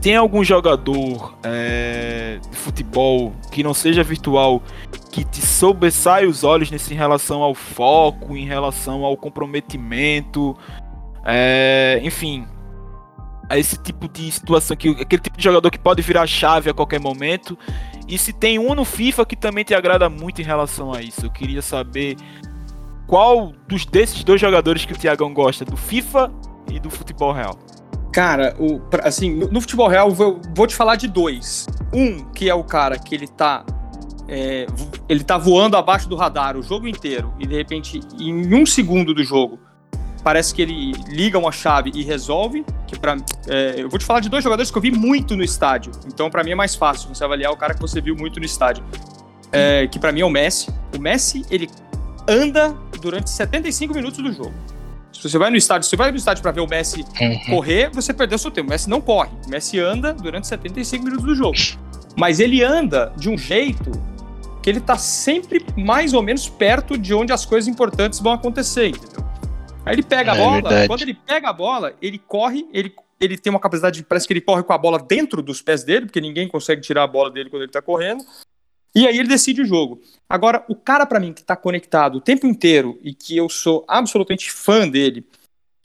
[0.00, 4.62] Tem algum jogador é, de futebol que não seja virtual
[5.10, 10.56] que te sobressai os olhos nesse em relação ao foco, em relação ao comprometimento,
[11.24, 12.46] é, enfim,
[13.48, 16.74] a esse tipo de situação que aquele tipo de jogador que pode virar chave a
[16.74, 17.58] qualquer momento.
[18.08, 21.26] E se tem um no FIFA que também te agrada muito em relação a isso,
[21.26, 22.16] eu queria saber
[23.06, 26.32] qual dos desses dois jogadores que o Tiagão gosta, do FIFA
[26.70, 27.58] e do futebol real.
[28.12, 31.66] Cara, o, assim, no, no futebol real, vou, vou te falar de dois.
[31.92, 33.64] Um, que é o cara que ele tá.
[34.28, 34.66] É,
[35.08, 39.12] ele tá voando abaixo do radar o jogo inteiro, e de repente, em um segundo
[39.12, 39.58] do jogo,
[40.22, 42.64] parece que ele liga uma chave e resolve.
[42.86, 43.16] Que para
[43.48, 45.92] é, eu vou te falar de dois jogadores que eu vi muito no estádio.
[46.06, 48.46] Então, para mim é mais fácil você avaliar o cara que você viu muito no
[48.46, 48.84] estádio.
[49.52, 50.72] É, que para mim é o Messi.
[50.96, 51.68] O Messi, ele
[52.28, 54.54] anda durante 75 minutos do jogo.
[55.12, 57.40] Se você vai no estádio, se você vai no estádio para ver o Messi uhum.
[57.50, 58.68] correr, você perdeu seu tempo.
[58.68, 59.30] O Messi não corre.
[59.46, 61.58] O Messi anda durante 75 minutos do jogo.
[62.16, 63.90] Mas ele anda de um jeito
[64.62, 68.88] que ele tá sempre mais ou menos perto de onde as coisas importantes vão acontecer,
[68.88, 69.24] entendeu?
[69.84, 73.38] Aí ele pega a é bola, quando ele pega a bola, ele corre, ele, ele
[73.38, 76.20] tem uma capacidade, parece que ele corre com a bola dentro dos pés dele, porque
[76.20, 78.22] ninguém consegue tirar a bola dele quando ele tá correndo.
[78.94, 80.00] E aí ele decide o jogo.
[80.28, 83.84] Agora, o cara para mim que tá conectado o tempo inteiro e que eu sou
[83.86, 85.26] absolutamente fã dele,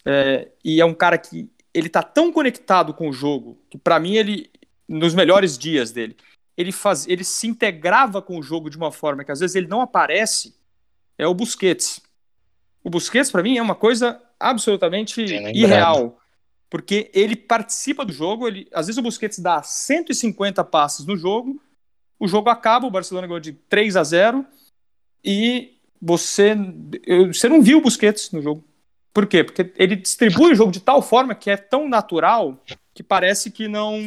[0.05, 3.99] é, e é um cara que ele tá tão conectado com o jogo que para
[3.99, 4.49] mim ele
[4.87, 6.15] nos melhores dias dele,
[6.55, 9.67] ele faz, ele se integrava com o jogo de uma forma que às vezes ele
[9.67, 10.55] não aparece.
[11.17, 12.01] É o Busquets.
[12.83, 16.19] O Busquets para mim é uma coisa absolutamente irreal,
[16.69, 21.59] porque ele participa do jogo, ele, às vezes o Busquets dá 150 passes no jogo
[22.19, 24.45] o jogo acaba, o Barcelona ganhou de 3 a 0
[25.23, 26.55] e você,
[27.27, 28.63] você não viu o Busquets no jogo.
[29.13, 29.43] Por quê?
[29.43, 32.61] Porque ele distribui o jogo de tal forma que é tão natural
[32.93, 33.97] que parece que não.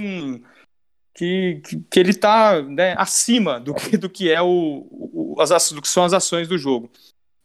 [1.14, 5.82] que, que, ele está né, acima do que, do que é o, o, as, do
[5.82, 6.90] que são as ações do jogo.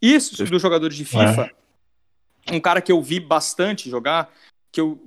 [0.02, 1.50] Isso dos jogadores de FIFA,
[2.48, 2.54] é.
[2.54, 4.30] um cara que eu vi bastante jogar,
[4.70, 5.02] que eu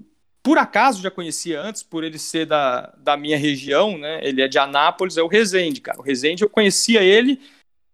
[0.46, 4.20] por acaso já conhecia antes, por ele ser da, da minha região, né?
[4.22, 5.98] Ele é de Anápolis, é o Rezende, cara.
[5.98, 7.40] O Rezende, eu conhecia ele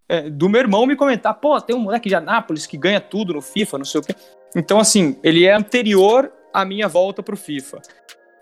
[0.07, 3.33] é, do meu irmão me comentar, pô, tem um moleque de Anápolis que ganha tudo
[3.33, 4.15] no FIFA, não sei o quê.
[4.55, 7.81] Então, assim, ele é anterior à minha volta pro FIFA.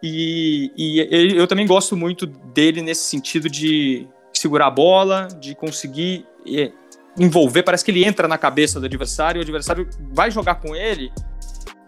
[0.03, 6.27] E, e eu também gosto muito dele nesse sentido de segurar a bola, de conseguir
[6.49, 6.73] é,
[7.17, 7.63] envolver.
[7.63, 11.13] Parece que ele entra na cabeça do adversário, o adversário vai jogar com ele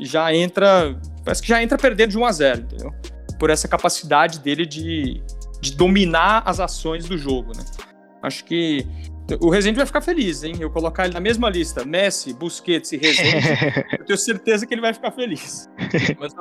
[0.04, 2.92] já entra parece que já entra perdendo de 1 a 0 entendeu?
[3.38, 5.22] Por essa capacidade dele de,
[5.60, 7.64] de dominar as ações do jogo, né?
[8.22, 8.86] Acho que
[9.40, 10.54] o Rezende vai ficar feliz, hein?
[10.60, 13.46] Eu colocar ele na mesma lista, Messi, Busquets e Rezende,
[13.98, 15.68] eu tenho certeza que ele vai ficar feliz.
[16.18, 16.34] Mas,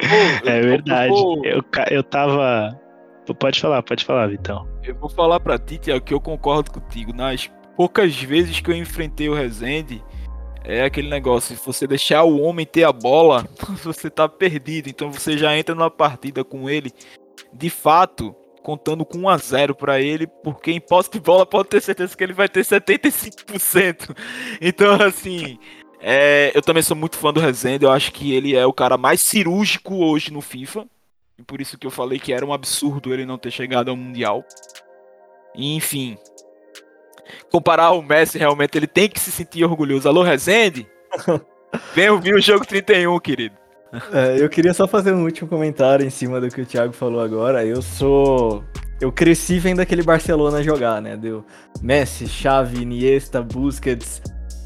[0.45, 1.13] é verdade.
[1.13, 2.79] Eu, eu, eu tava.
[3.39, 4.67] Pode falar, pode falar, Vitão.
[4.83, 7.13] Eu vou falar pra ti, Tiago, que eu concordo contigo.
[7.13, 10.03] Nas poucas vezes que eu enfrentei o Rezende,
[10.63, 13.47] é aquele negócio, se você deixar o homem ter a bola,
[13.83, 14.89] você tá perdido.
[14.89, 16.91] Então você já entra numa partida com ele,
[17.53, 21.69] de fato, contando com 1 a 0 para ele, porque em posse de bola pode
[21.69, 24.15] ter certeza que ele vai ter 75%.
[24.61, 25.57] Então, assim,
[25.99, 28.97] é, eu também sou muito fã do Rezende, eu acho que ele é o cara
[28.97, 30.85] mais cirúrgico hoje no FIFA.
[31.37, 33.95] E por isso que eu falei que era um absurdo ele não ter chegado ao
[33.95, 34.45] Mundial.
[35.55, 36.17] E, enfim,
[37.51, 40.07] comparar o Messi, realmente ele tem que se sentir orgulhoso.
[40.07, 40.87] Alô, Rezende?
[41.93, 43.55] Vem ouvir o jogo 31, querido.
[44.13, 47.19] É, eu queria só fazer um último comentário em cima do que o Thiago falou
[47.19, 47.65] agora.
[47.65, 48.63] Eu sou.
[49.01, 51.17] Eu cresci vendo aquele Barcelona jogar, né?
[51.17, 51.43] Deu
[51.81, 54.21] Messi, Xavi, Iniesta, Busquets.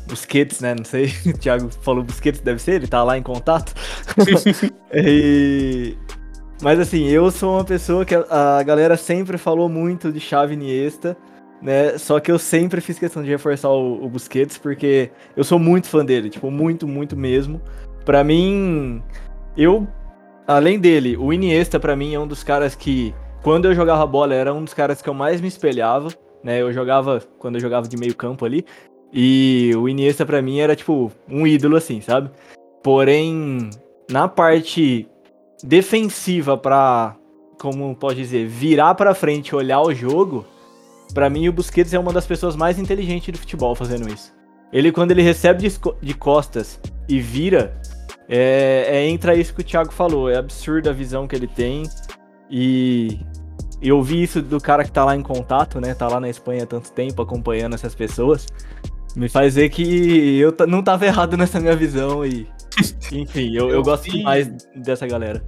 [0.07, 0.76] Busquets, né?
[0.76, 1.12] Não sei.
[1.26, 3.74] O Thiago falou Busquets, deve ser, ele tá lá em contato.
[4.94, 5.98] e...
[6.62, 10.53] Mas assim, eu sou uma pessoa que a, a galera sempre falou muito de Xavi
[10.53, 11.18] e Iniesta
[11.61, 11.98] né?
[11.98, 15.88] Só que eu sempre fiz questão de reforçar o, o Busquets, porque eu sou muito
[15.88, 17.61] fã dele, tipo, muito, muito mesmo.
[18.03, 19.02] Para mim,
[19.57, 19.88] eu,
[20.48, 24.34] além dele, o Iniesta para mim é um dos caras que, quando eu jogava bola,
[24.34, 26.10] era um dos caras que eu mais me espelhava,
[26.44, 26.61] né?
[26.61, 28.65] Eu jogava, quando eu jogava de meio campo ali,
[29.11, 32.30] e o Iniesta para mim era, tipo, um ídolo, assim, sabe?
[32.84, 33.69] Porém,
[34.10, 35.07] na parte
[35.64, 37.15] defensiva para
[37.57, 40.45] como pode dizer, virar para frente, olhar o jogo,
[41.15, 44.33] para mim, o Busquets é uma das pessoas mais inteligentes do futebol fazendo isso.
[44.71, 46.77] Ele, quando ele recebe de, de costas
[47.07, 47.79] e vira,
[48.27, 50.29] é, é, entra isso que o Thiago falou.
[50.29, 51.83] É absurda a visão que ele tem.
[52.51, 53.17] E
[53.81, 55.93] eu vi isso do cara que tá lá em contato, né?
[55.93, 58.45] Tá lá na Espanha há tanto tempo acompanhando essas pessoas.
[59.15, 62.45] Me faz ver que eu não tava errado nessa minha visão e
[63.13, 65.41] Enfim, eu, eu gosto demais dessa galera.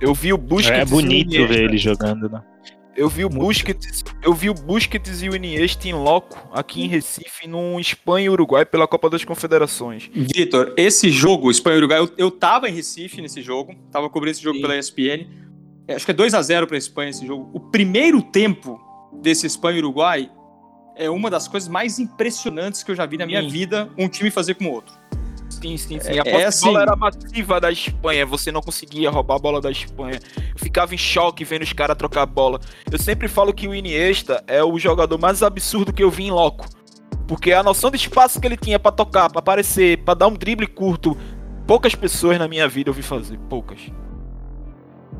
[0.00, 0.80] Eu vi o Busquets.
[0.80, 1.54] É bonito Iniesta.
[1.54, 2.40] ver ele jogando, né?
[2.94, 6.88] Eu vi o Busquets, eu vi o Busquets e o Iniesta em loco aqui em
[6.88, 10.10] Recife, num Espanha e Uruguai pela Copa das Confederações.
[10.12, 14.32] Vitor, esse jogo, Espanha e Uruguai, eu, eu tava em Recife nesse jogo, tava cobrindo
[14.32, 14.62] esse jogo Sim.
[14.62, 15.26] pela ESPN.
[15.88, 17.50] É, Acho que é 2 a 0 pra Espanha esse jogo.
[17.54, 18.78] O primeiro tempo
[19.22, 20.30] desse Espanha e Uruguai
[20.94, 23.48] é uma das coisas mais impressionantes que eu já vi na minha Sim.
[23.48, 25.01] vida um time fazer com o outro.
[25.62, 26.12] Sim, sim, sim.
[26.12, 26.66] É- A posse é de assim.
[26.66, 30.18] bola era massiva da Espanha, você não conseguia roubar a bola da Espanha.
[30.36, 32.60] Eu ficava em choque vendo os caras trocar a bola.
[32.90, 36.30] Eu sempre falo que o Iniesta é o jogador mais absurdo que eu vi em
[36.30, 36.66] loco.
[37.28, 40.34] Porque a noção de espaço que ele tinha pra tocar, pra aparecer, pra dar um
[40.34, 41.16] drible curto,
[41.66, 43.78] poucas pessoas na minha vida eu vi fazer, poucas.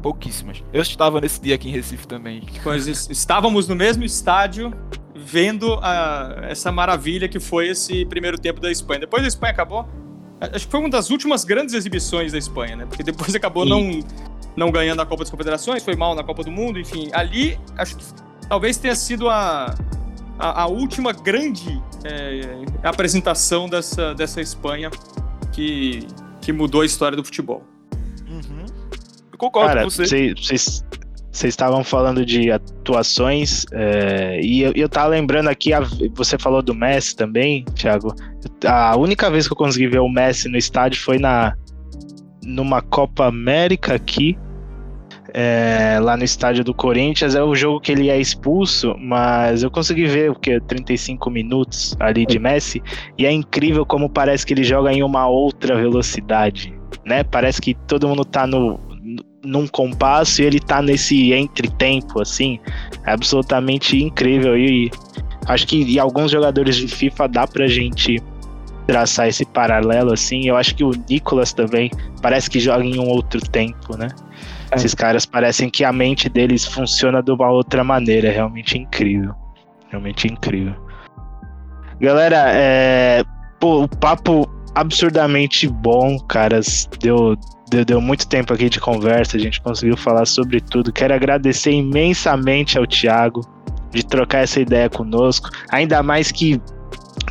[0.02, 0.62] Pouquíssimas.
[0.72, 2.42] Eu estava nesse dia aqui em Recife também.
[2.64, 4.72] Pois es- estávamos no mesmo estádio
[5.14, 9.00] vendo a- essa maravilha que foi esse primeiro tempo da Espanha.
[9.00, 9.86] Depois a Espanha acabou.
[10.52, 12.86] Acho que foi uma das últimas grandes exibições da Espanha, né?
[12.86, 14.00] Porque depois acabou não,
[14.56, 17.08] não ganhando a Copa das Confederações, foi mal na Copa do Mundo, enfim.
[17.12, 18.04] Ali, acho que
[18.48, 19.74] talvez tenha sido a,
[20.38, 22.42] a, a última grande é,
[22.82, 24.90] apresentação dessa, dessa Espanha
[25.52, 26.06] que,
[26.40, 27.62] que mudou a história do futebol.
[28.28, 28.66] Uhum.
[29.30, 30.06] Eu concordo Cara, com você.
[30.06, 30.84] cê- vocês
[31.32, 35.80] vocês estavam falando de atuações é, e eu, eu tava lembrando aqui, a-
[36.14, 38.14] você falou do Messi também, Thiago.
[38.66, 41.54] A única vez que eu consegui ver o Messi no estádio foi na
[42.44, 44.36] numa Copa América aqui,
[45.32, 47.34] é, lá no estádio do Corinthians.
[47.34, 51.96] É o jogo que ele é expulso, mas eu consegui ver o que 35 minutos
[51.98, 52.82] ali de Messi
[53.16, 56.74] e é incrível como parece que ele joga em uma outra velocidade,
[57.06, 57.24] né?
[57.24, 58.78] Parece que todo mundo tá no
[59.44, 62.58] num compasso e ele tá nesse entretempo, assim,
[63.06, 64.56] é absolutamente incrível.
[64.56, 64.90] E
[65.46, 68.22] acho que em alguns jogadores de FIFA dá pra gente
[68.86, 70.46] traçar esse paralelo, assim.
[70.46, 71.90] Eu acho que o Nicolas também
[72.20, 74.08] parece que joga em um outro tempo, né?
[74.74, 79.34] Esses caras parecem que a mente deles funciona de uma outra maneira, é realmente incrível.
[79.90, 80.74] Realmente incrível.
[82.00, 83.22] Galera, é...
[83.60, 86.88] Pô, o papo absurdamente bom, caras.
[87.00, 87.36] Deu,
[87.72, 90.92] deu, deu muito tempo aqui de conversa, a gente conseguiu falar sobre tudo.
[90.92, 93.40] Quero agradecer imensamente ao Thiago
[93.90, 95.48] de trocar essa ideia conosco.
[95.70, 96.60] Ainda mais que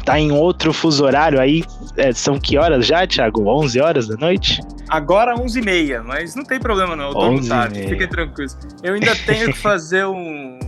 [0.05, 1.63] tá em outro fuso horário aí.
[1.97, 3.47] é, são que horas já, Thiago?
[3.47, 4.61] 11 horas da noite?
[4.89, 7.47] Agora 11h30, mas não tem problema não, eu durmo 11h30.
[7.47, 8.57] tarde, fiquem tranquilos.
[8.84, 10.59] Eu ainda tenho que fazer um,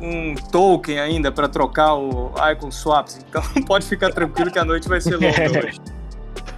[0.00, 4.88] um token ainda para trocar o Icon Swaps, então pode ficar tranquilo que a noite
[4.88, 5.80] vai ser longa hoje.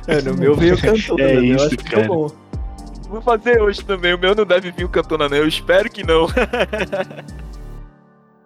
[0.06, 1.35] É, no meu veio cantando, É né?
[1.36, 2.02] eu isso, acho que cara.
[2.02, 2.35] ficou bom.
[3.09, 4.14] Vou fazer hoje também.
[4.14, 5.39] O meu não deve vir o cantona, né?
[5.39, 6.26] Eu espero que não.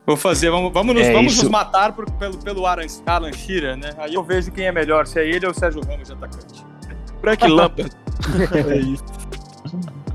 [0.05, 3.77] Vou fazer, vamos, vamos, nos, É vamos nos matar por- pelo, pelo Alan, Alan Shearer,
[3.77, 3.91] né?
[3.99, 6.65] Aí eu vejo quem é melhor, se é ele ou o Sérgio Ramos de atacante.
[7.21, 7.91] Frank Lampard.
[8.69, 9.05] É isso.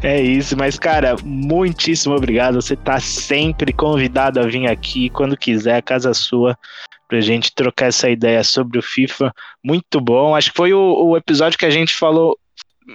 [0.04, 2.56] É isso, mas cara, muitíssimo obrigado.
[2.62, 6.58] Você tá sempre convidado a vir aqui quando quiser, a casa é sua,
[7.08, 9.34] pra gente trocar essa ideia sobre o FIFA.
[9.64, 10.36] Muito bom.
[10.36, 12.38] Acho que foi o, o episódio que a gente falou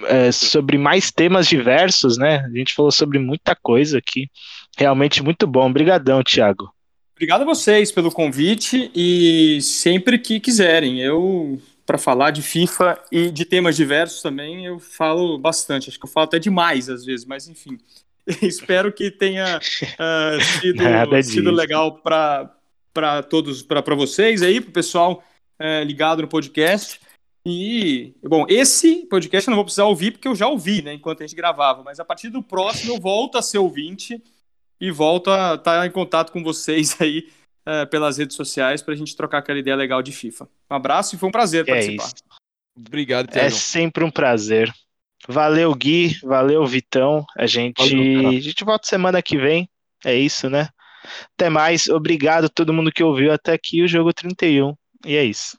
[0.05, 2.37] é, sobre mais temas diversos, né?
[2.39, 4.29] A gente falou sobre muita coisa aqui.
[4.77, 5.69] Realmente muito bom.
[5.69, 6.73] Obrigadão, Thiago.
[7.15, 10.99] Obrigado a vocês pelo convite e sempre que quiserem.
[10.99, 15.89] Eu, para falar de FIFA e de temas diversos também, eu falo bastante.
[15.89, 17.77] Acho que eu falo até demais às vezes, mas enfim.
[18.41, 19.59] Espero que tenha
[19.99, 20.83] ah, sido,
[21.23, 25.23] sido legal para todos, para vocês aí, para o pessoal
[25.59, 26.99] eh, ligado no podcast.
[27.45, 31.21] E, bom, esse podcast eu não vou precisar ouvir porque eu já ouvi, né, enquanto
[31.21, 34.23] a gente gravava, mas a partir do próximo eu volto a ser ouvinte
[34.79, 37.29] e volto a estar em contato com vocês aí
[37.65, 40.47] eh, pelas redes sociais para a gente trocar aquela ideia legal de FIFA.
[40.71, 42.05] Um abraço e foi um prazer É participar.
[42.05, 42.15] isso.
[42.77, 43.51] Obrigado, É Thiago.
[43.55, 44.73] sempre um prazer.
[45.27, 46.17] Valeu, Gui.
[46.23, 47.25] Valeu, Vitão.
[47.37, 49.69] A gente, Valeu, a gente volta semana que vem.
[50.03, 50.67] É isso, né?
[51.37, 51.87] Até mais.
[51.87, 54.75] Obrigado a todo mundo que ouviu até aqui o jogo 31.
[55.05, 55.57] E é isso.